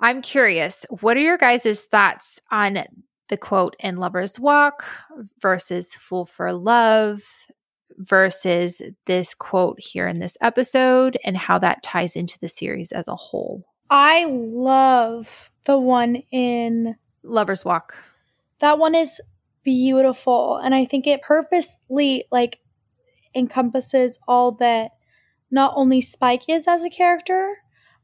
I'm 0.00 0.20
curious, 0.20 0.84
what 1.00 1.16
are 1.16 1.20
your 1.20 1.38
guys' 1.38 1.82
thoughts 1.90 2.40
on 2.50 2.84
the 3.28 3.36
quote 3.36 3.76
in 3.80 3.96
Lover's 3.96 4.38
Walk 4.38 4.84
versus 5.40 5.94
Fool 5.94 6.26
for 6.26 6.52
Love? 6.52 7.22
Versus 7.98 8.82
this 9.06 9.34
quote 9.34 9.78
here 9.80 10.06
in 10.06 10.18
this 10.18 10.36
episode 10.40 11.18
and 11.24 11.36
how 11.36 11.58
that 11.58 11.82
ties 11.82 12.16
into 12.16 12.38
the 12.40 12.48
series 12.48 12.92
as 12.92 13.08
a 13.08 13.16
whole. 13.16 13.64
I 13.88 14.24
love 14.26 15.50
the 15.64 15.78
one 15.78 16.22
in 16.30 16.96
Lover's 17.22 17.64
Walk. 17.64 17.94
That 18.58 18.78
one 18.78 18.94
is 18.94 19.20
beautiful 19.62 20.58
and 20.58 20.74
I 20.74 20.84
think 20.84 21.06
it 21.06 21.22
purposely 21.22 22.24
like 22.30 22.58
encompasses 23.34 24.18
all 24.26 24.52
that 24.52 24.92
not 25.50 25.72
only 25.76 26.00
Spike 26.00 26.48
is 26.48 26.66
as 26.66 26.82
a 26.82 26.90
character, 26.90 27.58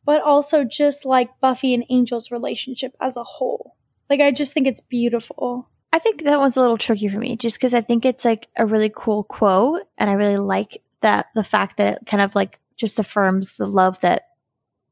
but 0.05 0.23
also 0.23 0.65
just 0.65 1.05
like 1.05 1.41
Buffy 1.41 1.75
and 1.75 1.85
Angel's 1.91 2.31
relationship 2.31 2.93
as 3.01 3.17
a 3.17 3.25
whole. 3.25 3.77
Like 4.11 4.21
I 4.21 4.31
just 4.31 4.53
think 4.53 4.67
it's 4.67 4.81
beautiful. 4.81 5.69
I 5.93 5.99
think 5.99 6.25
that 6.25 6.39
one's 6.39 6.57
a 6.57 6.61
little 6.61 6.79
tricky 6.79 7.09
for 7.09 7.19
me 7.19 7.37
just 7.37 7.57
because 7.57 7.75
I 7.75 7.83
think 7.83 8.05
it's 8.05 8.25
like 8.25 8.49
a 8.57 8.67
really 8.67 8.91
cool 8.95 9.25
quote 9.25 9.83
and 9.99 10.09
I 10.09 10.15
really 10.15 10.39
like 10.39 10.83
that 11.03 11.27
the 11.35 11.45
fact 11.45 11.77
that 11.77 11.95
it 11.95 12.07
kind 12.07 12.23
of 12.23 12.35
like 12.35 12.61
just 12.77 12.99
affirms 12.99 13.53
the 13.53 13.67
love 13.67 14.01
that, 14.01 14.29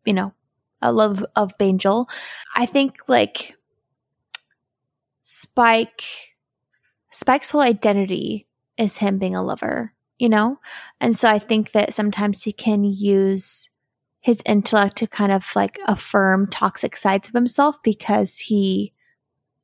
you 0.05 0.13
know, 0.13 0.35
a 0.83 0.93
love 0.93 1.25
of 1.37 1.57
Bangel. 1.59 2.09
I 2.55 2.67
think 2.67 2.97
like 3.09 3.57
Spike, 5.21 6.05
Spike's 7.11 7.51
whole 7.51 7.63
identity 7.63 8.47
is 8.77 8.99
him 8.99 9.19
being 9.19 9.35
a 9.35 9.43
lover, 9.43 9.95
you 10.19 10.29
know? 10.29 10.59
And 11.01 11.17
so 11.17 11.31
I 11.31 11.39
think 11.39 11.73
that 11.73 11.95
sometimes 11.95 12.43
he 12.43 12.53
can 12.53 12.85
use 12.85 13.71
his 14.21 14.43
intellect 14.45 14.97
to 14.97 15.07
kind 15.07 15.33
of 15.33 15.47
like 15.57 15.79
affirm 15.87 16.47
toxic 16.47 16.95
sides 16.95 17.29
of 17.29 17.35
himself 17.35 17.83
because 17.83 18.37
he 18.39 18.93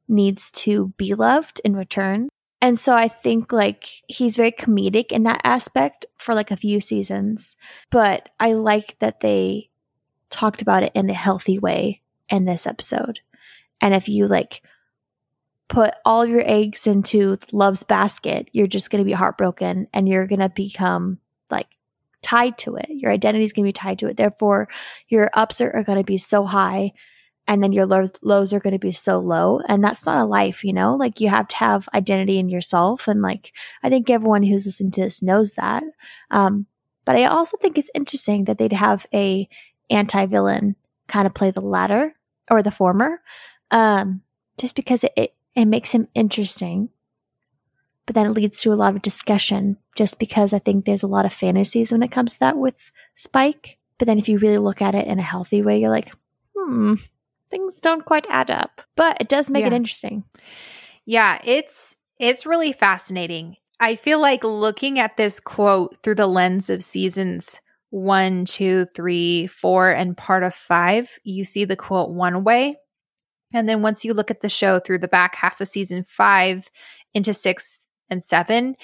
needs 0.09 0.51
to 0.51 0.93
be 0.97 1.15
loved 1.15 1.61
in 1.65 1.75
return. 1.75 2.29
And 2.61 2.79
so 2.79 2.95
I 2.95 3.09
think 3.09 3.53
like 3.53 3.87
he's 4.09 4.37
very 4.37 4.53
comedic 4.53 5.13
in 5.13 5.25
that 5.25 5.41
aspect 5.45 6.07
for 6.19 6.35
like 6.35 6.51
a 6.51 6.57
few 6.57 6.81
seasons, 6.81 7.57
but 7.91 8.31
I 8.41 8.53
like 8.53 8.99
that 9.01 9.21
they 9.21 9.71
talked 10.31 10.63
about 10.63 10.83
it 10.83 10.93
in 10.95 11.11
a 11.11 11.15
healthy 11.15 11.59
way 11.59 12.03
in 12.29 12.45
this 12.45 12.67
episode. 12.67 13.21
And 13.81 13.95
if 13.95 14.09
you 14.09 14.27
like 14.27 14.63
put 15.69 15.95
all 16.05 16.25
your 16.25 16.43
eggs 16.45 16.87
into 16.87 17.39
love's 17.53 17.83
basket, 17.83 18.49
you're 18.53 18.67
just 18.67 18.91
going 18.91 19.01
to 19.03 19.09
be 19.09 19.13
heartbroken 19.13 19.89
and 19.93 20.09
you're 20.09 20.27
going 20.27 20.41
to 20.41 20.49
become 20.49 21.19
like 21.51 21.69
tied 22.23 22.57
to 22.59 22.77
it. 22.77 22.87
Your 22.89 23.13
identity 23.13 23.45
is 23.45 23.53
going 23.53 23.65
to 23.65 23.69
be 23.69 23.73
tied 23.73 23.99
to 23.99 24.09
it. 24.09 24.17
Therefore, 24.17 24.69
your 25.09 25.31
ups 25.35 25.61
are, 25.61 25.71
are 25.75 25.85
going 25.85 25.99
to 25.99 26.05
be 26.05 26.19
so 26.19 26.47
high 26.47 26.93
and 27.49 27.63
then 27.63 27.73
your 27.73 27.87
lows, 27.87 28.13
lows 28.23 28.53
are 28.53 28.61
going 28.61 28.73
to 28.73 28.79
be 28.79 28.93
so 28.93 29.19
low. 29.19 29.61
And 29.69 29.83
that's 29.83 30.05
not 30.05 30.19
a 30.19 30.25
life, 30.25 30.65
you 30.65 30.73
know, 30.73 30.97
like 30.97 31.21
you 31.21 31.29
have 31.29 31.49
to 31.49 31.57
have 31.57 31.89
identity 31.95 32.39
in 32.39 32.49
yourself. 32.49 33.07
And 33.07 33.23
like, 33.23 33.53
I 33.83 33.89
think 33.89 34.11
everyone 34.11 34.43
who's 34.43 34.67
listening 34.67 34.91
to 34.93 35.03
this 35.03 35.23
knows 35.23 35.55
that. 35.55 35.85
Um, 36.31 36.67
but 37.05 37.17
I 37.17 37.25
also 37.25 37.57
think 37.57 37.79
it's 37.79 37.91
interesting 37.95 38.45
that 38.45 38.59
they'd 38.59 38.73
have 38.73 39.07
a 39.15 39.49
anti-villain 39.91 40.75
kind 41.07 41.27
of 41.27 41.35
play 41.35 41.53
the 41.53 41.61
latter 41.61 42.17
or 42.51 42.63
the 42.63 42.73
former. 42.73 43.21
Um, 43.71 44.23
just 44.59 44.75
because 44.75 45.05
it, 45.05 45.13
it, 45.17 45.35
it 45.55 45.67
makes 45.67 45.93
him 45.93 46.09
interesting. 46.15 46.89
But 48.07 48.15
then 48.15 48.27
it 48.27 48.31
leads 48.31 48.61
to 48.61 48.73
a 48.73 48.75
lot 48.75 48.95
of 48.95 49.03
discussion 49.03 49.79
just 49.97 50.19
because 50.19 50.53
I 50.53 50.59
think 50.59 50.85
there's 50.85 51.03
a 51.03 51.09
lot 51.09 51.27
of 51.27 51.33
fantasies 51.33 51.91
when 51.91 52.03
it 52.03 52.13
comes 52.13 52.35
to 52.35 52.41
that 52.41 52.57
with 52.57 52.93
Spike. 53.15 53.79
But 53.99 54.07
then 54.07 54.19
if 54.19 54.29
you 54.29 54.39
really 54.39 54.59
look 54.59 54.81
at 54.81 54.95
it 54.95 55.07
in 55.07 55.19
a 55.19 55.23
healthy 55.23 55.63
way, 55.63 55.81
you're 55.81 55.91
like, 55.91 56.13
hmm, 56.57 56.95
things 57.51 57.81
don't 57.81 58.05
quite 58.05 58.27
add 58.29 58.51
up, 58.51 58.83
but 58.97 59.17
it 59.21 59.29
does 59.29 59.51
make 59.51 59.63
yeah. 59.63 59.69
it 59.69 59.73
interesting. 59.73 60.25
Yeah, 61.05 61.41
it's 61.45 61.95
it's 62.19 62.47
really 62.47 62.73
fascinating. 62.73 63.57
I 63.79 63.95
feel 63.97 64.21
like 64.21 64.43
looking 64.43 64.99
at 64.99 65.17
this 65.17 65.39
quote 65.39 65.97
through 66.03 66.15
the 66.15 66.27
lens 66.27 66.71
of 66.71 66.83
seasons 66.83 67.61
one, 67.91 68.45
two, 68.45 68.87
three, 68.95 69.47
four, 69.47 69.91
and 69.91 70.17
part 70.17 70.43
of 70.43 70.55
five, 70.55 71.19
you 71.25 71.45
see 71.45 71.65
the 71.65 71.77
quote 71.77 72.11
one 72.11 72.45
way. 72.45 72.77
And 73.55 73.69
then 73.69 73.81
once 73.81 74.05
you 74.05 74.13
look 74.13 74.31
at 74.31 74.41
the 74.41 74.49
show 74.49 74.81
through 74.81 74.99
the 74.99 75.09
back 75.09 75.37
half 75.37 75.61
of 75.61 75.69
season 75.69 76.05
five 76.05 76.69
into 77.15 77.33
six 77.33 77.87
and 78.11 78.23
seven, 78.23 78.77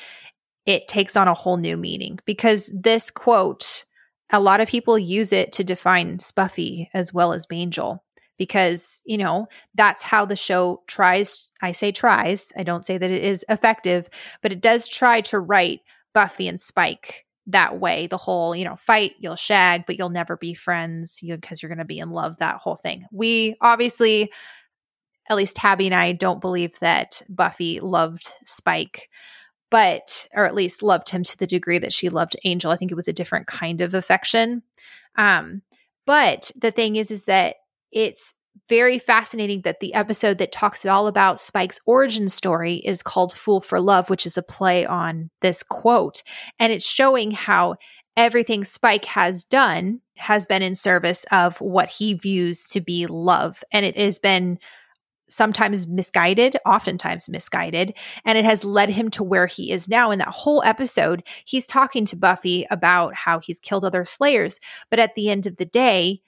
it 0.66 0.88
takes 0.88 1.16
on 1.16 1.28
a 1.28 1.34
whole 1.34 1.56
new 1.56 1.76
meaning 1.76 2.20
because 2.24 2.70
this 2.72 3.10
quote, 3.10 3.84
a 4.30 4.40
lot 4.40 4.60
of 4.60 4.68
people 4.68 4.98
use 4.98 5.32
it 5.32 5.52
to 5.52 5.64
define 5.64 6.18
Spuffy 6.18 6.86
as 6.94 7.12
well 7.12 7.32
as 7.32 7.46
Bangel 7.46 8.02
because, 8.42 9.00
you 9.04 9.16
know, 9.16 9.46
that's 9.76 10.02
how 10.02 10.24
the 10.24 10.34
show 10.34 10.82
tries. 10.88 11.52
I 11.62 11.70
say 11.70 11.92
tries, 11.92 12.48
I 12.56 12.64
don't 12.64 12.84
say 12.84 12.98
that 12.98 13.08
it 13.08 13.22
is 13.22 13.44
effective, 13.48 14.08
but 14.42 14.50
it 14.50 14.60
does 14.60 14.88
try 14.88 15.20
to 15.20 15.38
write 15.38 15.78
Buffy 16.12 16.48
and 16.48 16.60
Spike 16.60 17.24
that 17.46 17.78
way. 17.78 18.08
The 18.08 18.16
whole, 18.16 18.56
you 18.56 18.64
know, 18.64 18.74
fight, 18.74 19.12
you'll 19.20 19.36
shag, 19.36 19.86
but 19.86 19.96
you'll 19.96 20.10
never 20.10 20.36
be 20.36 20.54
friends 20.54 21.20
because 21.24 21.62
you, 21.62 21.66
are 21.66 21.68
going 21.68 21.78
to 21.78 21.84
be 21.84 22.00
in 22.00 22.10
love, 22.10 22.38
that 22.38 22.56
whole 22.56 22.80
thing. 22.82 23.06
We 23.12 23.54
obviously, 23.60 24.32
at 25.30 25.36
least 25.36 25.54
Tabby 25.54 25.86
and 25.86 25.94
I, 25.94 26.10
don't 26.10 26.40
believe 26.40 26.72
that 26.80 27.22
Buffy 27.28 27.78
loved 27.78 28.32
Spike 28.44 29.08
but 29.70 30.26
or 30.34 30.44
at 30.44 30.54
least 30.54 30.82
loved 30.82 31.08
him 31.08 31.22
to 31.22 31.38
the 31.38 31.46
degree 31.46 31.78
that 31.78 31.94
she 31.94 32.10
loved 32.10 32.36
Angel. 32.44 32.72
I 32.72 32.76
think 32.76 32.90
it 32.90 32.96
was 32.96 33.08
a 33.08 33.12
different 33.12 33.46
kind 33.46 33.80
of 33.80 33.94
affection. 33.94 34.62
Um, 35.16 35.62
but 36.06 36.50
the 36.56 36.70
thing 36.70 36.96
is, 36.96 37.10
is 37.10 37.26
that 37.26 37.56
it's 37.92 38.34
very 38.68 38.98
fascinating 38.98 39.62
that 39.62 39.80
the 39.80 39.94
episode 39.94 40.38
that 40.38 40.52
talks 40.52 40.84
all 40.86 41.06
about 41.06 41.40
Spike's 41.40 41.80
origin 41.86 42.28
story 42.28 42.76
is 42.76 43.02
called 43.02 43.32
Fool 43.32 43.60
for 43.60 43.80
Love, 43.80 44.08
which 44.10 44.26
is 44.26 44.36
a 44.36 44.42
play 44.42 44.86
on 44.86 45.30
this 45.40 45.62
quote. 45.62 46.22
And 46.58 46.72
it's 46.72 46.86
showing 46.86 47.32
how 47.32 47.76
everything 48.16 48.64
Spike 48.64 49.04
has 49.06 49.44
done 49.44 50.00
has 50.16 50.46
been 50.46 50.62
in 50.62 50.74
service 50.74 51.24
of 51.32 51.60
what 51.60 51.88
he 51.88 52.14
views 52.14 52.68
to 52.68 52.80
be 52.80 53.06
love. 53.06 53.64
And 53.72 53.84
it 53.84 53.96
has 53.96 54.18
been 54.18 54.58
sometimes 55.28 55.88
misguided, 55.88 56.56
oftentimes 56.66 57.28
misguided, 57.28 57.94
and 58.24 58.36
it 58.36 58.44
has 58.44 58.64
led 58.64 58.90
him 58.90 59.10
to 59.10 59.24
where 59.24 59.46
he 59.46 59.72
is 59.72 59.88
now. 59.88 60.10
In 60.10 60.18
that 60.18 60.28
whole 60.28 60.62
episode, 60.64 61.22
he's 61.46 61.66
talking 61.66 62.04
to 62.06 62.16
Buffy 62.16 62.66
about 62.70 63.14
how 63.14 63.40
he's 63.40 63.58
killed 63.58 63.84
other 63.84 64.04
Slayers. 64.04 64.60
But 64.90 64.98
at 64.98 65.14
the 65.14 65.30
end 65.30 65.46
of 65.46 65.56
the 65.56 65.64
day, 65.64 66.20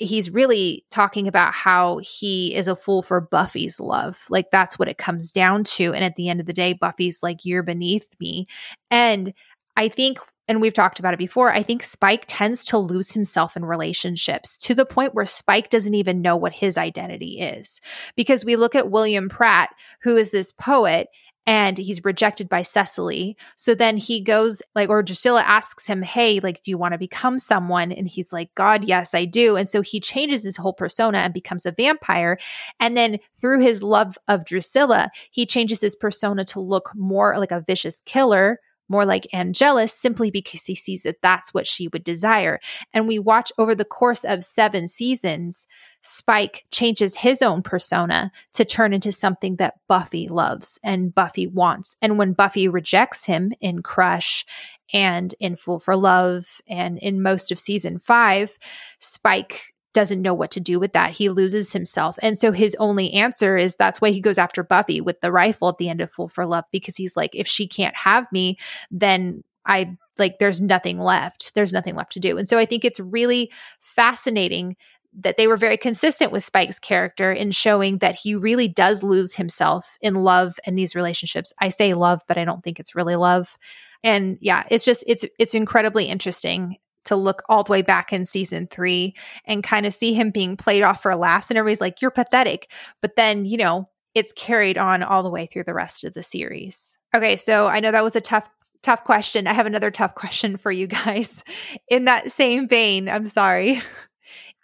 he's 0.00 0.30
really 0.30 0.84
talking 0.90 1.28
about 1.28 1.52
how 1.52 1.98
he 1.98 2.54
is 2.54 2.66
a 2.66 2.74
fool 2.74 3.02
for 3.02 3.20
Buffy's 3.20 3.78
love. 3.78 4.18
Like 4.30 4.50
that's 4.50 4.78
what 4.78 4.88
it 4.88 4.98
comes 4.98 5.30
down 5.30 5.62
to. 5.64 5.92
And 5.92 6.02
at 6.02 6.16
the 6.16 6.28
end 6.28 6.40
of 6.40 6.46
the 6.46 6.52
day, 6.54 6.72
Buffy's 6.72 7.22
like, 7.22 7.44
you're 7.44 7.62
beneath 7.62 8.08
me. 8.18 8.46
And 8.90 9.34
I 9.76 9.88
think, 9.88 10.18
and 10.48 10.60
we've 10.60 10.74
talked 10.74 10.98
about 10.98 11.12
it 11.12 11.18
before, 11.18 11.52
I 11.52 11.62
think 11.62 11.82
Spike 11.82 12.24
tends 12.26 12.64
to 12.66 12.78
lose 12.78 13.12
himself 13.12 13.56
in 13.56 13.64
relationships 13.64 14.56
to 14.58 14.74
the 14.74 14.86
point 14.86 15.14
where 15.14 15.26
Spike 15.26 15.68
doesn't 15.68 15.94
even 15.94 16.22
know 16.22 16.34
what 16.34 16.52
his 16.52 16.78
identity 16.78 17.38
is. 17.38 17.80
Because 18.16 18.44
we 18.44 18.56
look 18.56 18.74
at 18.74 18.90
William 18.90 19.28
Pratt, 19.28 19.70
who 20.02 20.16
is 20.16 20.30
this 20.30 20.50
poet, 20.50 21.08
and 21.50 21.78
he's 21.78 22.04
rejected 22.04 22.48
by 22.48 22.62
Cecily. 22.62 23.36
So 23.56 23.74
then 23.74 23.96
he 23.96 24.20
goes 24.20 24.62
like, 24.76 24.88
or 24.88 25.02
Drusilla 25.02 25.42
asks 25.42 25.84
him, 25.84 26.00
Hey, 26.00 26.38
like, 26.38 26.62
do 26.62 26.70
you 26.70 26.78
want 26.78 26.92
to 26.92 26.98
become 26.98 27.40
someone? 27.40 27.90
And 27.90 28.06
he's 28.06 28.32
like, 28.32 28.54
God, 28.54 28.84
yes, 28.84 29.14
I 29.14 29.24
do. 29.24 29.56
And 29.56 29.68
so 29.68 29.80
he 29.80 29.98
changes 29.98 30.44
his 30.44 30.56
whole 30.56 30.72
persona 30.72 31.18
and 31.18 31.34
becomes 31.34 31.66
a 31.66 31.72
vampire. 31.72 32.38
And 32.78 32.96
then 32.96 33.18
through 33.40 33.62
his 33.62 33.82
love 33.82 34.16
of 34.28 34.44
Drusilla, 34.44 35.10
he 35.32 35.44
changes 35.44 35.80
his 35.80 35.96
persona 35.96 36.44
to 36.44 36.60
look 36.60 36.92
more 36.94 37.36
like 37.36 37.50
a 37.50 37.64
vicious 37.66 38.00
killer 38.06 38.60
more 38.90 39.06
like 39.06 39.28
Angelus 39.32 39.94
simply 39.94 40.32
because 40.32 40.64
he 40.64 40.74
sees 40.74 41.04
that 41.04 41.22
that's 41.22 41.54
what 41.54 41.66
she 41.66 41.86
would 41.88 42.02
desire. 42.02 42.58
And 42.92 43.06
we 43.06 43.20
watch 43.20 43.52
over 43.56 43.72
the 43.72 43.84
course 43.84 44.24
of 44.24 44.44
seven 44.44 44.88
seasons, 44.88 45.68
Spike 46.02 46.64
changes 46.70 47.16
his 47.16 47.42
own 47.42 47.62
persona 47.62 48.32
to 48.54 48.64
turn 48.64 48.92
into 48.92 49.12
something 49.12 49.56
that 49.56 49.74
Buffy 49.88 50.28
loves 50.28 50.78
and 50.82 51.14
Buffy 51.14 51.46
wants. 51.46 51.96
And 52.00 52.18
when 52.18 52.32
Buffy 52.32 52.68
rejects 52.68 53.24
him 53.26 53.52
in 53.60 53.82
Crush 53.82 54.46
and 54.92 55.34
in 55.40 55.56
Fool 55.56 55.78
for 55.78 55.96
Love 55.96 56.60
and 56.66 56.98
in 56.98 57.22
most 57.22 57.52
of 57.52 57.58
season 57.58 57.98
five, 57.98 58.58
Spike 58.98 59.74
doesn't 59.92 60.22
know 60.22 60.34
what 60.34 60.52
to 60.52 60.60
do 60.60 60.78
with 60.78 60.92
that. 60.92 61.10
He 61.10 61.28
loses 61.28 61.72
himself. 61.72 62.18
And 62.22 62.38
so 62.38 62.52
his 62.52 62.76
only 62.78 63.12
answer 63.12 63.56
is 63.56 63.76
that's 63.76 64.00
why 64.00 64.10
he 64.10 64.20
goes 64.20 64.38
after 64.38 64.62
Buffy 64.62 65.00
with 65.00 65.20
the 65.20 65.32
rifle 65.32 65.68
at 65.68 65.78
the 65.78 65.88
end 65.88 66.00
of 66.00 66.10
Fool 66.10 66.28
for 66.28 66.46
Love 66.46 66.64
because 66.70 66.96
he's 66.96 67.16
like, 67.16 67.30
if 67.34 67.48
she 67.48 67.66
can't 67.66 67.96
have 67.96 68.30
me, 68.30 68.56
then 68.90 69.42
I 69.66 69.96
like, 70.18 70.38
there's 70.38 70.60
nothing 70.60 70.98
left. 71.00 71.52
There's 71.54 71.72
nothing 71.72 71.96
left 71.96 72.12
to 72.12 72.20
do. 72.20 72.38
And 72.38 72.48
so 72.48 72.58
I 72.58 72.66
think 72.66 72.84
it's 72.84 73.00
really 73.00 73.50
fascinating 73.80 74.76
that 75.18 75.36
they 75.36 75.46
were 75.46 75.56
very 75.56 75.76
consistent 75.76 76.32
with 76.32 76.44
Spike's 76.44 76.78
character 76.78 77.32
in 77.32 77.50
showing 77.50 77.98
that 77.98 78.14
he 78.14 78.34
really 78.34 78.68
does 78.68 79.02
lose 79.02 79.34
himself 79.34 79.96
in 80.00 80.14
love 80.14 80.58
and 80.64 80.78
these 80.78 80.94
relationships. 80.94 81.52
I 81.60 81.68
say 81.68 81.94
love, 81.94 82.22
but 82.28 82.38
I 82.38 82.44
don't 82.44 82.62
think 82.62 82.78
it's 82.78 82.94
really 82.94 83.16
love. 83.16 83.58
And 84.04 84.38
yeah, 84.40 84.64
it's 84.70 84.84
just 84.84 85.04
it's 85.06 85.24
it's 85.38 85.54
incredibly 85.54 86.04
interesting 86.04 86.76
to 87.06 87.16
look 87.16 87.42
all 87.48 87.64
the 87.64 87.72
way 87.72 87.82
back 87.82 88.12
in 88.12 88.26
season 88.26 88.68
three 88.70 89.14
and 89.46 89.64
kind 89.64 89.86
of 89.86 89.94
see 89.94 90.14
him 90.14 90.30
being 90.30 90.56
played 90.56 90.82
off 90.82 91.02
for 91.02 91.16
laughs 91.16 91.50
and 91.50 91.58
everybody's 91.58 91.80
like 91.80 92.00
you're 92.00 92.10
pathetic. 92.10 92.70
But 93.02 93.16
then 93.16 93.44
you 93.44 93.56
know 93.56 93.88
it's 94.14 94.32
carried 94.32 94.78
on 94.78 95.02
all 95.02 95.22
the 95.22 95.30
way 95.30 95.46
through 95.46 95.64
the 95.64 95.74
rest 95.74 96.04
of 96.04 96.14
the 96.14 96.22
series. 96.22 96.96
Okay 97.14 97.36
so 97.36 97.66
i 97.66 97.80
know 97.80 97.90
that 97.90 98.04
was 98.04 98.16
a 98.16 98.20
tough 98.20 98.48
tough 98.82 99.04
question. 99.04 99.46
I 99.46 99.52
have 99.52 99.66
another 99.66 99.90
tough 99.90 100.14
question 100.14 100.56
for 100.56 100.70
you 100.70 100.86
guys. 100.86 101.44
In 101.88 102.04
that 102.04 102.30
same 102.30 102.68
vein 102.68 103.08
i'm 103.08 103.26
sorry 103.26 103.82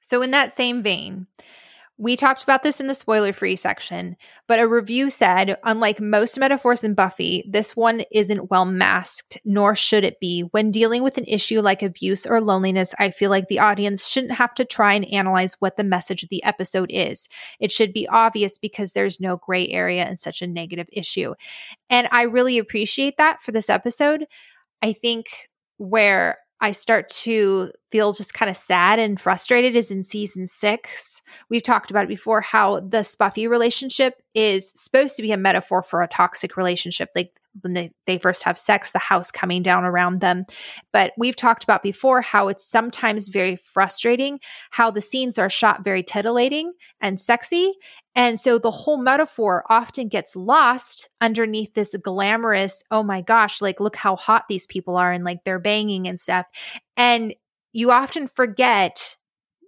so 0.06 0.22
in 0.22 0.30
that 0.30 0.52
same 0.52 0.82
vein 0.82 1.26
we 1.98 2.14
talked 2.14 2.42
about 2.42 2.62
this 2.62 2.78
in 2.78 2.88
the 2.88 2.94
spoiler 2.94 3.32
free 3.32 3.56
section, 3.56 4.16
but 4.46 4.60
a 4.60 4.68
review 4.68 5.08
said, 5.08 5.56
unlike 5.64 5.98
most 5.98 6.38
metaphors 6.38 6.84
in 6.84 6.92
Buffy, 6.92 7.48
this 7.50 7.74
one 7.74 8.02
isn't 8.12 8.50
well 8.50 8.66
masked, 8.66 9.38
nor 9.46 9.74
should 9.74 10.04
it 10.04 10.20
be. 10.20 10.42
When 10.50 10.70
dealing 10.70 11.02
with 11.02 11.16
an 11.16 11.24
issue 11.24 11.62
like 11.62 11.82
abuse 11.82 12.26
or 12.26 12.42
loneliness, 12.42 12.94
I 12.98 13.10
feel 13.10 13.30
like 13.30 13.48
the 13.48 13.60
audience 13.60 14.06
shouldn't 14.06 14.34
have 14.34 14.54
to 14.56 14.66
try 14.66 14.92
and 14.92 15.06
analyze 15.06 15.56
what 15.58 15.78
the 15.78 15.84
message 15.84 16.22
of 16.22 16.28
the 16.28 16.44
episode 16.44 16.90
is. 16.92 17.30
It 17.60 17.72
should 17.72 17.94
be 17.94 18.08
obvious 18.08 18.58
because 18.58 18.92
there's 18.92 19.18
no 19.18 19.38
gray 19.38 19.66
area 19.68 20.06
in 20.06 20.18
such 20.18 20.42
a 20.42 20.46
negative 20.46 20.88
issue. 20.92 21.32
And 21.88 22.08
I 22.12 22.22
really 22.22 22.58
appreciate 22.58 23.16
that 23.16 23.40
for 23.40 23.52
this 23.52 23.70
episode. 23.70 24.26
I 24.82 24.92
think 24.92 25.48
where 25.78 26.38
I 26.60 26.72
start 26.72 27.08
to 27.08 27.70
feel 27.92 28.12
just 28.12 28.34
kind 28.34 28.50
of 28.50 28.56
sad 28.56 28.98
and 28.98 29.20
frustrated 29.20 29.76
is 29.76 29.90
in 29.90 30.02
season 30.02 30.46
six. 30.46 31.20
We've 31.50 31.62
talked 31.62 31.90
about 31.90 32.04
it 32.04 32.08
before 32.08 32.40
how 32.40 32.80
the 32.80 32.98
Spuffy 32.98 33.48
relationship 33.48 34.22
is 34.34 34.72
supposed 34.74 35.16
to 35.16 35.22
be 35.22 35.32
a 35.32 35.36
metaphor 35.36 35.82
for 35.82 36.02
a 36.02 36.08
toxic 36.08 36.56
relationship. 36.56 37.10
Like 37.14 37.32
when 37.62 37.74
they, 37.74 37.90
they 38.06 38.18
first 38.18 38.42
have 38.42 38.58
sex, 38.58 38.92
the 38.92 38.98
house 38.98 39.30
coming 39.30 39.62
down 39.62 39.84
around 39.84 40.20
them. 40.20 40.44
But 40.92 41.12
we've 41.16 41.36
talked 41.36 41.64
about 41.64 41.82
before 41.82 42.20
how 42.20 42.48
it's 42.48 42.66
sometimes 42.66 43.28
very 43.28 43.56
frustrating 43.56 44.40
how 44.70 44.90
the 44.90 45.00
scenes 45.00 45.38
are 45.38 45.50
shot 45.50 45.84
very 45.84 46.02
titillating 46.02 46.72
and 47.00 47.20
sexy. 47.20 47.72
And 48.16 48.40
so 48.40 48.58
the 48.58 48.70
whole 48.70 48.96
metaphor 48.96 49.62
often 49.68 50.08
gets 50.08 50.34
lost 50.34 51.08
underneath 51.20 51.74
this 51.74 51.94
glamorous, 52.02 52.82
oh 52.90 53.02
my 53.02 53.20
gosh, 53.20 53.60
like 53.60 53.78
look 53.78 53.94
how 53.94 54.16
hot 54.16 54.46
these 54.48 54.66
people 54.66 54.96
are 54.96 55.12
and 55.12 55.22
like 55.22 55.44
they're 55.44 55.58
banging 55.58 56.08
and 56.08 56.18
stuff. 56.18 56.46
And 56.96 57.34
you 57.72 57.92
often 57.92 58.26
forget 58.26 59.16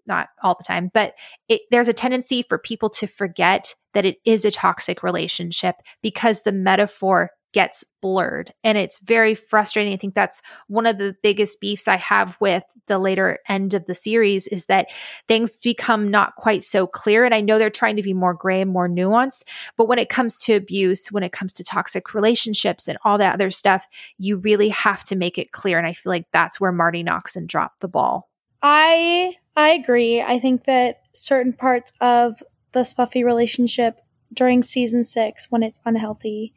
not 0.06 0.30
all 0.42 0.56
the 0.58 0.64
time, 0.64 0.90
but 0.94 1.12
it, 1.50 1.60
there's 1.70 1.88
a 1.88 1.92
tendency 1.92 2.42
for 2.42 2.58
people 2.58 2.88
to 2.88 3.06
forget 3.06 3.74
that 3.92 4.06
it 4.06 4.16
is 4.24 4.46
a 4.46 4.50
toxic 4.50 5.02
relationship 5.02 5.76
because 6.02 6.42
the 6.42 6.52
metaphor 6.52 7.30
gets 7.52 7.84
blurred 8.00 8.52
and 8.62 8.76
it's 8.76 8.98
very 9.00 9.34
frustrating. 9.34 9.92
I 9.92 9.96
think 9.96 10.14
that's 10.14 10.42
one 10.66 10.86
of 10.86 10.98
the 10.98 11.16
biggest 11.22 11.60
beefs 11.60 11.88
I 11.88 11.96
have 11.96 12.36
with 12.40 12.62
the 12.86 12.98
later 12.98 13.38
end 13.48 13.74
of 13.74 13.86
the 13.86 13.94
series 13.94 14.46
is 14.46 14.66
that 14.66 14.88
things 15.28 15.58
become 15.58 16.10
not 16.10 16.36
quite 16.36 16.62
so 16.62 16.86
clear. 16.86 17.24
And 17.24 17.34
I 17.34 17.40
know 17.40 17.58
they're 17.58 17.70
trying 17.70 17.96
to 17.96 18.02
be 18.02 18.14
more 18.14 18.34
gray 18.34 18.60
and 18.60 18.70
more 18.70 18.88
nuanced, 18.88 19.44
but 19.76 19.88
when 19.88 19.98
it 19.98 20.08
comes 20.08 20.40
to 20.42 20.54
abuse, 20.54 21.08
when 21.08 21.22
it 21.22 21.32
comes 21.32 21.52
to 21.54 21.64
toxic 21.64 22.14
relationships 22.14 22.86
and 22.86 22.98
all 23.04 23.18
that 23.18 23.34
other 23.34 23.50
stuff, 23.50 23.86
you 24.18 24.38
really 24.38 24.68
have 24.68 25.02
to 25.04 25.16
make 25.16 25.38
it 25.38 25.52
clear. 25.52 25.78
And 25.78 25.86
I 25.86 25.94
feel 25.94 26.10
like 26.10 26.26
that's 26.32 26.60
where 26.60 26.72
Marti 26.72 27.02
Noxon 27.02 27.46
dropped 27.46 27.80
the 27.80 27.88
ball. 27.88 28.28
I 28.62 29.36
I 29.56 29.70
agree. 29.70 30.20
I 30.20 30.38
think 30.38 30.64
that 30.64 31.00
certain 31.14 31.52
parts 31.52 31.92
of 32.00 32.42
the 32.72 32.80
Spuffy 32.80 33.24
relationship 33.24 34.00
during 34.32 34.62
season 34.62 35.04
six, 35.04 35.50
when 35.50 35.62
it's 35.62 35.80
unhealthy, 35.84 36.54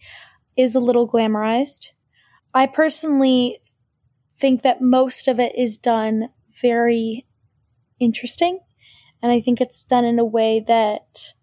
is 0.62 0.76
a 0.76 0.80
little 0.80 1.08
glamorized. 1.08 1.91
I 2.54 2.67
personally 2.67 3.60
think 4.38 4.62
that 4.63 4.82
most 4.82 5.28
of 5.28 5.39
it 5.39 5.54
is 5.58 5.78
done 5.78 6.30
very 6.62 7.28
interesting. 8.00 8.60
And 9.21 9.32
I 9.32 9.39
think 9.39 9.62
it's 9.62 9.84
done 9.84 10.06
in 10.06 10.19
a 10.19 10.26
way 10.26 10.60
that 10.67 11.34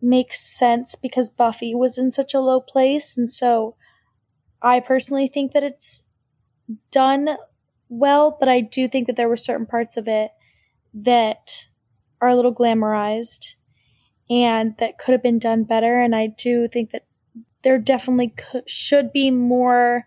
makes 0.00 0.40
sense 0.40 0.94
because 0.94 1.30
Buffy 1.30 1.74
was 1.74 1.98
in 1.98 2.12
such 2.12 2.32
a 2.32 2.40
low 2.40 2.60
place. 2.60 3.16
And 3.16 3.28
so 3.28 3.76
I 4.62 4.80
personally 4.80 5.28
think 5.28 5.52
that 5.52 5.64
it's 5.64 6.04
done 6.90 7.36
well, 7.88 8.36
but 8.38 8.48
I 8.48 8.60
do 8.60 8.88
think 8.88 9.06
that 9.06 9.16
there 9.16 9.28
were 9.28 9.36
certain 9.36 9.66
parts 9.66 9.96
of 9.96 10.08
it 10.08 10.30
that 10.94 11.66
are 12.20 12.28
a 12.28 12.36
little 12.36 12.54
glamorized 12.54 13.56
and 14.28 14.74
that 14.78 14.98
could 14.98 15.12
have 15.12 15.22
been 15.22 15.38
done 15.38 15.64
better. 15.64 16.00
And 16.00 16.14
I 16.14 16.28
do 16.28 16.68
think 16.68 16.90
that 16.90 17.04
there 17.66 17.78
definitely 17.78 18.28
could, 18.28 18.70
should 18.70 19.12
be 19.12 19.28
more 19.28 20.06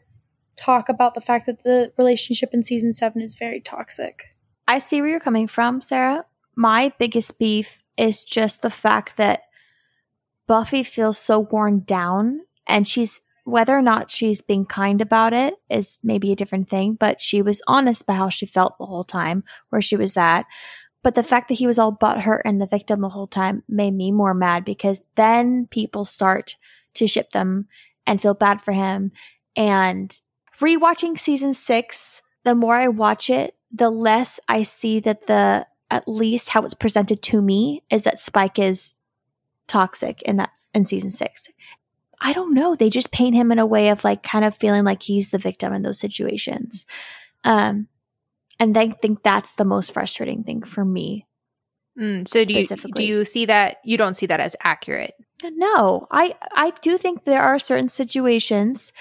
talk 0.55 0.87
about 0.87 1.13
the 1.13 1.19
fact 1.19 1.45
that 1.45 1.65
the 1.65 1.91
relationship 1.97 2.51
in 2.53 2.63
season 2.63 2.93
seven 2.93 3.21
is 3.21 3.35
very 3.35 3.59
toxic. 3.59 4.27
I 4.65 4.79
see 4.79 5.01
where 5.01 5.09
you're 5.09 5.19
coming 5.19 5.49
from, 5.49 5.81
Sarah. 5.81 6.23
My 6.55 6.93
biggest 6.99 7.37
beef 7.37 7.83
is 7.97 8.23
just 8.23 8.61
the 8.61 8.69
fact 8.69 9.17
that 9.17 9.41
Buffy 10.47 10.83
feels 10.83 11.17
so 11.17 11.39
worn 11.39 11.81
down 11.81 12.39
and 12.65 12.87
she's 12.87 13.19
whether 13.43 13.77
or 13.77 13.81
not 13.81 14.09
she's 14.09 14.41
being 14.41 14.65
kind 14.65 15.01
about 15.01 15.33
it 15.33 15.55
is 15.69 15.99
maybe 16.01 16.31
a 16.31 16.37
different 16.37 16.69
thing, 16.69 16.93
but 16.93 17.19
she 17.19 17.41
was 17.41 17.61
honest 17.67 18.03
about 18.03 18.15
how 18.15 18.29
she 18.29 18.45
felt 18.45 18.77
the 18.77 18.85
whole 18.85 19.03
time, 19.03 19.43
where 19.67 19.81
she 19.81 19.97
was 19.97 20.15
at. 20.15 20.45
But 21.03 21.15
the 21.15 21.23
fact 21.23 21.49
that 21.49 21.55
he 21.55 21.67
was 21.67 21.77
all 21.77 21.91
butthurt 21.91 22.41
and 22.45 22.61
the 22.61 22.67
victim 22.67 23.01
the 23.01 23.09
whole 23.09 23.27
time 23.27 23.63
made 23.67 23.95
me 23.95 24.13
more 24.13 24.33
mad 24.33 24.63
because 24.63 25.01
then 25.15 25.67
people 25.67 26.05
start 26.05 26.55
to 26.95 27.07
ship 27.07 27.31
them 27.31 27.67
and 28.05 28.21
feel 28.21 28.33
bad 28.33 28.61
for 28.61 28.71
him. 28.71 29.11
And 29.55 30.17
rewatching 30.59 31.19
season 31.19 31.53
six, 31.53 32.21
the 32.43 32.55
more 32.55 32.75
I 32.75 32.87
watch 32.87 33.29
it, 33.29 33.55
the 33.71 33.89
less 33.89 34.39
I 34.47 34.63
see 34.63 34.99
that 35.01 35.27
the, 35.27 35.67
at 35.91 36.07
least 36.07 36.49
how 36.49 36.63
it's 36.63 36.73
presented 36.73 37.21
to 37.23 37.41
me 37.41 37.83
is 37.89 38.03
that 38.03 38.19
Spike 38.19 38.59
is 38.59 38.93
toxic 39.67 40.21
in 40.23 40.37
that, 40.37 40.51
in 40.73 40.85
season 40.85 41.11
six. 41.11 41.49
I 42.21 42.33
don't 42.33 42.53
know. 42.53 42.75
They 42.75 42.89
just 42.89 43.11
paint 43.11 43.35
him 43.35 43.51
in 43.51 43.59
a 43.59 43.65
way 43.65 43.89
of 43.89 44.03
like 44.03 44.23
kind 44.23 44.43
of 44.43 44.55
feeling 44.55 44.83
like 44.83 45.03
he's 45.03 45.31
the 45.31 45.37
victim 45.37 45.73
in 45.73 45.83
those 45.83 45.99
situations. 45.99 46.85
Um, 47.43 47.87
and 48.59 48.77
I 48.77 48.89
think 48.89 49.23
that's 49.23 49.53
the 49.53 49.65
most 49.65 49.93
frustrating 49.93 50.43
thing 50.43 50.63
for 50.63 50.83
me. 50.83 51.27
Mm, 51.97 52.27
so 52.27 52.43
do 52.43 52.53
you 52.53 52.65
do 52.93 53.03
you 53.03 53.25
see 53.25 53.45
that 53.45 53.77
you 53.83 53.97
don't 53.97 54.15
see 54.15 54.25
that 54.25 54.39
as 54.39 54.55
accurate? 54.61 55.13
No, 55.43 56.07
I 56.11 56.35
I 56.53 56.73
do 56.81 56.97
think 56.97 57.23
there 57.23 57.41
are 57.41 57.59
certain 57.59 57.89
situations 57.89 58.91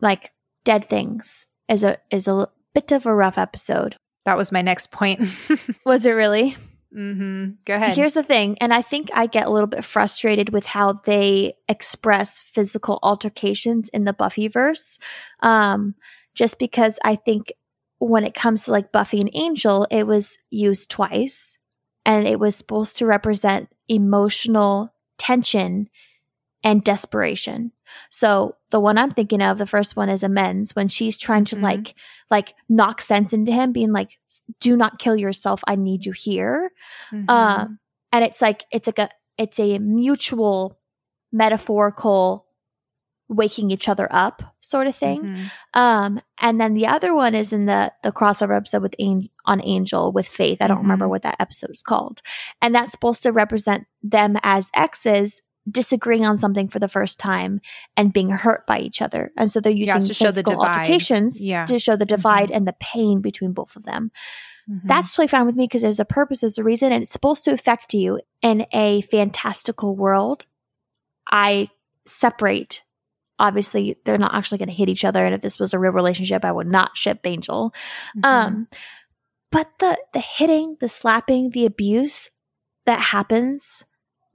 like 0.00 0.32
dead 0.64 0.88
things 0.88 1.46
is 1.68 1.84
a 1.84 1.98
is 2.10 2.28
a 2.28 2.48
bit 2.74 2.92
of 2.92 3.06
a 3.06 3.14
rough 3.14 3.38
episode. 3.38 3.96
That 4.24 4.36
was 4.36 4.52
my 4.52 4.62
next 4.62 4.90
point. 4.90 5.20
was 5.86 6.06
it 6.06 6.12
really? 6.12 6.56
Mm-hmm. 6.94 7.52
Go 7.64 7.74
ahead. 7.74 7.96
Here's 7.96 8.14
the 8.14 8.22
thing, 8.22 8.56
and 8.60 8.72
I 8.72 8.80
think 8.80 9.10
I 9.12 9.26
get 9.26 9.46
a 9.46 9.50
little 9.50 9.66
bit 9.66 9.84
frustrated 9.84 10.50
with 10.50 10.66
how 10.66 10.94
they 11.04 11.54
express 11.68 12.38
physical 12.38 13.00
altercations 13.02 13.88
in 13.88 14.04
the 14.04 14.14
Buffyverse, 14.14 14.98
um, 15.40 15.96
just 16.34 16.58
because 16.58 16.98
I 17.04 17.16
think 17.16 17.52
when 17.98 18.24
it 18.24 18.34
comes 18.34 18.64
to 18.64 18.70
like 18.70 18.92
Buffy 18.92 19.20
and 19.20 19.30
Angel, 19.34 19.86
it 19.90 20.06
was 20.06 20.38
used 20.50 20.88
twice, 20.88 21.58
and 22.06 22.28
it 22.28 22.38
was 22.38 22.54
supposed 22.54 22.96
to 22.98 23.06
represent 23.06 23.68
emotional 23.88 24.93
tension 25.18 25.88
and 26.62 26.82
desperation. 26.82 27.72
So 28.10 28.56
the 28.70 28.80
one 28.80 28.96
I'm 28.98 29.10
thinking 29.12 29.42
of, 29.42 29.58
the 29.58 29.66
first 29.66 29.96
one 29.96 30.08
is 30.08 30.22
amends 30.22 30.74
when 30.74 30.88
she's 30.88 31.16
trying 31.16 31.44
to 31.46 31.56
Mhm. 31.56 31.62
like 31.62 31.94
like 32.30 32.54
knock 32.68 33.02
sense 33.02 33.32
into 33.32 33.52
him, 33.52 33.72
being 33.72 33.92
like, 33.92 34.18
"Do 34.60 34.76
not 34.76 34.98
kill 34.98 35.16
yourself. 35.16 35.60
I 35.66 35.76
need 35.76 36.06
you 36.06 36.12
here." 36.12 36.72
Mhm. 37.12 37.28
Um, 37.30 37.78
and 38.12 38.24
it's 38.24 38.40
like 38.40 38.64
it's 38.72 38.86
like 38.88 38.98
a 38.98 39.10
it's 39.38 39.60
a 39.60 39.78
mutual 39.78 40.78
metaphorical 41.32 42.43
waking 43.28 43.70
each 43.70 43.88
other 43.88 44.06
up 44.10 44.42
sort 44.60 44.86
of 44.86 44.94
thing. 44.94 45.22
Mhm. 45.22 45.50
Um, 45.72 46.20
and 46.40 46.60
then 46.60 46.74
the 46.74 46.86
other 46.86 47.14
one 47.14 47.34
is 47.34 47.52
in 47.52 47.66
the 47.66 47.92
the 48.02 48.12
crossover 48.12 48.56
episode 48.56 48.82
with 48.82 48.94
An- 48.98 49.28
on 49.46 49.60
Angel 49.64 50.12
with 50.12 50.26
Faith. 50.28 50.58
I 50.60 50.66
don't 50.68 50.78
remember 50.82 51.06
Mhm. 51.06 51.10
what 51.10 51.22
that 51.22 51.36
episode 51.40 51.70
is 51.70 51.82
called, 51.82 52.20
and 52.60 52.74
that's 52.74 52.92
supposed 52.92 53.22
to 53.22 53.32
represent 53.32 53.86
them 54.02 54.36
as 54.42 54.70
exes 54.74 55.42
disagreeing 55.70 56.26
on 56.26 56.36
something 56.36 56.68
for 56.68 56.78
the 56.78 56.88
first 56.88 57.18
time 57.18 57.58
and 57.96 58.12
being 58.12 58.28
hurt 58.28 58.66
by 58.66 58.78
each 58.78 59.00
other. 59.00 59.32
And 59.38 59.50
so 59.50 59.60
they're 59.60 59.72
Yeah, 59.72 59.94
using 59.94 60.08
the 60.08 60.14
physical 60.14 60.62
altercations 60.62 61.40
Yeah. 61.46 61.64
to 61.64 61.78
show 61.78 61.96
the 61.96 62.04
divide 62.04 62.50
and 62.50 62.68
the 62.68 62.76
pain 62.78 63.22
between 63.22 63.54
both 63.54 63.74
of 63.74 63.84
them. 63.84 64.10
Mhm. 64.70 64.82
That's 64.84 65.12
totally 65.12 65.28
fine 65.28 65.46
with 65.46 65.56
me 65.56 65.64
because 65.64 65.80
there's 65.80 65.98
a 65.98 66.04
purpose, 66.04 66.40
there's 66.42 66.58
a 66.58 66.62
reason, 66.64 66.92
and 66.92 67.02
it's 67.02 67.10
supposed 67.10 67.44
to 67.44 67.52
affect 67.52 67.94
you 67.94 68.20
in 68.42 68.66
a 68.74 69.00
fantastical 69.10 69.96
world. 69.96 70.44
I 71.30 71.68
separate. 72.06 72.82
Obviously, 73.38 73.96
they're 74.04 74.18
not 74.18 74.34
actually 74.34 74.58
going 74.58 74.68
to 74.68 74.74
hit 74.74 74.88
each 74.88 75.04
other, 75.04 75.24
and 75.24 75.34
if 75.34 75.40
this 75.40 75.58
was 75.58 75.74
a 75.74 75.78
real 75.78 75.92
relationship, 75.92 76.44
I 76.44 76.52
would 76.52 76.68
not 76.68 76.96
ship 76.96 77.20
Angel. 77.24 77.74
Mhm. 78.16 78.24
Um, 78.24 78.68
but 79.50 79.70
the 79.78 79.98
the 80.12 80.20
hitting, 80.20 80.76
the 80.80 80.88
slapping, 80.88 81.50
the 81.50 81.66
abuse 81.66 82.30
that 82.86 83.00
happens 83.00 83.84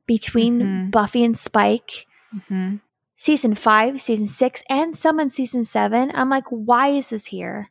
between 0.05 0.59
Mhm. 0.59 0.91
Buffy 0.91 1.23
and 1.23 1.37
Spike, 1.37 2.05
Mhm. 2.35 2.81
season 3.15 3.55
five, 3.55 4.01
season 4.01 4.27
six, 4.27 4.63
and 4.69 4.97
some 4.97 5.19
in 5.19 5.29
season 5.29 5.63
seven, 5.63 6.11
I'm 6.15 6.29
like, 6.29 6.47
why 6.49 6.87
is 6.89 7.09
this 7.09 7.27
here? 7.27 7.69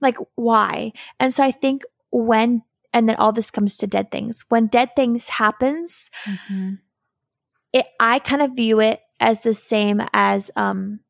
Like, 0.00 0.16
why? 0.34 0.92
And 1.20 1.32
so 1.34 1.44
I 1.44 1.50
think 1.52 1.82
when, 2.10 2.62
and 2.92 3.08
then 3.08 3.16
all 3.16 3.32
this 3.32 3.50
comes 3.50 3.76
to 3.78 3.86
Dead 3.86 4.10
Things. 4.10 4.44
When 4.48 4.66
Dead 4.66 4.90
Things 4.96 5.28
happens, 5.28 6.10
Mhm. 6.24 6.78
it 7.72 7.86
I 8.00 8.18
kind 8.18 8.42
of 8.42 8.52
view 8.52 8.80
it 8.80 9.00
as 9.22 9.40
the 9.40 9.54
same 9.54 10.02
as 10.12 10.50
um, 10.56 11.00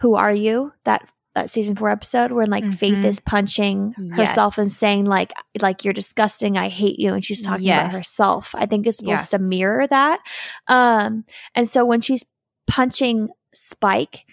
Who 0.00 0.14
Are 0.14 0.32
You? 0.34 0.72
That 0.84 1.08
that 1.34 1.48
season 1.48 1.76
four 1.76 1.88
episode 1.90 2.32
where 2.32 2.46
like 2.46 2.64
Faith 2.74 2.94
Mhm. 2.96 3.04
is 3.04 3.20
punching 3.20 3.94
herself 4.16 4.58
and 4.58 4.70
saying 4.70 5.04
like 5.06 5.32
like 5.62 5.84
you're 5.84 5.94
disgusting, 5.94 6.58
I 6.58 6.68
hate 6.68 6.98
you, 6.98 7.14
and 7.14 7.24
she's 7.24 7.40
talking 7.40 7.66
about 7.70 7.92
herself. 7.92 8.52
I 8.54 8.66
think 8.66 8.86
it's 8.86 8.98
supposed 8.98 9.30
to 9.30 9.38
mirror 9.38 9.86
that. 9.86 10.18
Um, 10.66 11.24
and 11.54 11.68
so 11.68 11.84
when 11.84 12.00
she's 12.00 12.24
punching 12.66 13.28
Spike, 13.54 14.24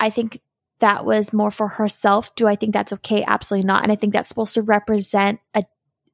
I 0.00 0.08
think 0.10 0.40
that 0.80 1.04
was 1.04 1.32
more 1.34 1.50
for 1.50 1.68
herself. 1.68 2.34
Do 2.34 2.48
I 2.48 2.56
think 2.56 2.72
that's 2.72 2.92
okay? 2.94 3.22
Absolutely 3.24 3.66
not. 3.66 3.82
And 3.82 3.92
I 3.92 3.96
think 3.96 4.12
that's 4.14 4.28
supposed 4.30 4.54
to 4.54 4.62
represent 4.62 5.38
a 5.54 5.64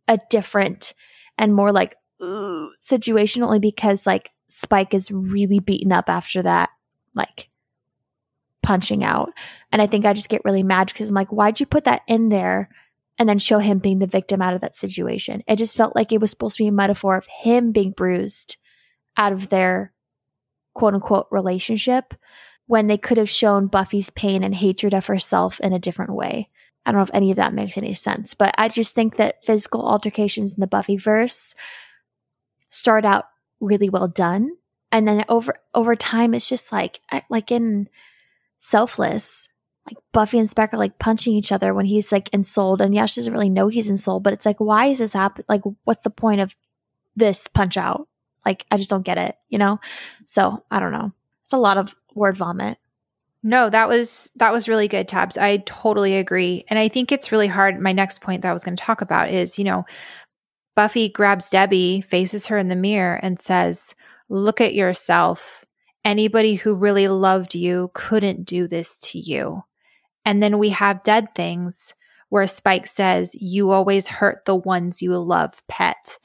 a 0.09 0.19
different 0.31 0.95
and 1.39 1.55
more 1.55 1.71
like 1.71 1.95
ooh, 2.23 2.73
situation 2.81 3.43
only 3.45 3.61
because 3.61 4.05
like 4.07 4.31
Spike 4.49 4.95
is 4.95 5.11
really 5.11 5.61
beaten 5.61 5.93
up 5.93 6.09
after 6.09 6.43
that, 6.43 6.71
like 7.15 7.49
punching 8.63 9.05
out. 9.05 9.31
And 9.73 9.81
I 9.81 9.87
think 9.87 10.05
I 10.05 10.13
just 10.13 10.29
get 10.29 10.45
really 10.45 10.63
mad 10.63 10.89
because 10.89 11.09
I'm 11.09 11.15
like, 11.15 11.33
why'd 11.33 11.61
you 11.61 11.67
put 11.67 11.85
that 11.85 12.03
in 12.09 12.29
there 12.29 12.69
and 13.19 13.29
then 13.29 13.39
show 13.39 13.59
him 13.59 13.79
being 13.79 13.99
the 13.99 14.07
victim 14.07 14.43
out 14.43 14.55
of 14.55 14.61
that 14.63 14.75
situation? 14.75 15.43
It 15.47 15.57
just 15.57 15.77
felt 15.77 15.95
like 15.95 16.13
it 16.13 16.21
was 16.21 16.31
supposed 16.31 16.57
to 16.57 16.65
be 16.65 16.69
a 16.69 16.73
metaphor 16.73 17.17
of 17.17 17.27
him 17.27 17.73
being 17.73 17.93
bruised 17.93 18.57
out 19.17 19.33
of 19.33 19.49
their 19.49 19.93
quote 20.75 20.95
unquote 20.95 21.27
relationship 21.31 22.15
when 22.67 22.87
they 22.87 22.99
could 22.99 23.19
have 23.19 23.31
shown 23.31 23.67
Buffy's 23.67 24.11
pain 24.11 24.43
and 24.43 24.55
hatred 24.55 24.95
of 24.95 25.07
herself 25.07 25.59
in 25.61 25.73
a 25.73 25.79
different 25.79 26.13
way. 26.13 26.51
I 26.85 26.93
don't 26.93 26.99
know 26.99 27.05
if 27.05 27.11
any 27.13 27.31
of 27.31 27.37
that 27.37 27.55
makes 27.55 27.77
any 27.77 27.95
sense, 27.95 28.35
but 28.35 28.55
I 28.57 28.69
just 28.69 28.95
think 28.95 29.17
that 29.17 29.45
physical 29.45 29.87
altercations 29.87 30.55
in 30.55 30.61
the 30.61 30.67
Buffy 30.67 30.97
verse 30.97 31.55
start 32.71 33.05
out 33.05 33.25
really 33.61 33.89
well 33.89 34.09
done. 34.09 34.51
And 34.91 35.07
then 35.07 35.25
over 35.29 35.55
over 35.75 35.95
time 35.97 36.35
it's 36.35 36.49
just 36.49 36.73
like 36.73 37.01
like 37.29 37.53
in 37.53 37.89
selfless 38.59 39.49
like 39.87 39.97
buffy 40.13 40.39
and 40.39 40.49
spike 40.49 40.75
are 40.75 40.79
like 40.79 40.99
punching 40.99 41.35
each 41.35 41.53
other 41.53 41.73
when 41.73 41.87
he's 41.87 42.13
like 42.13 42.29
ensouled 42.33 42.81
and 42.81 42.95
yeah 42.95 43.07
she 43.07 43.21
doesn't 43.21 43.33
really 43.33 43.49
know 43.49 43.69
he's 43.69 43.89
ensouled 43.89 44.23
but 44.23 44.33
it's 44.33 44.45
like 44.45 44.59
why 44.59 44.87
is 44.87 44.99
this 44.99 45.13
happen 45.13 45.45
like 45.49 45.63
what's 45.85 46.03
the 46.03 46.11
point 46.11 46.41
of 46.41 46.55
this 47.17 47.47
punch 47.47 47.77
out 47.77 48.09
like 48.45 48.67
i 48.71 48.77
just 48.77 48.91
don't 48.91 49.05
get 49.05 49.17
it 49.17 49.37
you 49.49 49.57
know 49.59 49.79
so 50.27 50.63
i 50.71 50.81
don't 50.81 50.93
know 50.93 51.13
it's 51.43 51.53
a 51.53 51.59
lot 51.59 51.79
of 51.79 51.95
word 52.15 52.37
vomit 52.37 52.79
No, 53.43 53.71
that 53.71 53.89
was 53.89 54.31
that 54.37 54.53
was 54.53 54.69
really 54.69 54.89
good, 54.89 55.07
Tabs. 55.07 55.39
I 55.39 55.59
totally 55.59 56.17
agree. 56.17 56.65
And 56.69 56.79
I 56.79 56.89
think 56.89 57.13
it's 57.13 57.31
really 57.31 57.47
hard. 57.47 57.81
My 57.81 57.93
next 57.93 58.21
point 58.21 58.43
that 58.43 58.51
I 58.51 58.53
was 58.53 58.65
going 58.65 58.77
to 58.77 58.83
talk 58.83 59.01
about 59.01 59.31
is, 59.31 59.59
you 59.59 59.65
know, 59.65 59.87
Buffy 60.79 61.09
grabs 61.09 61.51
Debbie, 61.51 62.01
faces 62.03 62.47
her 62.47 62.57
in 62.57 62.69
the 62.69 62.77
mirror 62.77 63.19
and 63.21 63.43
says, 63.43 63.97
"Look 64.29 64.61
at 64.61 64.75
yourself. 64.75 65.65
Anybody 66.05 66.55
who 66.55 66.77
really 66.77 67.09
loved 67.09 67.57
you 67.57 67.91
couldn't 67.95 68.45
do 68.45 68.69
this 68.69 68.97
to 68.99 69.19
you." 69.19 69.65
And 70.25 70.41
then 70.41 70.57
we 70.57 70.69
have 70.69 71.03
Dead 71.03 71.35
Things 71.35 71.97
where 72.29 72.47
Spike 72.47 72.87
says, 72.87 73.35
"You 73.41 73.73
always 73.73 74.07
hurt 74.07 74.45
the 74.45 74.55
ones 74.55 75.03
you 75.03 75.19
love, 75.19 75.61
pet." 75.67 76.17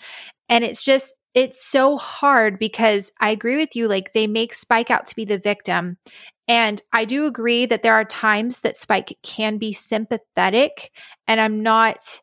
And 0.48 0.64
it's 0.64 0.86
just 0.86 1.16
it's 1.34 1.60
so 1.60 1.98
hard 1.98 2.60
because 2.60 3.12
I 3.20 3.32
agree 3.32 3.58
with 3.58 3.76
you 3.76 3.88
like 3.88 4.14
they 4.14 4.28
make 4.28 4.54
Spike 4.54 4.92
out 4.92 5.08
to 5.08 5.16
be 5.16 5.26
the 5.26 5.40
victim 5.40 5.98
and 6.48 6.80
I 6.92 7.06
do 7.06 7.26
agree 7.26 7.66
that 7.66 7.82
there 7.82 7.96
are 7.96 8.06
times 8.06 8.62
that 8.62 8.78
Spike 8.78 9.18
can 9.24 9.58
be 9.58 9.74
sympathetic 9.74 10.92
and 11.28 11.42
I'm 11.42 11.64
not 11.64 12.22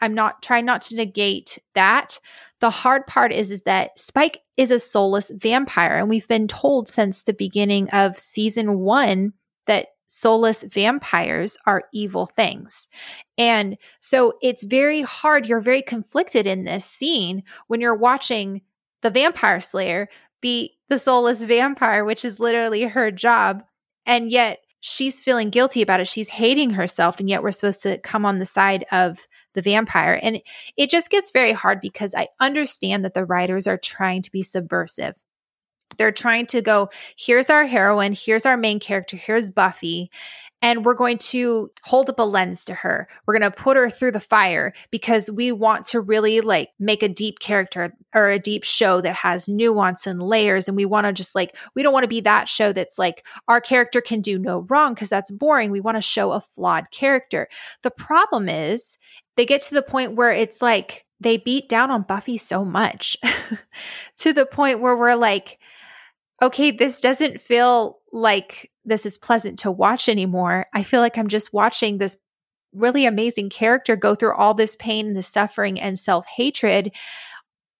I'm 0.00 0.14
not 0.14 0.42
trying 0.42 0.64
not 0.64 0.82
to 0.82 0.96
negate 0.96 1.58
that. 1.74 2.18
The 2.60 2.70
hard 2.70 3.06
part 3.06 3.32
is 3.32 3.50
is 3.50 3.62
that 3.62 3.98
Spike 3.98 4.40
is 4.56 4.70
a 4.70 4.78
soulless 4.78 5.30
vampire 5.34 5.98
and 5.98 6.08
we've 6.08 6.28
been 6.28 6.48
told 6.48 6.88
since 6.88 7.22
the 7.22 7.34
beginning 7.34 7.90
of 7.90 8.18
season 8.18 8.80
1 8.80 9.32
that 9.66 9.88
soulless 10.08 10.62
vampires 10.62 11.58
are 11.66 11.84
evil 11.92 12.26
things. 12.26 12.88
And 13.36 13.76
so 14.00 14.34
it's 14.42 14.62
very 14.62 15.02
hard 15.02 15.46
you're 15.46 15.60
very 15.60 15.82
conflicted 15.82 16.46
in 16.46 16.64
this 16.64 16.84
scene 16.84 17.42
when 17.66 17.80
you're 17.80 17.94
watching 17.94 18.62
the 19.02 19.10
vampire 19.10 19.60
slayer 19.60 20.08
be 20.40 20.78
the 20.88 20.98
soulless 20.98 21.42
vampire, 21.42 22.04
which 22.04 22.24
is 22.24 22.40
literally 22.40 22.84
her 22.84 23.10
job. 23.10 23.62
And 24.04 24.30
yet 24.30 24.60
she's 24.80 25.20
feeling 25.20 25.50
guilty 25.50 25.82
about 25.82 26.00
it. 26.00 26.08
She's 26.08 26.28
hating 26.28 26.70
herself. 26.70 27.18
And 27.18 27.28
yet 27.28 27.42
we're 27.42 27.52
supposed 27.52 27.82
to 27.82 27.98
come 27.98 28.24
on 28.24 28.38
the 28.38 28.46
side 28.46 28.84
of 28.92 29.26
the 29.56 29.62
vampire. 29.62 30.20
And 30.22 30.40
it 30.76 30.90
just 30.90 31.10
gets 31.10 31.32
very 31.32 31.52
hard 31.52 31.80
because 31.80 32.14
I 32.14 32.28
understand 32.38 33.04
that 33.04 33.14
the 33.14 33.24
writers 33.24 33.66
are 33.66 33.78
trying 33.78 34.22
to 34.22 34.30
be 34.30 34.42
subversive. 34.42 35.16
They're 35.98 36.12
trying 36.12 36.46
to 36.46 36.62
go, 36.62 36.90
here's 37.16 37.50
our 37.50 37.64
heroine, 37.66 38.12
here's 38.12 38.46
our 38.46 38.56
main 38.56 38.78
character, 38.78 39.16
here's 39.16 39.50
Buffy. 39.50 40.10
And 40.62 40.86
we're 40.86 40.94
going 40.94 41.18
to 41.18 41.70
hold 41.84 42.08
up 42.08 42.18
a 42.18 42.22
lens 42.22 42.64
to 42.64 42.74
her. 42.74 43.08
We're 43.26 43.38
going 43.38 43.50
to 43.50 43.56
put 43.56 43.76
her 43.76 43.90
through 43.90 44.12
the 44.12 44.20
fire 44.20 44.72
because 44.90 45.30
we 45.30 45.52
want 45.52 45.84
to 45.86 46.00
really 46.00 46.40
like 46.40 46.70
make 46.78 47.02
a 47.02 47.10
deep 47.10 47.40
character 47.40 47.92
or 48.14 48.30
a 48.30 48.38
deep 48.38 48.64
show 48.64 49.02
that 49.02 49.14
has 49.16 49.48
nuance 49.48 50.06
and 50.06 50.20
layers. 50.20 50.66
And 50.66 50.76
we 50.76 50.86
want 50.86 51.06
to 51.06 51.12
just 51.12 51.34
like, 51.34 51.54
we 51.74 51.82
don't 51.82 51.92
want 51.92 52.04
to 52.04 52.08
be 52.08 52.22
that 52.22 52.48
show 52.48 52.72
that's 52.72 52.98
like, 52.98 53.24
our 53.46 53.60
character 53.60 54.00
can 54.00 54.22
do 54.22 54.38
no 54.38 54.66
wrong 54.70 54.94
because 54.94 55.10
that's 55.10 55.30
boring. 55.30 55.70
We 55.70 55.80
want 55.80 55.98
to 55.98 56.02
show 56.02 56.32
a 56.32 56.40
flawed 56.40 56.90
character. 56.90 57.48
The 57.82 57.90
problem 57.90 58.48
is 58.48 58.96
they 59.36 59.46
get 59.46 59.62
to 59.62 59.74
the 59.74 59.82
point 59.82 60.14
where 60.14 60.32
it's 60.32 60.60
like 60.60 61.04
they 61.20 61.36
beat 61.36 61.68
down 61.68 61.90
on 61.90 62.02
Buffy 62.02 62.36
so 62.36 62.64
much 62.64 63.16
to 64.18 64.32
the 64.32 64.46
point 64.46 64.80
where 64.80 64.96
we're 64.96 65.14
like, 65.14 65.58
okay, 66.42 66.70
this 66.70 67.00
doesn't 67.00 67.40
feel 67.40 68.00
like 68.12 68.70
this 68.84 69.06
is 69.06 69.18
pleasant 69.18 69.58
to 69.60 69.70
watch 69.70 70.08
anymore. 70.08 70.66
I 70.74 70.82
feel 70.82 71.00
like 71.00 71.16
I'm 71.16 71.28
just 71.28 71.52
watching 71.52 71.98
this 71.98 72.16
really 72.72 73.06
amazing 73.06 73.48
character 73.50 73.96
go 73.96 74.14
through 74.14 74.34
all 74.34 74.54
this 74.54 74.76
pain 74.76 75.08
and 75.08 75.16
the 75.16 75.22
suffering 75.22 75.80
and 75.80 75.98
self 75.98 76.26
hatred. 76.26 76.92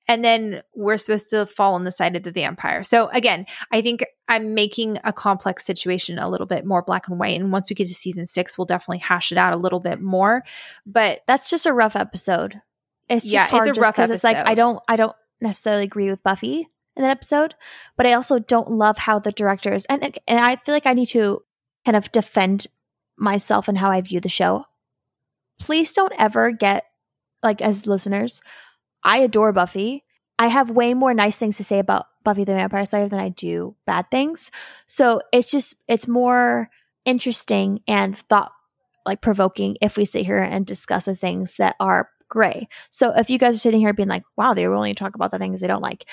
And 0.08 0.24
then 0.24 0.62
we're 0.74 0.96
supposed 0.96 1.30
to 1.30 1.46
fall 1.46 1.74
on 1.74 1.84
the 1.84 1.90
side 1.90 2.14
of 2.14 2.22
the 2.22 2.30
vampire. 2.32 2.82
So, 2.82 3.08
again, 3.08 3.46
I 3.72 3.82
think 3.82 4.04
I'm 4.28 4.54
making 4.54 4.98
a 5.04 5.12
complex 5.12 5.64
situation 5.66 6.18
a 6.18 6.28
little 6.30 6.46
bit 6.46 6.64
more 6.64 6.82
black 6.82 7.08
and 7.08 7.18
white. 7.18 7.40
And 7.40 7.50
once 7.50 7.68
we 7.68 7.74
get 7.74 7.88
to 7.88 7.94
season 7.94 8.26
six, 8.26 8.56
we'll 8.56 8.66
definitely 8.66 8.98
hash 8.98 9.32
it 9.32 9.38
out 9.38 9.52
a 9.52 9.56
little 9.56 9.80
bit 9.80 10.00
more. 10.00 10.44
But 10.86 11.22
that's 11.26 11.50
just 11.50 11.66
a 11.66 11.72
rough 11.72 11.96
episode 11.96 12.60
it's 13.08 13.24
just 13.24 13.32
Yeah, 13.32 13.44
it's 13.58 13.68
a 13.68 13.72
just 13.72 13.86
episode. 13.86 14.14
it's 14.14 14.24
like 14.24 14.36
i 14.36 14.54
don't 14.54 14.80
i 14.88 14.96
don't 14.96 15.14
necessarily 15.40 15.84
agree 15.84 16.10
with 16.10 16.22
buffy 16.22 16.68
in 16.96 17.02
that 17.02 17.10
episode 17.10 17.54
but 17.96 18.06
i 18.06 18.12
also 18.12 18.38
don't 18.38 18.70
love 18.70 18.98
how 18.98 19.18
the 19.18 19.32
directors 19.32 19.84
and 19.86 20.02
and 20.26 20.40
i 20.40 20.56
feel 20.56 20.74
like 20.74 20.86
i 20.86 20.92
need 20.92 21.06
to 21.06 21.42
kind 21.84 21.96
of 21.96 22.10
defend 22.12 22.66
myself 23.16 23.68
and 23.68 23.78
how 23.78 23.90
i 23.90 24.00
view 24.00 24.20
the 24.20 24.28
show 24.28 24.64
please 25.60 25.92
don't 25.92 26.12
ever 26.18 26.50
get 26.50 26.84
like 27.42 27.60
as 27.62 27.86
listeners 27.86 28.40
i 29.06 29.18
adore 29.18 29.52
buffy 29.52 30.04
i 30.38 30.48
have 30.48 30.70
way 30.70 30.92
more 30.92 31.14
nice 31.14 31.38
things 31.38 31.56
to 31.56 31.64
say 31.64 31.78
about 31.78 32.04
Buffy 32.26 32.42
the 32.42 32.54
Vampire 32.54 32.84
Slayer 32.84 33.08
than 33.08 33.20
I 33.20 33.28
do 33.28 33.76
bad 33.86 34.10
things. 34.10 34.50
So 34.88 35.20
it's 35.32 35.48
just 35.48 35.76
it's 35.86 36.08
more 36.08 36.68
interesting 37.04 37.82
and 37.86 38.18
thought 38.18 38.50
like 39.06 39.20
provoking 39.20 39.76
if 39.80 39.96
we 39.96 40.04
sit 40.04 40.26
here 40.26 40.40
and 40.40 40.66
discuss 40.66 41.04
the 41.04 41.14
things 41.14 41.54
that 41.58 41.76
are 41.78 42.10
gray. 42.28 42.68
So 42.90 43.16
if 43.16 43.30
you 43.30 43.38
guys 43.38 43.54
are 43.54 43.60
sitting 43.60 43.78
here 43.78 43.92
being 43.92 44.08
like, 44.08 44.24
"Wow, 44.36 44.54
they 44.54 44.66
only 44.66 44.92
talk 44.92 45.14
about 45.14 45.30
the 45.30 45.38
things 45.38 45.60
they 45.60 45.68
don't 45.68 45.82
like," 45.82 46.04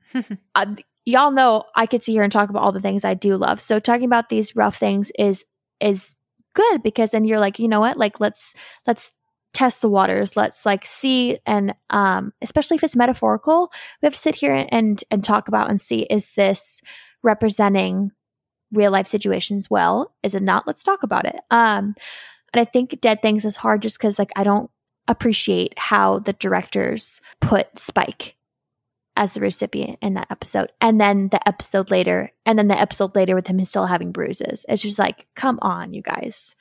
uh, 0.54 0.66
y'all 1.06 1.30
know 1.30 1.64
I 1.74 1.86
could 1.86 2.04
sit 2.04 2.12
here 2.12 2.22
and 2.22 2.30
talk 2.30 2.50
about 2.50 2.62
all 2.62 2.72
the 2.72 2.82
things 2.82 3.02
I 3.02 3.14
do 3.14 3.38
love. 3.38 3.58
So 3.58 3.80
talking 3.80 4.04
about 4.04 4.28
these 4.28 4.54
rough 4.54 4.76
things 4.76 5.10
is 5.18 5.46
is 5.80 6.14
good 6.54 6.82
because 6.82 7.12
then 7.12 7.24
you're 7.24 7.40
like, 7.40 7.58
you 7.58 7.68
know 7.68 7.80
what? 7.80 7.96
Like 7.96 8.20
let's 8.20 8.52
let's 8.86 9.14
test 9.56 9.80
the 9.80 9.88
waters. 9.88 10.36
Let's 10.36 10.66
like 10.66 10.84
see 10.84 11.38
and 11.46 11.74
um 11.88 12.34
especially 12.42 12.76
if 12.76 12.84
it's 12.84 12.94
metaphorical, 12.94 13.72
we 14.02 14.06
have 14.06 14.12
to 14.12 14.18
sit 14.18 14.34
here 14.34 14.66
and 14.68 15.02
and 15.10 15.24
talk 15.24 15.48
about 15.48 15.70
and 15.70 15.80
see 15.80 16.00
is 16.02 16.34
this 16.34 16.82
representing 17.22 18.12
real 18.70 18.92
life 18.92 19.06
situations 19.06 19.70
well? 19.70 20.14
Is 20.22 20.34
it 20.34 20.42
not? 20.42 20.66
Let's 20.66 20.82
talk 20.82 21.02
about 21.02 21.24
it. 21.24 21.40
Um 21.50 21.94
and 22.52 22.60
I 22.60 22.64
think 22.66 23.00
Dead 23.00 23.22
Things 23.22 23.46
is 23.46 23.56
hard 23.56 23.80
just 23.80 23.96
because 23.98 24.18
like 24.18 24.30
I 24.36 24.44
don't 24.44 24.70
appreciate 25.08 25.78
how 25.78 26.18
the 26.18 26.34
directors 26.34 27.22
put 27.40 27.78
Spike 27.78 28.36
as 29.16 29.32
the 29.32 29.40
recipient 29.40 29.98
in 30.02 30.12
that 30.14 30.30
episode. 30.30 30.70
And 30.82 31.00
then 31.00 31.28
the 31.28 31.48
episode 31.48 31.90
later, 31.90 32.30
and 32.44 32.58
then 32.58 32.68
the 32.68 32.78
episode 32.78 33.14
later 33.14 33.34
with 33.34 33.46
him 33.46 33.64
still 33.64 33.86
having 33.86 34.12
bruises. 34.12 34.66
It's 34.68 34.82
just 34.82 34.98
like, 34.98 35.26
come 35.34 35.58
on, 35.62 35.94
you 35.94 36.02
guys. 36.02 36.56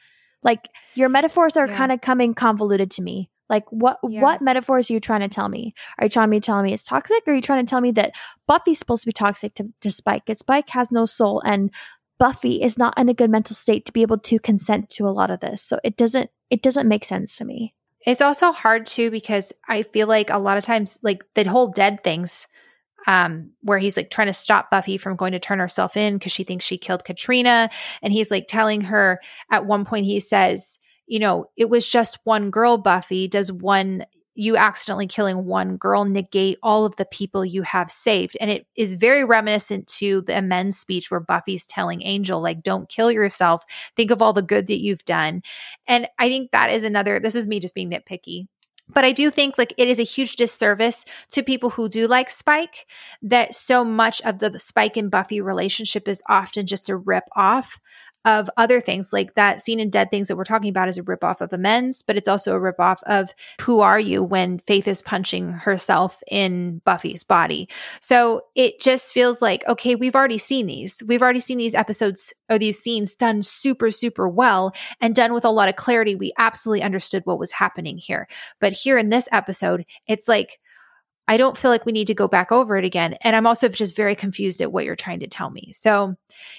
Like 0.46 0.70
your 0.94 1.10
metaphors 1.10 1.58
are 1.58 1.68
yeah. 1.68 1.76
kind 1.76 1.92
of 1.92 2.00
coming 2.00 2.34
convoluted 2.34 2.92
to 2.92 3.02
me. 3.02 3.30
Like 3.50 3.66
what 3.70 4.00
yeah. 4.08 4.22
what 4.22 4.42
metaphors 4.42 4.90
are 4.90 4.94
you 4.94 5.00
trying 5.02 5.20
to 5.20 5.28
tell 5.28 5.50
me? 5.50 5.74
Are 6.00 6.06
you 6.06 6.10
trying 6.10 6.32
to 6.32 6.40
telling 6.40 6.64
me 6.64 6.74
it's 6.74 6.84
toxic? 6.84 7.24
Or 7.28 7.34
are 7.34 7.36
you 7.36 7.42
trying 7.42 7.66
to 7.66 7.70
tell 7.70 7.82
me 7.82 7.92
that 7.92 8.14
Buffy's 8.48 8.80
supposed 8.80 9.04
to 9.04 9.08
be 9.08 9.12
toxic 9.12 9.54
to, 9.56 9.68
to 9.82 9.92
Spike? 9.92 10.24
And 10.30 10.38
Spike 10.38 10.70
has 10.70 10.92
no 10.92 11.06
soul 11.06 11.42
and 11.46 11.70
Buffy 12.18 12.62
is 12.62 12.78
not 12.78 12.98
in 12.98 13.10
a 13.10 13.14
good 13.14 13.30
mental 13.30 13.56
state 13.56 13.86
to 13.86 13.92
be 13.92 14.02
able 14.02 14.20
to 14.20 14.40
consent 14.40 14.90
to 14.92 15.08
a 15.08 15.12
lot 15.12 15.32
of 15.32 15.42
this. 15.42 15.62
So 15.62 15.80
it 15.84 15.98
doesn't 15.98 16.30
it 16.50 16.62
doesn't 16.62 16.88
make 16.88 17.04
sense 17.04 17.36
to 17.38 17.46
me. 17.46 17.74
It's 18.06 18.22
also 18.22 18.52
hard 18.52 18.86
too 18.86 19.10
because 19.10 19.52
I 19.68 19.84
feel 19.84 20.08
like 20.08 20.30
a 20.30 20.38
lot 20.38 20.58
of 20.58 20.64
times, 20.64 21.00
like 21.02 21.24
the 21.34 21.44
whole 21.44 21.68
dead 21.68 22.04
things, 22.04 22.48
um, 23.08 23.52
where 23.62 23.78
he's 23.78 23.98
like 23.98 24.10
trying 24.10 24.28
to 24.28 24.34
stop 24.34 24.72
Buffy 24.72 24.98
from 24.98 25.16
going 25.16 25.32
to 25.34 25.40
turn 25.40 25.60
herself 25.60 25.96
in 25.96 26.16
because 26.16 26.32
she 26.32 26.44
thinks 26.44 26.66
she 26.66 26.78
killed 26.78 27.06
Katrina. 27.06 27.70
And 28.02 28.12
he's 28.12 28.32
like 28.32 28.48
telling 28.48 28.82
her 28.82 29.20
at 29.52 29.66
one 29.66 29.86
point, 29.86 30.06
he 30.06 30.20
says, 30.20 30.80
you 31.08 31.20
know, 31.20 31.46
it 31.56 31.70
was 31.70 31.88
just 31.88 32.20
one 32.24 32.50
girl, 32.50 32.78
Buffy. 32.78 33.28
Does 33.28 33.52
one 33.52 34.06
you 34.36 34.58
accidentally 34.58 35.08
killing 35.08 35.46
one 35.46 35.78
girl 35.78 36.04
negate 36.04 36.60
all 36.62 36.86
of 36.86 36.96
the 36.98 37.06
people 37.06 37.46
you 37.46 37.62
have 37.62 37.90
saved. 37.90 38.38
And 38.42 38.52
it 38.52 38.68
is 38.76 38.94
very 38.94 39.24
reminiscent 39.24 39.88
to 40.00 40.22
the 40.24 40.38
amends 40.38 40.78
speech 40.78 41.10
where 41.10 41.22
Buffy's 41.22 41.66
telling 41.66 42.04
Angel, 42.04 42.42
like, 42.42 42.62
don't 42.62 42.90
kill 42.90 43.12
yourself. 43.12 43.64
Think 43.96 44.12
of 44.12 44.22
all 44.22 44.34
the 44.34 44.42
good 44.42 44.68
that 44.68 44.82
you've 44.82 45.06
done. 45.06 45.42
And 45.88 46.08
I 46.20 46.28
think 46.28 46.52
that 46.52 46.70
is 46.70 46.84
another, 46.84 47.20
this 47.20 47.36
is 47.36 47.48
me 47.48 47.62
just 47.62 47.76
being 47.76 47.90
nitpicky. 47.90 48.48
But 48.88 49.04
I 49.04 49.12
do 49.12 49.32
think 49.32 49.58
like 49.58 49.74
it 49.78 49.88
is 49.88 50.00
a 50.00 50.04
huge 50.04 50.36
disservice 50.36 51.06
to 51.32 51.44
people 51.44 51.72
who 51.72 51.90
do 51.90 52.08
like 52.08 52.30
Spike 52.30 52.86
that 53.22 53.56
so 53.56 53.84
much 53.84 54.22
of 54.22 54.40
the 54.40 54.60
Spike 54.60 54.96
and 54.96 55.10
Buffy 55.10 55.42
relationship 55.42 56.08
is 56.08 56.24
often 56.30 56.68
just 56.68 56.90
a 56.90 56.96
rip 56.96 57.26
off 57.36 57.80
of 58.26 58.50
other 58.58 58.82
things 58.82 59.14
like 59.14 59.36
that 59.36 59.62
scene 59.62 59.80
in 59.80 59.90
Dead 59.90 60.10
Things 60.12 60.28
that 60.28 60.36
we're 60.36 60.44
talking 60.44 60.70
about 60.70 60.90
is 60.90 60.98
a 60.98 61.04
ripoff 61.04 61.42
of 61.42 61.54
Amends, 61.54 62.02
but 62.02 62.18
it's 62.18 62.28
also 62.28 62.56
a 62.56 62.60
ripoff 62.60 62.98
of 63.06 63.30
Who 63.62 63.82
Are 63.82 64.00
You 64.00 64.24
when 64.24 64.60
Faith 64.68 64.88
is 64.88 65.02
punching 65.02 65.52
herself 65.52 66.22
in 66.30 66.82
Buffy's 66.86 67.24
body. 67.24 67.70
So 68.02 68.42
it 68.56 68.82
just 68.82 69.14
feels 69.14 69.42
like, 69.42 69.64
okay, 69.68 69.96
we've 69.96 70.16
already 70.16 70.40
seen 70.40 70.66
these. 70.66 71.02
We've 71.06 71.22
already 71.22 71.40
seen 71.40 71.58
these 71.58 71.76
episodes 71.76 72.34
or 72.50 72.58
these 72.58 72.80
scenes 72.80 73.16
done 73.16 73.44
super, 73.44 73.92
super 73.92 74.28
well 74.28 74.74
and 75.00 75.16
done 75.16 75.34
with 75.34 75.46
a 75.46 75.50
lot 75.50 75.70
of 75.70 75.76
clarity. 75.76 76.16
We 76.16 76.34
absolutely 76.38 76.84
understood 76.84 77.22
what 77.26 77.40
was 77.40 77.52
happening 77.52 77.98
here. 77.98 78.28
But 78.60 78.74
here 78.74 78.98
in 78.98 79.10
this 79.10 79.30
episode, 79.32 79.86
it's 80.08 80.28
like, 80.28 80.60
I 81.28 81.38
don't 81.38 81.58
feel 81.58 81.72
like 81.72 81.86
we 81.86 81.92
need 81.92 82.08
to 82.08 82.14
go 82.14 82.28
back 82.28 82.52
over 82.52 82.78
it 82.78 82.86
again. 82.86 83.16
And 83.22 83.36
I'm 83.36 83.48
also 83.48 83.68
just 83.68 83.96
very 83.96 84.16
confused 84.16 84.62
at 84.62 84.72
what 84.72 84.86
you're 84.86 84.96
trying 84.96 85.20
to 85.22 85.28
tell 85.28 85.50
me. 85.50 85.72
So, 85.72 86.16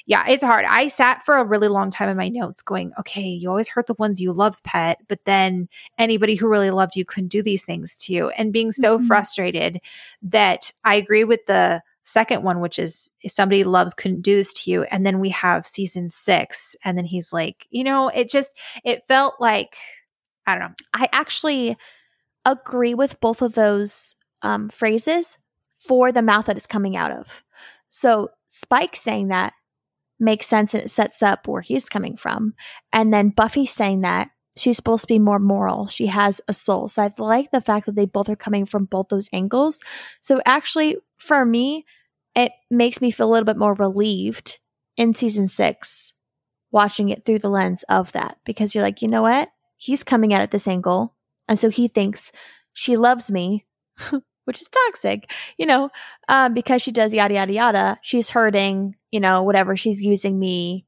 yeah, 0.07 0.25
it's 0.29 0.43
hard. 0.43 0.65
I 0.65 0.89
sat 0.89 1.25
for 1.25 1.37
a 1.37 1.45
really 1.45 1.69
long 1.69 1.91
time 1.91 2.09
in 2.09 2.17
my 2.17 2.29
notes 2.29 2.63
going, 2.63 2.93
okay, 2.99 3.29
you 3.29 3.49
always 3.49 3.69
hurt 3.69 3.87
the 3.87 3.95
ones 3.95 4.21
you 4.21 4.33
love, 4.33 4.61
pet, 4.65 4.99
but 5.07 5.25
then 5.25 5.69
anybody 5.99 6.35
who 6.35 6.49
really 6.49 6.71
loved 6.71 6.97
you 6.97 7.05
couldn't 7.05 7.29
do 7.29 7.43
these 7.43 7.65
things 7.65 7.97
to 7.99 8.13
you. 8.13 8.31
And 8.31 8.53
being 8.53 8.73
so 8.73 8.99
mm-hmm. 8.99 9.07
frustrated 9.07 9.81
that 10.23 10.73
I 10.85 10.97
agree 10.97 11.25
with 11.25 11.47
the 11.47 11.83
second 12.03 12.43
one, 12.43 12.61
which 12.61 12.79
is 12.79 13.11
if 13.23 13.33
somebody 13.33 13.65
loves 13.65 13.95
couldn't 13.95 14.23
do 14.23 14.37
this 14.37 14.53
to 14.55 14.71
you. 14.71 14.83
And 14.85 15.05
then 15.05 15.21
we 15.21 15.29
have 15.31 15.67
season 15.67 16.09
six. 16.09 16.75
And 16.85 16.97
then 16.97 17.05
he's 17.05 17.33
like, 17.33 17.67
you 17.71 17.85
know, 17.85 18.09
it 18.09 18.31
just, 18.31 18.51
it 18.85 19.05
felt 19.07 19.35
like, 19.41 19.77
I 20.47 20.55
don't 20.55 20.69
know. 20.69 20.75
I 20.95 21.09
actually 21.13 21.77
agree 22.45 22.95
with 22.95 23.21
both 23.21 23.43
of 23.43 23.55
those 23.55 24.15
um, 24.43 24.69
phrases 24.69 25.39
for 25.79 26.13
the 26.13 26.23
mouth 26.23 26.47
that 26.47 26.57
it's 26.57 26.67
coming 26.67 26.97
out 26.97 27.13
of. 27.13 27.43
So 27.89 28.31
Spike 28.47 28.97
saying 28.97 29.29
that 29.29 29.53
makes 30.19 30.47
sense 30.47 30.75
and 30.75 30.83
it 30.83 30.91
sets 30.91 31.23
up 31.23 31.47
where 31.47 31.61
he's 31.61 31.89
coming 31.89 32.17
from. 32.17 32.55
And 32.93 33.13
then 33.13 33.31
Buffy 33.31 33.67
saying 33.67 34.01
that 34.01 34.31
she's 34.57 34.77
supposed 34.77 35.03
to 35.03 35.09
be 35.09 35.19
more 35.19 35.39
moral. 35.39 35.87
She 35.87 36.07
has 36.07 36.41
a 36.49 36.53
soul. 36.53 36.89
So 36.89 37.03
I 37.03 37.11
like 37.19 37.51
the 37.51 37.61
fact 37.61 37.87
that 37.87 37.95
they 37.95 38.07
both 38.07 38.29
are 38.29 38.37
coming 38.37 38.67
from 38.67 38.87
both 38.87 39.09
those 39.09 39.29
angles. 39.33 39.83
So 40.21 40.41
actually, 40.47 40.97
for 41.19 41.45
me, 41.45 41.85
it 42.35 42.53
makes 42.71 43.01
me 43.01 43.11
feel 43.11 43.29
a 43.29 43.33
little 43.33 43.45
bit 43.45 43.59
more 43.59 43.75
relieved 43.75 44.59
in 44.97 45.15
season 45.15 45.49
six, 45.49 46.15
watching 46.71 47.11
it 47.11 47.25
through 47.25 47.41
the 47.41 47.51
lens 47.51 47.83
of 47.89 48.13
that, 48.13 48.39
because 48.45 48.75
you're 48.75 48.85
like, 48.85 49.03
you 49.03 49.09
know 49.09 49.23
what? 49.23 49.51
He's 49.77 50.03
coming 50.03 50.33
at 50.33 50.43
it 50.43 50.51
this 50.51 50.69
angle. 50.69 51.15
And 51.49 51.59
so 51.59 51.69
he 51.69 51.89
thinks 51.89 52.33
she 52.73 52.97
loves 52.97 53.31
me, 53.31 53.67
which 54.47 54.61
is 54.61 54.69
toxic, 54.69 55.31
you 55.59 55.67
know, 55.67 55.91
um, 56.29 56.55
because 56.55 56.81
she 56.81 56.93
does 56.93 57.13
yada, 57.13 57.35
yada, 57.35 57.53
yada. 57.53 57.99
She's 58.01 58.31
hurting, 58.31 58.95
you 59.11 59.21
know, 59.21 59.43
whatever. 59.43 59.77
She's 59.77 60.01
using 60.01 60.39
me. 60.39 60.87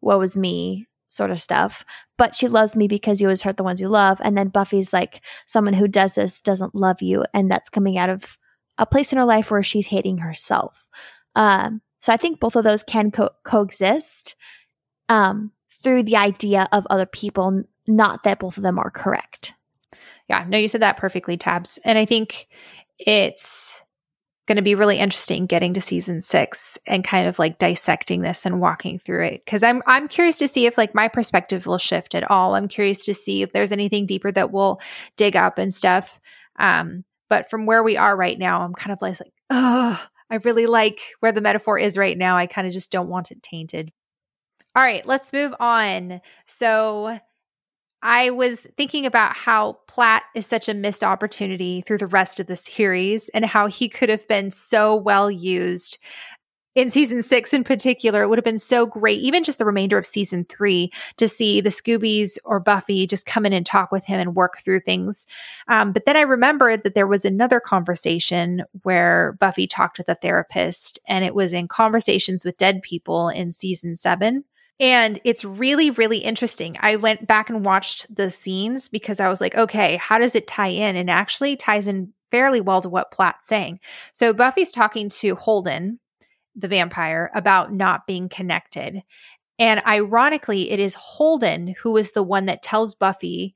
What 0.00 0.18
was 0.18 0.36
me? 0.36 0.88
Sort 1.08 1.30
of 1.30 1.40
stuff. 1.40 1.84
But 2.16 2.34
she 2.34 2.48
loves 2.48 2.74
me 2.74 2.88
because 2.88 3.20
you 3.20 3.28
always 3.28 3.42
hurt 3.42 3.56
the 3.56 3.62
ones 3.62 3.80
you 3.80 3.88
love. 3.88 4.20
And 4.22 4.36
then 4.36 4.48
Buffy's 4.48 4.92
like, 4.92 5.20
someone 5.46 5.74
who 5.74 5.86
does 5.86 6.14
this 6.14 6.40
doesn't 6.40 6.74
love 6.74 7.02
you. 7.02 7.24
And 7.32 7.50
that's 7.50 7.70
coming 7.70 7.98
out 7.98 8.10
of 8.10 8.38
a 8.78 8.86
place 8.86 9.12
in 9.12 9.18
her 9.18 9.24
life 9.24 9.50
where 9.50 9.62
she's 9.62 9.86
hating 9.86 10.18
herself. 10.18 10.88
Um, 11.36 11.82
so 12.00 12.12
I 12.12 12.16
think 12.16 12.40
both 12.40 12.56
of 12.56 12.64
those 12.64 12.82
can 12.82 13.10
co- 13.10 13.30
coexist 13.44 14.34
um, 15.08 15.52
through 15.82 16.04
the 16.04 16.16
idea 16.16 16.68
of 16.72 16.86
other 16.88 17.06
people, 17.06 17.64
not 17.86 18.24
that 18.24 18.38
both 18.38 18.56
of 18.56 18.62
them 18.62 18.78
are 18.78 18.90
correct. 18.90 19.54
Yeah, 20.28 20.44
no, 20.48 20.58
you 20.58 20.68
said 20.68 20.82
that 20.82 20.96
perfectly, 20.96 21.36
Tabs. 21.36 21.78
And 21.84 21.98
I 21.98 22.04
think 22.04 22.48
it's 22.98 23.82
going 24.46 24.56
to 24.56 24.62
be 24.62 24.74
really 24.74 24.98
interesting 24.98 25.46
getting 25.46 25.72
to 25.74 25.80
season 25.80 26.20
six 26.20 26.76
and 26.86 27.02
kind 27.02 27.26
of 27.26 27.38
like 27.38 27.58
dissecting 27.58 28.20
this 28.20 28.44
and 28.44 28.60
walking 28.60 28.98
through 28.98 29.24
it. 29.24 29.44
Because 29.44 29.62
i'm 29.62 29.82
i'm 29.86 30.06
curious 30.08 30.38
to 30.38 30.48
see 30.48 30.66
if 30.66 30.76
like 30.76 30.94
my 30.94 31.08
perspective 31.08 31.66
will 31.66 31.78
shift 31.78 32.14
at 32.14 32.30
all. 32.30 32.54
I'm 32.54 32.68
curious 32.68 33.04
to 33.06 33.14
see 33.14 33.42
if 33.42 33.52
there's 33.52 33.72
anything 33.72 34.06
deeper 34.06 34.30
that 34.32 34.52
we'll 34.52 34.80
dig 35.16 35.36
up 35.36 35.58
and 35.58 35.72
stuff. 35.72 36.20
Um 36.58 37.04
but 37.30 37.48
from 37.48 37.66
where 37.66 37.82
we 37.82 37.96
are 37.96 38.16
right 38.16 38.38
now 38.38 38.62
i'm 38.62 38.74
kind 38.74 38.92
of 38.92 39.00
like 39.00 39.16
oh 39.50 40.00
i 40.30 40.36
really 40.36 40.66
like 40.66 41.00
where 41.20 41.32
the 41.32 41.40
metaphor 41.40 41.78
is 41.78 41.96
right 41.96 42.16
now. 42.16 42.36
I 42.36 42.46
kind 42.46 42.66
of 42.66 42.72
just 42.72 42.92
don't 42.92 43.08
want 43.08 43.30
it 43.30 43.42
tainted. 43.42 43.92
All 44.76 44.82
right 44.82 45.06
let's 45.06 45.32
move 45.32 45.54
on. 45.58 46.20
So 46.46 47.18
I 48.06 48.28
was 48.30 48.66
thinking 48.76 49.06
about 49.06 49.34
how 49.34 49.78
Platt 49.88 50.24
is 50.34 50.46
such 50.46 50.68
a 50.68 50.74
missed 50.74 51.02
opportunity 51.02 51.80
through 51.80 51.98
the 51.98 52.06
rest 52.06 52.38
of 52.38 52.46
the 52.46 52.54
series 52.54 53.30
and 53.30 53.46
how 53.46 53.66
he 53.66 53.88
could 53.88 54.10
have 54.10 54.28
been 54.28 54.50
so 54.50 54.94
well 54.94 55.30
used 55.30 55.96
in 56.74 56.90
season 56.90 57.22
six 57.22 57.54
in 57.54 57.64
particular. 57.64 58.22
It 58.22 58.28
would 58.28 58.36
have 58.36 58.44
been 58.44 58.58
so 58.58 58.84
great, 58.84 59.20
even 59.22 59.42
just 59.42 59.56
the 59.56 59.64
remainder 59.64 59.96
of 59.96 60.04
season 60.04 60.44
three, 60.44 60.92
to 61.16 61.28
see 61.28 61.62
the 61.62 61.70
Scoobies 61.70 62.36
or 62.44 62.60
Buffy 62.60 63.06
just 63.06 63.24
come 63.24 63.46
in 63.46 63.54
and 63.54 63.64
talk 63.64 63.90
with 63.90 64.04
him 64.04 64.20
and 64.20 64.34
work 64.34 64.58
through 64.62 64.80
things. 64.80 65.26
Um, 65.68 65.92
but 65.92 66.04
then 66.04 66.18
I 66.18 66.22
remembered 66.22 66.82
that 66.82 66.94
there 66.94 67.06
was 67.06 67.24
another 67.24 67.58
conversation 67.58 68.64
where 68.82 69.36
Buffy 69.40 69.66
talked 69.66 69.96
with 69.96 70.10
a 70.10 70.14
therapist, 70.16 70.98
and 71.08 71.24
it 71.24 71.34
was 71.34 71.54
in 71.54 71.68
Conversations 71.68 72.44
with 72.44 72.58
Dead 72.58 72.82
People 72.82 73.30
in 73.30 73.50
season 73.50 73.96
seven. 73.96 74.44
And 74.80 75.20
it's 75.24 75.44
really, 75.44 75.90
really 75.90 76.18
interesting. 76.18 76.76
I 76.80 76.96
went 76.96 77.26
back 77.26 77.48
and 77.48 77.64
watched 77.64 78.14
the 78.14 78.28
scenes 78.28 78.88
because 78.88 79.20
I 79.20 79.28
was 79.28 79.40
like, 79.40 79.54
okay, 79.54 79.96
how 79.96 80.18
does 80.18 80.34
it 80.34 80.48
tie 80.48 80.68
in? 80.68 80.96
And 80.96 81.08
actually 81.08 81.56
ties 81.56 81.86
in 81.86 82.12
fairly 82.30 82.60
well 82.60 82.80
to 82.80 82.88
what 82.88 83.12
Platt's 83.12 83.46
saying. 83.46 83.78
So 84.12 84.32
Buffy's 84.32 84.72
talking 84.72 85.08
to 85.10 85.36
Holden, 85.36 86.00
the 86.56 86.66
vampire, 86.66 87.30
about 87.34 87.72
not 87.72 88.06
being 88.06 88.28
connected. 88.28 89.02
And 89.60 89.80
ironically, 89.86 90.72
it 90.72 90.80
is 90.80 90.94
Holden 90.94 91.76
who 91.82 91.96
is 91.96 92.10
the 92.10 92.24
one 92.24 92.46
that 92.46 92.62
tells 92.62 92.96
Buffy 92.96 93.54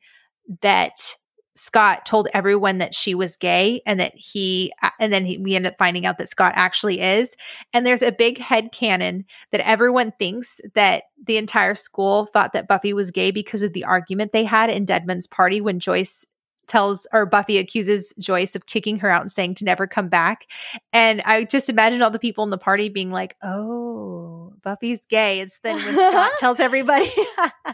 that 0.62 1.16
Scott 1.58 2.06
told 2.06 2.28
everyone 2.32 2.78
that 2.78 2.94
she 2.94 3.14
was 3.14 3.36
gay 3.36 3.80
and 3.84 3.98
that 4.00 4.12
he, 4.14 4.72
uh, 4.82 4.90
and 5.00 5.12
then 5.12 5.24
he, 5.24 5.38
we 5.38 5.56
end 5.56 5.66
up 5.66 5.74
finding 5.78 6.06
out 6.06 6.18
that 6.18 6.28
Scott 6.28 6.52
actually 6.54 7.00
is. 7.00 7.34
And 7.72 7.84
there's 7.84 8.02
a 8.02 8.12
big 8.12 8.38
head 8.38 8.72
canon 8.72 9.24
that 9.52 9.66
everyone 9.66 10.12
thinks 10.18 10.60
that 10.74 11.04
the 11.22 11.36
entire 11.36 11.74
school 11.74 12.26
thought 12.26 12.52
that 12.52 12.68
Buffy 12.68 12.92
was 12.92 13.10
gay 13.10 13.30
because 13.30 13.62
of 13.62 13.72
the 13.72 13.84
argument 13.84 14.32
they 14.32 14.44
had 14.44 14.70
in 14.70 14.84
Deadman's 14.84 15.26
party 15.26 15.60
when 15.60 15.80
Joyce 15.80 16.24
tells 16.68 17.06
or 17.12 17.26
Buffy 17.26 17.58
accuses 17.58 18.12
Joyce 18.18 18.54
of 18.54 18.66
kicking 18.66 18.98
her 19.00 19.10
out 19.10 19.22
and 19.22 19.32
saying 19.32 19.54
to 19.56 19.64
never 19.64 19.86
come 19.86 20.08
back. 20.08 20.46
And 20.92 21.20
I 21.22 21.44
just 21.44 21.68
imagine 21.68 22.02
all 22.02 22.10
the 22.10 22.18
people 22.18 22.44
in 22.44 22.50
the 22.50 22.58
party 22.58 22.88
being 22.88 23.10
like, 23.10 23.36
"Oh, 23.42 24.47
Buffy's 24.68 25.06
gay." 25.06 25.40
It's 25.40 25.58
then 25.60 25.76
when 25.76 25.94
Scott 25.94 26.32
tells 26.38 26.60
everybody. 26.60 27.10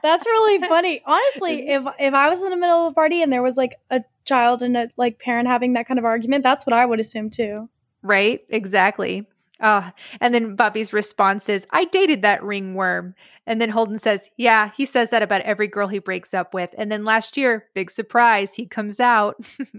That's 0.03 0.27
really 0.27 0.67
funny. 0.69 1.03
Honestly, 1.05 1.69
if 1.69 1.85
if 1.99 2.15
I 2.15 2.29
was 2.29 2.43
in 2.43 2.51
the 2.51 2.57
middle 2.57 2.87
of 2.87 2.93
a 2.93 2.95
party 2.95 3.21
and 3.21 3.33
there 3.33 3.43
was 3.43 3.57
like 3.57 3.81
a 3.91 4.05
child 4.25 4.63
and 4.63 4.77
a 4.77 4.91
like 4.97 5.19
parent 5.19 5.49
having 5.49 5.73
that 5.73 5.89
kind 5.89 5.99
of 5.99 6.05
argument, 6.05 6.45
that's 6.45 6.65
what 6.65 6.73
I 6.73 6.87
would 6.87 7.01
assume 7.01 7.31
too. 7.31 7.69
Right? 8.03 8.45
Exactly. 8.49 9.27
Oh, 9.61 9.91
and 10.21 10.35
then 10.35 10.57
Buffy's 10.57 10.93
response 10.93 11.49
is, 11.49 11.67
I 11.71 11.85
dated 11.87 12.23
that 12.23 12.43
ringworm. 12.43 13.15
And 13.47 13.61
then 13.61 13.71
Holden 13.71 13.99
says, 13.99 14.31
Yeah, 14.37 14.71
he 14.77 14.87
says 14.87 15.11
that 15.11 15.23
about 15.23 15.41
every 15.43 15.69
girl 15.69 15.89
he 15.89 15.99
breaks 15.99 16.35
up 16.35 16.55
with. 16.55 16.75
And 16.77 16.93
then 16.93 17.05
last 17.05 17.37
year, 17.37 17.67
big 17.75 17.91
surprise, 17.91 18.55
he 18.55 18.67
comes 18.67 19.01
out. 19.01 19.37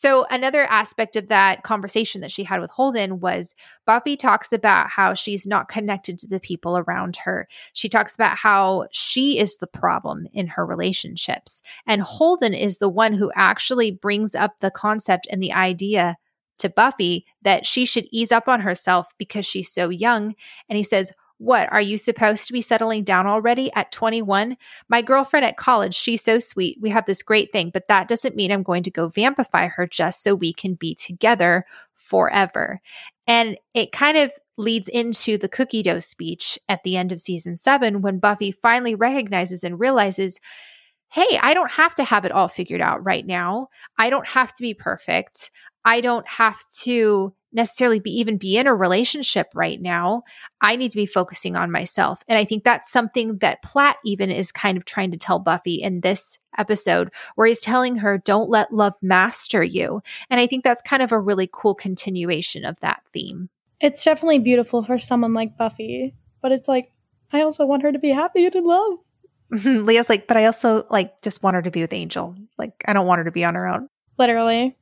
so, 0.00 0.24
another 0.30 0.62
aspect 0.62 1.14
of 1.14 1.28
that 1.28 1.62
conversation 1.62 2.22
that 2.22 2.32
she 2.32 2.42
had 2.42 2.58
with 2.62 2.70
Holden 2.70 3.20
was 3.20 3.54
Buffy 3.84 4.16
talks 4.16 4.50
about 4.50 4.88
how 4.88 5.12
she's 5.12 5.46
not 5.46 5.68
connected 5.68 6.18
to 6.20 6.26
the 6.26 6.40
people 6.40 6.78
around 6.78 7.18
her. 7.18 7.46
She 7.74 7.90
talks 7.90 8.14
about 8.14 8.38
how 8.38 8.86
she 8.92 9.38
is 9.38 9.58
the 9.58 9.66
problem 9.66 10.26
in 10.32 10.46
her 10.46 10.64
relationships. 10.64 11.60
And 11.86 12.00
Holden 12.00 12.54
is 12.54 12.78
the 12.78 12.88
one 12.88 13.12
who 13.12 13.30
actually 13.36 13.90
brings 13.90 14.34
up 14.34 14.54
the 14.60 14.70
concept 14.70 15.26
and 15.30 15.42
the 15.42 15.52
idea 15.52 16.16
to 16.60 16.70
Buffy 16.70 17.26
that 17.42 17.66
she 17.66 17.84
should 17.84 18.08
ease 18.10 18.32
up 18.32 18.48
on 18.48 18.62
herself 18.62 19.12
because 19.18 19.44
she's 19.44 19.70
so 19.70 19.90
young. 19.90 20.34
And 20.70 20.78
he 20.78 20.82
says, 20.82 21.12
What, 21.40 21.72
are 21.72 21.80
you 21.80 21.96
supposed 21.96 22.46
to 22.46 22.52
be 22.52 22.60
settling 22.60 23.02
down 23.02 23.26
already 23.26 23.72
at 23.72 23.92
21? 23.92 24.58
My 24.90 25.00
girlfriend 25.00 25.46
at 25.46 25.56
college, 25.56 25.94
she's 25.94 26.22
so 26.22 26.38
sweet. 26.38 26.76
We 26.82 26.90
have 26.90 27.06
this 27.06 27.22
great 27.22 27.50
thing, 27.50 27.70
but 27.72 27.88
that 27.88 28.08
doesn't 28.08 28.36
mean 28.36 28.52
I'm 28.52 28.62
going 28.62 28.82
to 28.82 28.90
go 28.90 29.08
vampify 29.08 29.70
her 29.70 29.86
just 29.86 30.22
so 30.22 30.34
we 30.34 30.52
can 30.52 30.74
be 30.74 30.94
together 30.94 31.64
forever. 31.94 32.82
And 33.26 33.56
it 33.72 33.90
kind 33.90 34.18
of 34.18 34.32
leads 34.58 34.88
into 34.88 35.38
the 35.38 35.48
cookie 35.48 35.82
dough 35.82 36.00
speech 36.00 36.58
at 36.68 36.82
the 36.82 36.98
end 36.98 37.10
of 37.10 37.22
season 37.22 37.56
seven 37.56 38.02
when 38.02 38.18
Buffy 38.18 38.52
finally 38.52 38.94
recognizes 38.94 39.64
and 39.64 39.80
realizes 39.80 40.40
hey, 41.12 41.40
I 41.42 41.54
don't 41.54 41.72
have 41.72 41.94
to 41.96 42.04
have 42.04 42.24
it 42.24 42.30
all 42.30 42.46
figured 42.46 42.80
out 42.80 43.04
right 43.04 43.26
now. 43.26 43.66
I 43.98 44.10
don't 44.10 44.28
have 44.28 44.52
to 44.52 44.62
be 44.62 44.74
perfect. 44.74 45.50
I 45.84 46.00
don't 46.00 46.26
have 46.28 46.60
to 46.80 47.34
necessarily 47.52 47.98
be 47.98 48.10
even 48.10 48.36
be 48.36 48.56
in 48.56 48.66
a 48.66 48.74
relationship 48.74 49.48
right 49.54 49.80
now. 49.80 50.22
I 50.60 50.76
need 50.76 50.90
to 50.90 50.96
be 50.96 51.06
focusing 51.06 51.56
on 51.56 51.70
myself. 51.70 52.22
And 52.28 52.38
I 52.38 52.44
think 52.44 52.64
that's 52.64 52.90
something 52.90 53.38
that 53.38 53.62
Platt 53.62 53.96
even 54.04 54.30
is 54.30 54.52
kind 54.52 54.76
of 54.76 54.84
trying 54.84 55.10
to 55.10 55.16
tell 55.16 55.38
Buffy 55.38 55.74
in 55.74 56.00
this 56.00 56.38
episode, 56.58 57.10
where 57.34 57.46
he's 57.46 57.60
telling 57.60 57.96
her, 57.96 58.18
don't 58.18 58.50
let 58.50 58.72
love 58.72 58.94
master 59.02 59.62
you. 59.62 60.02
And 60.28 60.40
I 60.40 60.46
think 60.46 60.64
that's 60.64 60.82
kind 60.82 61.02
of 61.02 61.12
a 61.12 61.18
really 61.18 61.48
cool 61.52 61.74
continuation 61.74 62.64
of 62.64 62.78
that 62.80 63.02
theme. 63.12 63.48
It's 63.80 64.04
definitely 64.04 64.40
beautiful 64.40 64.84
for 64.84 64.98
someone 64.98 65.34
like 65.34 65.56
Buffy, 65.56 66.14
but 66.42 66.52
it's 66.52 66.68
like, 66.68 66.92
I 67.32 67.42
also 67.42 67.64
want 67.66 67.82
her 67.82 67.92
to 67.92 67.98
be 67.98 68.10
happy 68.10 68.44
and 68.44 68.54
in 68.54 68.64
love. 68.64 68.98
Leah's 69.64 70.08
like, 70.08 70.26
but 70.26 70.36
I 70.36 70.44
also 70.44 70.86
like 70.90 71.22
just 71.22 71.42
want 71.42 71.54
her 71.54 71.62
to 71.62 71.70
be 71.70 71.80
with 71.80 71.92
Angel. 71.92 72.36
Like, 72.58 72.72
I 72.86 72.92
don't 72.92 73.06
want 73.06 73.18
her 73.18 73.24
to 73.24 73.32
be 73.32 73.44
on 73.44 73.54
her 73.54 73.66
own. 73.66 73.88
Literally. 74.18 74.76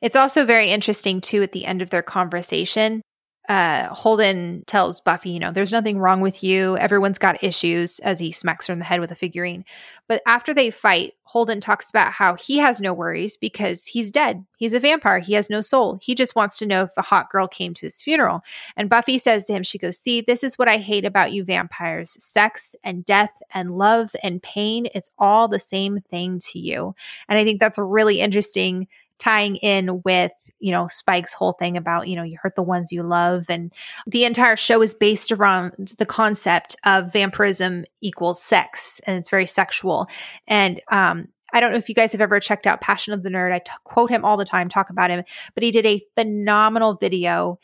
It's 0.00 0.16
also 0.16 0.44
very 0.44 0.70
interesting, 0.70 1.20
too, 1.20 1.42
at 1.42 1.52
the 1.52 1.64
end 1.64 1.82
of 1.82 1.90
their 1.90 2.02
conversation. 2.02 3.02
Uh, 3.48 3.88
Holden 3.88 4.62
tells 4.66 5.00
Buffy, 5.00 5.30
you 5.30 5.40
know, 5.40 5.50
there's 5.50 5.72
nothing 5.72 5.98
wrong 5.98 6.20
with 6.20 6.44
you. 6.44 6.76
Everyone's 6.76 7.18
got 7.18 7.42
issues 7.42 7.98
as 8.00 8.20
he 8.20 8.30
smacks 8.30 8.68
her 8.68 8.72
in 8.72 8.78
the 8.78 8.84
head 8.84 9.00
with 9.00 9.10
a 9.10 9.16
figurine. 9.16 9.64
But 10.06 10.22
after 10.26 10.54
they 10.54 10.70
fight, 10.70 11.14
Holden 11.24 11.60
talks 11.60 11.90
about 11.90 12.12
how 12.12 12.36
he 12.36 12.58
has 12.58 12.80
no 12.80 12.92
worries 12.92 13.36
because 13.36 13.86
he's 13.86 14.12
dead. 14.12 14.44
He's 14.58 14.74
a 14.74 14.80
vampire. 14.80 15.18
He 15.18 15.32
has 15.32 15.50
no 15.50 15.60
soul. 15.60 15.98
He 16.00 16.14
just 16.14 16.36
wants 16.36 16.56
to 16.58 16.66
know 16.66 16.82
if 16.84 16.94
the 16.94 17.02
hot 17.02 17.30
girl 17.30 17.48
came 17.48 17.74
to 17.74 17.86
his 17.86 18.00
funeral. 18.00 18.42
And 18.76 18.90
Buffy 18.90 19.18
says 19.18 19.46
to 19.46 19.54
him, 19.54 19.64
she 19.64 19.78
goes, 19.78 19.98
See, 19.98 20.20
this 20.20 20.44
is 20.44 20.56
what 20.56 20.68
I 20.68 20.76
hate 20.76 21.04
about 21.04 21.32
you 21.32 21.44
vampires 21.44 22.16
sex 22.20 22.76
and 22.84 23.04
death 23.04 23.42
and 23.52 23.76
love 23.76 24.14
and 24.22 24.42
pain. 24.42 24.86
It's 24.94 25.10
all 25.18 25.48
the 25.48 25.58
same 25.58 26.00
thing 26.10 26.38
to 26.50 26.60
you. 26.60 26.94
And 27.28 27.38
I 27.38 27.44
think 27.44 27.58
that's 27.58 27.78
a 27.78 27.84
really 27.84 28.20
interesting 28.20 28.86
tying 29.22 29.56
in 29.56 30.02
with 30.04 30.32
you 30.58 30.72
know 30.72 30.88
spike's 30.88 31.32
whole 31.32 31.52
thing 31.52 31.76
about 31.76 32.08
you 32.08 32.16
know 32.16 32.22
you 32.22 32.36
hurt 32.42 32.56
the 32.56 32.62
ones 32.62 32.92
you 32.92 33.02
love. 33.02 33.46
And 33.48 33.72
the 34.06 34.24
entire 34.24 34.56
show 34.56 34.82
is 34.82 34.94
based 34.94 35.32
around 35.32 35.94
the 35.98 36.06
concept 36.06 36.76
of 36.84 37.12
vampirism 37.12 37.84
equals 38.00 38.42
sex 38.42 39.00
and 39.06 39.18
it's 39.18 39.30
very 39.30 39.46
sexual. 39.46 40.08
And 40.46 40.80
um 40.90 41.28
I 41.54 41.60
don't 41.60 41.72
know 41.72 41.78
if 41.78 41.88
you 41.90 41.94
guys 41.94 42.12
have 42.12 42.22
ever 42.22 42.40
checked 42.40 42.66
out 42.66 42.80
Passion 42.80 43.12
of 43.12 43.22
the 43.22 43.28
Nerd. 43.28 43.52
I 43.52 43.58
t- 43.58 43.70
quote 43.84 44.10
him 44.10 44.24
all 44.24 44.38
the 44.38 44.44
time, 44.46 44.70
talk 44.70 44.88
about 44.88 45.10
him, 45.10 45.22
but 45.54 45.62
he 45.62 45.70
did 45.70 45.84
a 45.84 46.02
phenomenal 46.16 46.94
video 46.94 47.58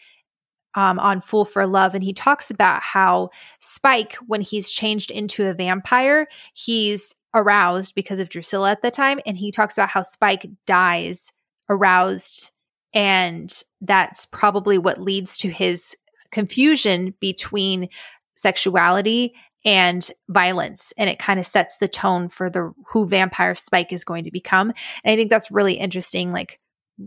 um, 0.75 0.99
on 0.99 1.23
Fool 1.23 1.47
for 1.47 1.67
Love, 1.67 1.95
and 1.95 2.05
he 2.05 2.13
talks 2.13 2.51
about 2.51 2.83
how 2.83 3.31
Spike, 3.61 4.17
when 4.27 4.43
he's 4.43 4.71
changed 4.71 5.11
into 5.11 5.47
a 5.47 5.55
vampire, 5.55 6.29
he's 6.53 7.15
aroused 7.35 7.95
because 7.95 8.19
of 8.19 8.29
Drusilla 8.29 8.73
at 8.73 8.83
the 8.83 8.91
time, 8.91 9.21
and 9.25 9.39
he 9.39 9.51
talks 9.51 9.79
about 9.79 9.89
how 9.89 10.03
Spike 10.03 10.47
dies 10.67 11.33
aroused. 11.69 12.51
And 12.95 13.55
that's 13.81 14.27
probably 14.27 14.79
what 14.79 15.01
leads 15.01 15.37
to 15.39 15.51
his 15.51 15.97
confusion 16.31 17.14
between 17.21 17.89
sexuality 18.37 19.35
and 19.64 20.11
violence 20.29 20.93
and 20.97 21.11
it 21.11 21.19
kind 21.19 21.41
of 21.41 21.47
sets 21.47 21.79
the 21.79 21.89
tone 21.89 22.29
for 22.29 22.49
the 22.49 22.73
who 22.87 23.09
vampire 23.09 23.55
spike 23.55 23.93
is 23.93 24.05
going 24.05 24.25
to 24.25 24.31
become. 24.31 24.73
And 25.03 25.12
i 25.12 25.16
think 25.16 25.31
that's 25.31 25.51
really 25.51 25.75
interesting 25.75 26.33
like 26.33 26.61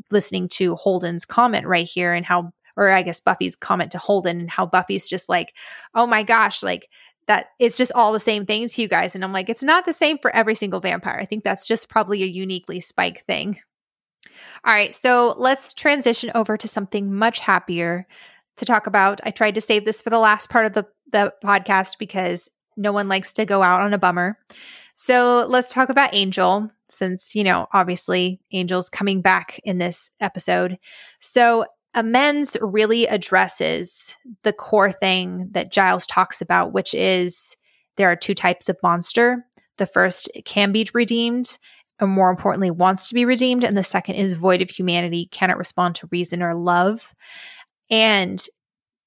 listening 0.10 0.50
to 0.50 0.76
holden's 0.76 1.26
comment 1.26 1.66
right 1.66 1.88
here 1.88 2.14
and 2.14 2.26
how 2.26 2.52
or 2.76 2.92
i 2.92 3.02
guess 3.04 3.22
buffy's 3.22 3.56
comment 3.56 3.92
to 3.92 3.98
holden 3.98 4.40
and 4.40 4.50
how 4.50 4.66
buffy's 4.66 5.08
just 5.08 5.30
like 5.30 5.54
oh 5.96 6.06
my 6.06 6.24
gosh 6.24 6.62
like 6.62 6.90
that 7.28 7.48
it's 7.60 7.78
just 7.78 7.92
all 7.94 8.12
the 8.12 8.20
same 8.20 8.46
things 8.46 8.74
to 8.74 8.82
you 8.82 8.88
guys. 8.88 9.16
And 9.16 9.24
i'm 9.24 9.34
like 9.34 9.50
it's 9.50 9.64
not 9.64 9.86
the 9.86 9.94
same 9.94 10.18
for 10.18 10.36
every 10.36 10.56
single 10.56 10.82
vampire. 10.82 11.18
I 11.20 11.26
think 11.26 11.44
that's 11.44 11.68
just 11.68 11.90
probably 11.90 12.22
a 12.24 12.28
uniquely 12.28 12.82
spike 12.82 13.24
thing 13.26 13.60
all 14.66 14.74
right, 14.74 14.96
so 14.96 15.36
let's 15.38 15.74
transition 15.74 16.32
over 16.36 16.58
to 16.58 16.68
something 16.68 17.14
much 17.14 17.40
happier 17.40 18.08
to 18.58 18.66
talk 18.66 18.88
about. 18.88 19.22
I 19.24 19.32
tried 19.32 19.56
to 19.56 19.62
save 19.62 19.86
this 19.86 20.02
for 20.02 20.10
the 20.10 20.20
last 20.20 20.50
part 20.50 20.66
of 20.66 20.74
the, 20.74 20.86
the 21.12 21.34
podcast 21.44 21.98
because 21.98 22.50
no 22.78 22.92
one 22.92 23.08
likes 23.08 23.34
to 23.34 23.46
go 23.46 23.64
out 23.64 23.82
on 23.82 23.94
a 23.94 23.98
bummer. 23.98 24.38
So 24.96 25.46
let's 25.48 25.74
talk 25.74 25.90
about 25.90 26.14
Angel, 26.14 26.70
since, 26.90 27.34
you 27.34 27.44
know, 27.44 27.68
obviously 27.74 28.40
Angel's 28.54 28.90
coming 28.90 29.22
back 29.22 29.60
in 29.64 29.78
this 29.78 30.12
episode. 30.20 30.78
So 31.20 31.66
Amends 31.94 32.56
really 32.62 33.08
addresses 33.08 34.16
the 34.44 34.54
core 34.54 34.92
thing 34.92 35.50
that 35.52 35.72
Giles 35.72 36.06
talks 36.06 36.42
about, 36.42 36.72
which 36.72 36.94
is 36.94 37.58
there 37.98 38.10
are 38.10 38.16
two 38.16 38.36
types 38.36 38.70
of 38.70 38.78
monster. 38.84 39.46
The 39.78 39.86
first 39.86 40.30
can 40.46 40.72
be 40.72 40.88
redeemed, 40.94 41.58
or 42.02 42.08
more 42.08 42.30
importantly, 42.30 42.72
wants 42.72 43.08
to 43.08 43.14
be 43.14 43.26
redeemed. 43.26 43.64
And 43.64 43.78
the 43.78 43.84
second 43.84 44.16
is 44.16 44.34
void 44.34 44.62
of 44.62 44.70
humanity, 44.70 45.28
cannot 45.28 45.58
respond 45.58 45.96
to 45.96 46.10
reason 46.12 46.42
or 46.42 46.56
love. 46.56 47.14
And 47.90 48.44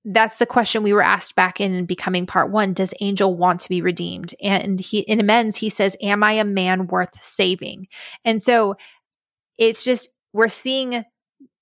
that's 0.05 0.39
the 0.39 0.47
question 0.47 0.83
we 0.83 0.93
were 0.93 1.03
asked 1.03 1.35
back 1.35 1.61
in 1.61 1.87
becoming 1.87 2.27
part 2.27 2.51
one. 2.51 2.75
Does 2.75 2.95
Angel 3.01 3.35
want 3.35 3.61
to 3.61 3.69
be 3.69 3.81
redeemed? 3.81 4.35
And 4.43 4.79
he 4.79 5.01
in 5.01 5.19
amends, 5.19 5.57
he 5.57 5.71
says, 5.71 5.97
Am 6.01 6.23
I 6.23 6.33
a 6.33 6.45
man 6.45 6.87
worth 6.87 7.23
saving? 7.23 7.89
And 8.25 8.43
so 8.43 8.77
it's 9.59 9.83
just 9.83 10.11
we're 10.33 10.49
seeing 10.49 11.05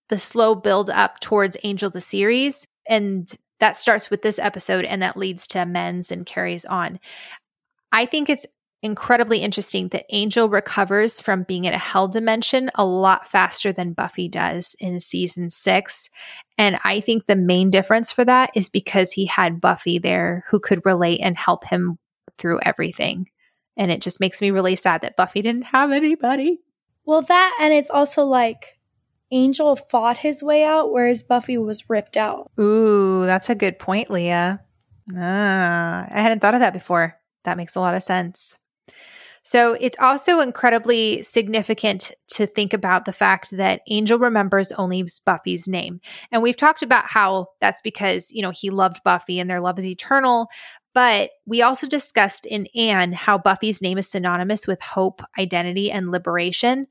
the 0.08 0.18
slow 0.18 0.54
build 0.54 0.90
up 0.90 1.20
towards 1.20 1.56
Angel 1.62 1.88
the 1.88 2.00
series. 2.00 2.66
And 2.88 3.30
that 3.60 3.76
starts 3.76 4.10
with 4.10 4.22
this 4.22 4.40
episode 4.40 4.84
and 4.84 5.00
that 5.02 5.16
leads 5.16 5.46
to 5.48 5.62
amends 5.62 6.10
and 6.10 6.26
carries 6.26 6.64
on. 6.64 6.98
I 7.92 8.06
think 8.06 8.28
it's 8.28 8.44
incredibly 8.82 9.38
interesting 9.38 9.88
that 9.88 10.06
Angel 10.10 10.48
recovers 10.48 11.20
from 11.20 11.44
being 11.44 11.64
in 11.64 11.72
a 11.72 11.78
hell 11.78 12.08
dimension 12.08 12.70
a 12.74 12.84
lot 12.84 13.28
faster 13.28 13.72
than 13.72 13.92
Buffy 13.92 14.28
does 14.28 14.74
in 14.80 14.98
season 15.00 15.50
six. 15.50 16.10
And 16.58 16.78
I 16.84 17.00
think 17.00 17.26
the 17.26 17.36
main 17.36 17.70
difference 17.70 18.10
for 18.10 18.24
that 18.24 18.50
is 18.54 18.68
because 18.68 19.12
he 19.12 19.26
had 19.26 19.60
Buffy 19.60 19.98
there 19.98 20.44
who 20.50 20.58
could 20.58 20.84
relate 20.84 21.20
and 21.20 21.36
help 21.36 21.64
him 21.64 21.98
through 22.38 22.60
everything. 22.62 23.28
And 23.76 23.90
it 23.90 24.02
just 24.02 24.20
makes 24.20 24.40
me 24.40 24.50
really 24.50 24.76
sad 24.76 25.02
that 25.02 25.16
Buffy 25.16 25.42
didn't 25.42 25.66
have 25.66 25.92
anybody. 25.92 26.60
Well, 27.04 27.22
that, 27.22 27.56
and 27.60 27.72
it's 27.72 27.90
also 27.90 28.24
like 28.24 28.78
Angel 29.30 29.76
fought 29.76 30.18
his 30.18 30.42
way 30.42 30.64
out, 30.64 30.92
whereas 30.92 31.22
Buffy 31.22 31.56
was 31.56 31.88
ripped 31.88 32.16
out. 32.16 32.50
Ooh, 32.60 33.24
that's 33.24 33.48
a 33.48 33.54
good 33.54 33.78
point, 33.78 34.10
Leah. 34.10 34.60
Ah, 35.16 36.06
I 36.10 36.20
hadn't 36.20 36.40
thought 36.40 36.54
of 36.54 36.60
that 36.60 36.74
before. 36.74 37.16
That 37.44 37.56
makes 37.56 37.74
a 37.74 37.80
lot 37.80 37.94
of 37.94 38.02
sense. 38.02 38.58
So 39.44 39.76
it's 39.80 39.98
also 39.98 40.40
incredibly 40.40 41.22
significant 41.22 42.12
to 42.34 42.46
think 42.46 42.72
about 42.72 43.04
the 43.04 43.12
fact 43.12 43.50
that 43.52 43.82
Angel 43.88 44.18
remembers 44.18 44.70
only 44.72 45.04
Buffy's 45.26 45.66
name. 45.66 46.00
And 46.30 46.42
we've 46.42 46.56
talked 46.56 46.82
about 46.82 47.06
how 47.06 47.48
that's 47.60 47.80
because, 47.82 48.30
you 48.30 48.40
know, 48.42 48.52
he 48.52 48.70
loved 48.70 49.02
Buffy 49.04 49.40
and 49.40 49.50
their 49.50 49.60
love 49.60 49.78
is 49.78 49.86
eternal. 49.86 50.48
But 50.94 51.30
we 51.46 51.62
also 51.62 51.86
discussed 51.88 52.46
in 52.46 52.68
Anne 52.76 53.12
how 53.12 53.38
Buffy's 53.38 53.82
name 53.82 53.98
is 53.98 54.08
synonymous 54.08 54.66
with 54.66 54.80
hope, 54.82 55.22
identity, 55.38 55.90
and 55.90 56.10
liberation. 56.10 56.86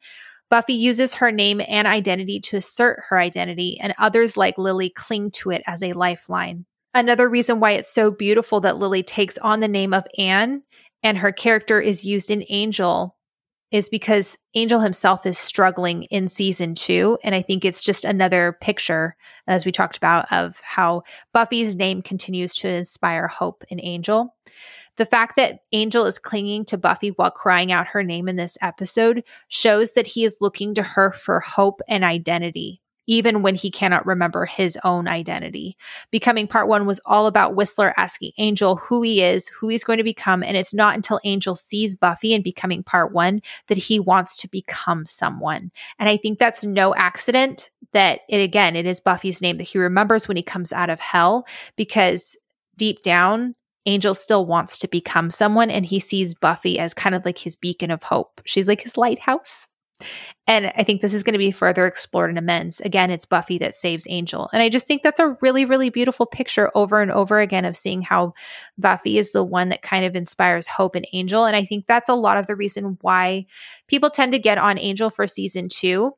Buffy 0.49 0.74
uses 0.74 1.14
her 1.16 1.32
name 1.32 1.62
and 1.66 1.88
identity 1.88 2.41
to 2.41 2.58
assert 2.58 3.04
her 3.08 3.18
identity, 3.18 3.80
and 3.80 3.93
others 3.97 4.36
like 4.36 4.58
Lily 4.58 4.89
cling 4.89 5.32
to 5.32 5.52
it 5.52 5.62
as 5.66 5.82
a 5.82 5.93
lifeline. 5.93 6.66
Another 6.93 7.30
reason 7.30 7.62
why 7.62 7.72
it's 7.72 7.93
so 7.93 8.12
beautiful 8.12 8.60
that 8.62 8.78
Lily 8.78 9.02
takes 9.02 9.38
on 9.38 9.62
the 9.62 9.70
name 9.70 9.93
of 9.93 10.06
Anne 10.18 10.64
and 11.04 11.18
her 11.18 11.32
character 11.32 11.80
is 11.80 12.06
used 12.06 12.32
in 12.32 12.45
Angel 12.49 13.16
is 13.72 13.88
because 13.88 14.38
Angel 14.54 14.82
himself 14.82 15.26
is 15.26 15.38
struggling 15.38 16.04
in 16.04 16.28
season 16.28 16.76
two. 16.76 17.18
And 17.24 17.34
I 17.34 17.41
think 17.41 17.64
it's 17.64 17.84
just 17.84 18.04
another 18.04 18.58
picture, 18.62 19.16
as 19.47 19.66
we 19.66 19.72
talked 19.72 19.95
about, 19.95 20.32
of 20.32 20.60
how 20.62 21.04
Buffy's 21.34 21.76
name 21.76 22.02
continues 22.02 22.54
to 22.56 22.68
inspire 22.68 23.28
hope 23.28 23.64
in 23.70 23.80
Angel. 23.82 24.36
The 24.97 25.06
fact 25.06 25.38
that 25.38 25.62
Angel 25.72 26.06
is 26.06 26.20
clinging 26.20 26.66
to 26.66 26.78
Buffy 26.78 27.10
while 27.10 27.32
crying 27.32 27.72
out 27.72 27.88
her 27.88 28.04
name 28.04 28.28
in 28.28 28.36
this 28.36 28.58
episode 28.62 29.24
shows 29.47 29.93
that 29.93 30.06
he 30.08 30.26
is 30.26 30.39
looking 30.41 30.76
to 30.76 30.84
her 30.84 31.12
for 31.12 31.39
hope 31.39 31.82
and 31.88 32.04
identity 32.04 32.82
even 33.08 33.41
when 33.41 33.56
he 33.56 33.72
cannot 33.72 34.06
remember 34.06 34.45
his 34.45 34.78
own 34.84 35.08
identity. 35.08 35.76
Becoming 36.12 36.47
part 36.47 36.68
one 36.68 36.86
was 36.86 37.02
all 37.06 37.28
about 37.28 37.56
Whistler 37.56 37.93
asking 37.97 38.32
Angel 38.38 38.76
who 38.76 39.02
he 39.02 39.22
is, 39.22 39.47
who 39.47 39.70
he's 39.70 39.84
going 39.84 39.97
to 39.97 40.04
become. 40.04 40.43
And 40.43 40.56
it's 40.56 40.74
not 40.74 40.95
until 40.95 41.20
Angel 41.24 41.56
sees 41.56 41.95
Buffy 41.95 42.34
and 42.34 42.43
becoming 42.43 42.84
part 42.84 43.12
one 43.12 43.41
that 43.68 43.78
he 43.78 43.99
wants 43.99 44.38
to 44.38 44.47
become 44.47 45.06
someone. 45.06 45.72
And 45.99 46.10
I 46.10 46.18
think 46.18 46.39
that's 46.39 46.64
no 46.64 46.93
accident 46.95 47.70
that 47.93 48.22
it, 48.30 48.38
again, 48.38 48.76
it 48.76 48.86
is 48.86 48.99
Buffy's 48.99 49.41
name 49.41 49.58
that 49.58 49.64
he 49.64 49.78
remembers 49.78 50.28
when 50.28 50.38
he 50.38 50.43
comes 50.43 50.72
out 50.72 50.89
of 50.89 50.99
hell 50.99 51.45
because 51.76 52.38
deep 52.78 53.02
down, 53.02 53.56
Angel 53.86 54.14
still 54.14 54.45
wants 54.45 54.78
to 54.78 54.88
become 54.88 55.30
someone 55.32 55.72
and 55.72 55.86
he 55.86 55.99
sees 55.99 56.36
Buffy 56.36 56.78
as 56.78 56.93
kind 56.93 57.16
of 57.16 57.26
like 57.26 57.39
his 57.39 57.56
beacon 57.56 57.89
of 57.89 58.04
hope. 58.04 58.41
She's 58.45 58.68
like 58.68 58.82
his 58.82 58.95
lighthouse. 58.95 59.68
And 60.47 60.72
I 60.76 60.84
think 60.84 61.02
this 61.02 61.14
is 61.14 61.24
going 61.24 61.34
to 61.34 61.39
be 61.39 61.52
further 61.52 61.86
explored 61.86 62.30
in 62.30 62.38
Amends. 62.38 62.82
Again, 62.82 63.12
it's 63.12 63.26
Buffy 63.26 63.58
that 63.60 63.76
saves 63.76 64.06
Angel. 64.10 64.49
And 64.52 64.62
I 64.62 64.70
just 64.70 64.88
think 64.88 65.04
that's 65.04 65.20
a 65.20 65.38
really, 65.41 65.66
really 65.66 65.89
beautiful 65.89 66.26
picture 66.26 66.72
over 66.76 67.02
and 67.02 67.12
over 67.12 67.39
again 67.39 67.64
of 67.64 67.78
seeing 67.78 68.02
how 68.02 68.34
Buffy 68.78 69.18
is 69.18 69.32
the 69.32 69.43
one 69.43 69.70
that 69.70 69.82
kind 69.82 70.04
of 70.04 70.16
inspires 70.16 70.68
hope 70.68 70.95
in 70.95 71.06
Angel. 71.14 71.45
And 71.45 71.56
I 71.56 71.64
think 71.64 71.86
that's 71.88 72.10
a 72.10 72.16
lot 72.16 72.38
of 72.38 72.47
the 72.47 72.56
reason 72.56 72.97
why 73.02 73.45
people 73.88 74.10
tend 74.10 74.34
to 74.34 74.39
get 74.39 74.58
on 74.58 74.80
Angel 74.80 75.10
for 75.10 75.28
season 75.28 75.70
two 75.70 76.14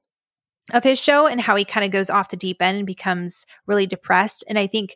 of 0.71 0.83
his 0.83 0.97
show 0.97 1.27
and 1.27 1.41
how 1.41 1.55
he 1.55 1.65
kind 1.65 1.85
of 1.85 1.91
goes 1.91 2.09
off 2.09 2.29
the 2.29 2.37
deep 2.37 2.61
end 2.61 2.77
and 2.77 2.87
becomes 2.87 3.45
really 3.67 3.85
depressed. 3.85 4.43
And 4.47 4.57
I 4.57 4.67
think 4.67 4.95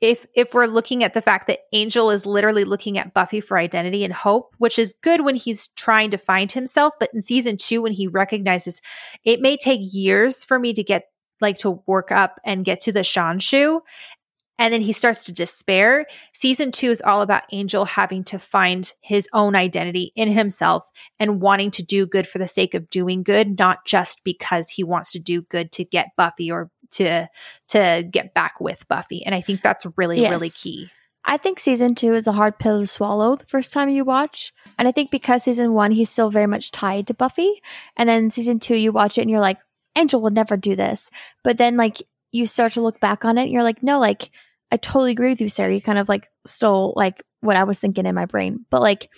if 0.00 0.26
if 0.34 0.54
we're 0.54 0.66
looking 0.66 1.02
at 1.02 1.14
the 1.14 1.22
fact 1.22 1.46
that 1.48 1.60
Angel 1.72 2.10
is 2.10 2.26
literally 2.26 2.64
looking 2.64 2.98
at 2.98 3.14
Buffy 3.14 3.40
for 3.40 3.58
identity 3.58 4.04
and 4.04 4.12
hope, 4.12 4.54
which 4.58 4.78
is 4.78 4.94
good 5.02 5.24
when 5.24 5.36
he's 5.36 5.68
trying 5.68 6.10
to 6.10 6.18
find 6.18 6.52
himself, 6.52 6.94
but 7.00 7.10
in 7.12 7.22
season 7.22 7.56
2 7.56 7.82
when 7.82 7.92
he 7.92 8.06
recognizes 8.06 8.80
it 9.24 9.40
may 9.40 9.56
take 9.56 9.80
years 9.82 10.44
for 10.44 10.58
me 10.58 10.72
to 10.72 10.82
get 10.82 11.04
like 11.40 11.58
to 11.58 11.82
work 11.86 12.10
up 12.10 12.40
and 12.44 12.64
get 12.64 12.80
to 12.80 12.92
the 12.92 13.00
Shanshu 13.00 13.80
and 14.58 14.74
then 14.74 14.80
he 14.80 14.92
starts 14.92 15.24
to 15.24 15.32
despair. 15.32 16.06
Season 16.34 16.72
2 16.72 16.90
is 16.90 17.02
all 17.02 17.22
about 17.22 17.44
Angel 17.52 17.84
having 17.84 18.24
to 18.24 18.38
find 18.38 18.92
his 19.00 19.28
own 19.32 19.54
identity 19.54 20.12
in 20.16 20.32
himself 20.32 20.90
and 21.20 21.40
wanting 21.40 21.70
to 21.72 21.82
do 21.84 22.06
good 22.06 22.26
for 22.26 22.38
the 22.38 22.48
sake 22.48 22.74
of 22.74 22.90
doing 22.90 23.22
good, 23.22 23.56
not 23.58 23.86
just 23.86 24.22
because 24.24 24.68
he 24.68 24.82
wants 24.82 25.12
to 25.12 25.20
do 25.20 25.42
good 25.42 25.70
to 25.72 25.84
get 25.84 26.08
Buffy 26.16 26.50
or 26.50 26.70
to 26.92 27.28
to 27.68 28.08
get 28.10 28.34
back 28.34 28.60
with 28.60 28.86
Buffy. 28.88 29.24
And 29.24 29.34
I 29.34 29.40
think 29.40 29.62
that's 29.62 29.86
really 29.96 30.20
yes. 30.20 30.30
really 30.30 30.50
key. 30.50 30.88
I 31.24 31.36
think 31.36 31.60
season 31.60 31.94
two 31.94 32.14
is 32.14 32.26
a 32.26 32.32
hard 32.32 32.58
pill 32.58 32.80
to 32.80 32.86
swallow 32.86 33.36
the 33.36 33.44
first 33.46 33.72
time 33.72 33.90
you 33.90 34.04
watch. 34.04 34.52
And 34.78 34.88
I 34.88 34.92
think 34.92 35.10
because 35.10 35.42
season 35.42 35.74
one, 35.74 35.90
he's 35.90 36.08
still 36.08 36.30
very 36.30 36.46
much 36.46 36.70
tied 36.70 37.06
to 37.08 37.14
Buffy. 37.14 37.60
And 37.96 38.08
then 38.08 38.30
season 38.30 38.60
two, 38.60 38.76
you 38.76 38.92
watch 38.92 39.18
it 39.18 39.22
and 39.22 39.30
you're 39.30 39.40
like, 39.40 39.58
Angel 39.94 40.22
would 40.22 40.32
never 40.32 40.56
do 40.56 40.74
this. 40.74 41.10
But 41.44 41.58
then, 41.58 41.76
like, 41.76 42.02
you 42.32 42.46
start 42.46 42.72
to 42.72 42.80
look 42.80 43.00
back 43.00 43.24
on 43.24 43.36
it 43.36 43.42
and 43.42 43.50
you're 43.50 43.62
like, 43.62 43.82
no, 43.82 43.98
like, 43.98 44.30
I 44.70 44.76
totally 44.76 45.12
agree 45.12 45.30
with 45.30 45.40
you, 45.40 45.48
Sarah. 45.48 45.74
You 45.74 45.82
kind 45.82 45.98
of 45.98 46.08
like 46.08 46.28
stole 46.46 46.92
like 46.96 47.22
what 47.40 47.56
I 47.56 47.64
was 47.64 47.78
thinking 47.78 48.06
in 48.06 48.14
my 48.14 48.26
brain. 48.26 48.64
But 48.70 48.80
like, 48.80 49.10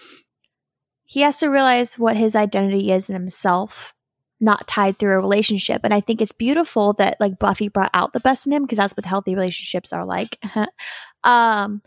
he 1.05 1.21
has 1.21 1.39
to 1.41 1.49
realize 1.49 1.99
what 1.99 2.17
his 2.17 2.35
identity 2.35 2.93
is 2.93 3.09
in 3.09 3.15
himself 3.15 3.95
not 4.41 4.67
tied 4.67 4.99
through 4.99 5.13
a 5.13 5.19
relationship. 5.19 5.83
And 5.85 5.93
I 5.93 6.01
think 6.01 6.21
it's 6.21 6.33
beautiful 6.33 6.95
that 6.95 7.17
like 7.21 7.39
Buffy 7.39 7.69
brought 7.69 7.91
out 7.93 8.13
the 8.13 8.21
best 8.21 8.47
in 8.47 8.53
him 8.53 8.63
because 8.63 8.79
that's 8.79 8.97
what 8.97 9.05
healthy 9.05 9.35
relationships 9.35 9.93
are 9.93 10.05
like. 10.05 10.39
um, 11.25 11.83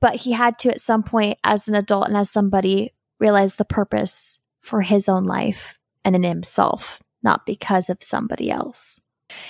but 0.00 0.16
he 0.16 0.32
had 0.32 0.58
to 0.60 0.68
at 0.68 0.80
some 0.80 1.02
point 1.02 1.38
as 1.42 1.68
an 1.68 1.74
adult 1.74 2.08
and 2.08 2.16
as 2.16 2.30
somebody 2.30 2.94
realize 3.18 3.56
the 3.56 3.64
purpose 3.64 4.38
for 4.60 4.82
his 4.82 5.08
own 5.08 5.24
life 5.24 5.78
and 6.04 6.14
in 6.14 6.22
himself, 6.22 7.00
not 7.22 7.46
because 7.46 7.88
of 7.88 7.98
somebody 8.02 8.50
else. 8.50 9.00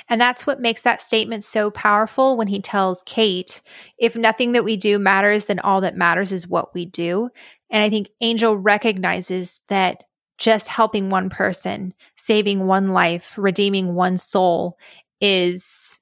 And 0.08 0.20
that's 0.20 0.46
what 0.46 0.60
makes 0.60 0.82
that 0.82 1.00
statement 1.00 1.42
so 1.42 1.70
powerful 1.70 2.36
when 2.36 2.48
he 2.48 2.60
tells 2.60 3.02
Kate, 3.06 3.62
if 3.98 4.14
nothing 4.14 4.52
that 4.52 4.64
we 4.64 4.76
do 4.76 4.98
matters, 4.98 5.46
then 5.46 5.58
all 5.60 5.80
that 5.80 5.96
matters 5.96 6.32
is 6.32 6.46
what 6.46 6.74
we 6.74 6.84
do. 6.84 7.30
And 7.70 7.82
I 7.82 7.88
think 7.88 8.10
Angel 8.20 8.56
recognizes 8.56 9.60
that 9.68 10.04
just 10.40 10.68
helping 10.68 11.10
one 11.10 11.30
person, 11.30 11.94
saving 12.16 12.66
one 12.66 12.88
life, 12.88 13.34
redeeming 13.36 13.94
one 13.94 14.18
soul 14.18 14.76
is 15.20 16.00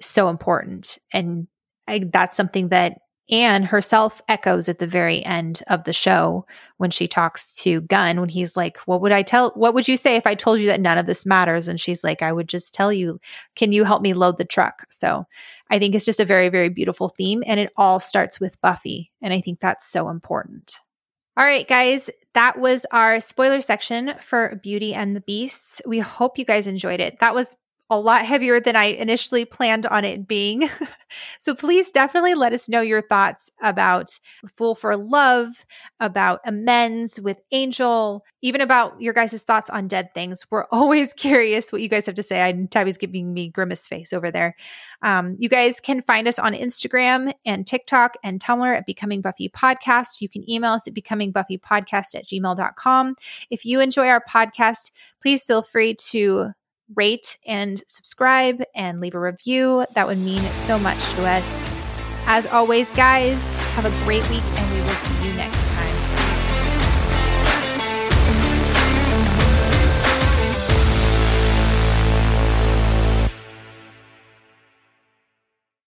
so 0.00 0.28
important. 0.28 0.98
And 1.12 1.48
I, 1.88 2.08
that's 2.10 2.36
something 2.36 2.68
that 2.68 2.98
Anne 3.28 3.64
herself 3.64 4.22
echoes 4.28 4.68
at 4.68 4.78
the 4.78 4.86
very 4.86 5.24
end 5.24 5.64
of 5.66 5.82
the 5.82 5.92
show 5.92 6.46
when 6.76 6.92
she 6.92 7.08
talks 7.08 7.56
to 7.56 7.80
Gunn, 7.80 8.20
when 8.20 8.28
he's 8.28 8.56
like, 8.56 8.78
What 8.86 9.00
would 9.00 9.10
I 9.10 9.22
tell? 9.22 9.50
What 9.56 9.74
would 9.74 9.88
you 9.88 9.96
say 9.96 10.14
if 10.14 10.28
I 10.28 10.36
told 10.36 10.60
you 10.60 10.66
that 10.68 10.80
none 10.80 10.96
of 10.96 11.06
this 11.06 11.26
matters? 11.26 11.66
And 11.66 11.80
she's 11.80 12.04
like, 12.04 12.22
I 12.22 12.32
would 12.32 12.48
just 12.48 12.72
tell 12.72 12.92
you, 12.92 13.20
Can 13.56 13.72
you 13.72 13.82
help 13.82 14.00
me 14.00 14.14
load 14.14 14.38
the 14.38 14.44
truck? 14.44 14.86
So 14.92 15.26
I 15.70 15.80
think 15.80 15.96
it's 15.96 16.04
just 16.04 16.20
a 16.20 16.24
very, 16.24 16.50
very 16.50 16.68
beautiful 16.68 17.08
theme. 17.08 17.42
And 17.46 17.58
it 17.58 17.72
all 17.76 17.98
starts 17.98 18.38
with 18.38 18.60
Buffy. 18.60 19.10
And 19.20 19.34
I 19.34 19.40
think 19.40 19.58
that's 19.58 19.90
so 19.90 20.08
important. 20.08 20.76
All 21.36 21.44
right, 21.44 21.68
guys, 21.68 22.08
that 22.36 22.58
was 22.58 22.84
our 22.92 23.18
spoiler 23.18 23.62
section 23.62 24.14
for 24.20 24.60
Beauty 24.62 24.92
and 24.92 25.16
the 25.16 25.22
Beasts. 25.22 25.80
We 25.86 26.00
hope 26.00 26.38
you 26.38 26.44
guys 26.44 26.66
enjoyed 26.66 27.00
it. 27.00 27.18
That 27.18 27.34
was 27.34 27.56
a 27.88 27.98
lot 27.98 28.26
heavier 28.26 28.58
than 28.60 28.74
I 28.74 28.86
initially 28.86 29.44
planned 29.44 29.86
on 29.86 30.04
it 30.04 30.26
being. 30.26 30.68
so 31.40 31.54
please 31.54 31.90
definitely 31.92 32.34
let 32.34 32.52
us 32.52 32.68
know 32.68 32.80
your 32.80 33.02
thoughts 33.02 33.48
about 33.62 34.18
Fool 34.56 34.74
for 34.74 34.96
Love, 34.96 35.64
about 36.00 36.40
Amends 36.44 37.20
with 37.20 37.38
Angel, 37.52 38.24
even 38.42 38.60
about 38.60 39.00
your 39.00 39.14
guys' 39.14 39.40
thoughts 39.42 39.70
on 39.70 39.86
Dead 39.86 40.12
Things. 40.14 40.44
We're 40.50 40.66
always 40.72 41.14
curious 41.14 41.70
what 41.70 41.80
you 41.80 41.88
guys 41.88 42.06
have 42.06 42.16
to 42.16 42.22
say. 42.24 42.44
I 42.44 42.52
Tabby's 42.70 42.98
giving 42.98 43.32
me 43.32 43.50
grimace 43.50 43.86
face 43.86 44.12
over 44.12 44.32
there. 44.32 44.56
Um, 45.02 45.36
you 45.38 45.48
guys 45.48 45.78
can 45.78 46.02
find 46.02 46.26
us 46.26 46.40
on 46.40 46.54
Instagram 46.54 47.32
and 47.44 47.66
TikTok 47.66 48.16
and 48.24 48.42
Tumblr 48.42 48.76
at 48.76 48.86
Becoming 48.86 49.20
Buffy 49.20 49.48
Podcast. 49.48 50.20
You 50.20 50.28
can 50.28 50.48
email 50.50 50.72
us 50.72 50.88
at 50.88 50.94
becomingbuffypodcast 50.94 52.16
at 52.16 52.26
gmail.com. 52.26 53.14
If 53.50 53.64
you 53.64 53.80
enjoy 53.80 54.08
our 54.08 54.24
podcast, 54.28 54.90
please 55.20 55.44
feel 55.44 55.62
free 55.62 55.94
to 56.10 56.52
rate 56.94 57.38
and 57.46 57.82
subscribe 57.86 58.62
and 58.74 59.00
leave 59.00 59.14
a 59.14 59.20
review. 59.20 59.86
That 59.94 60.06
would 60.06 60.18
mean 60.18 60.42
so 60.52 60.78
much 60.78 60.98
to 61.14 61.26
us. 61.26 61.72
As 62.26 62.46
always, 62.46 62.88
guys, 62.94 63.40
have 63.74 63.84
a 63.84 64.04
great 64.04 64.28
week 64.30 64.42
and 64.42 64.74
we 64.74 64.80
will 64.80 64.88
see 64.88 65.28
you 65.28 65.34
next 65.34 65.55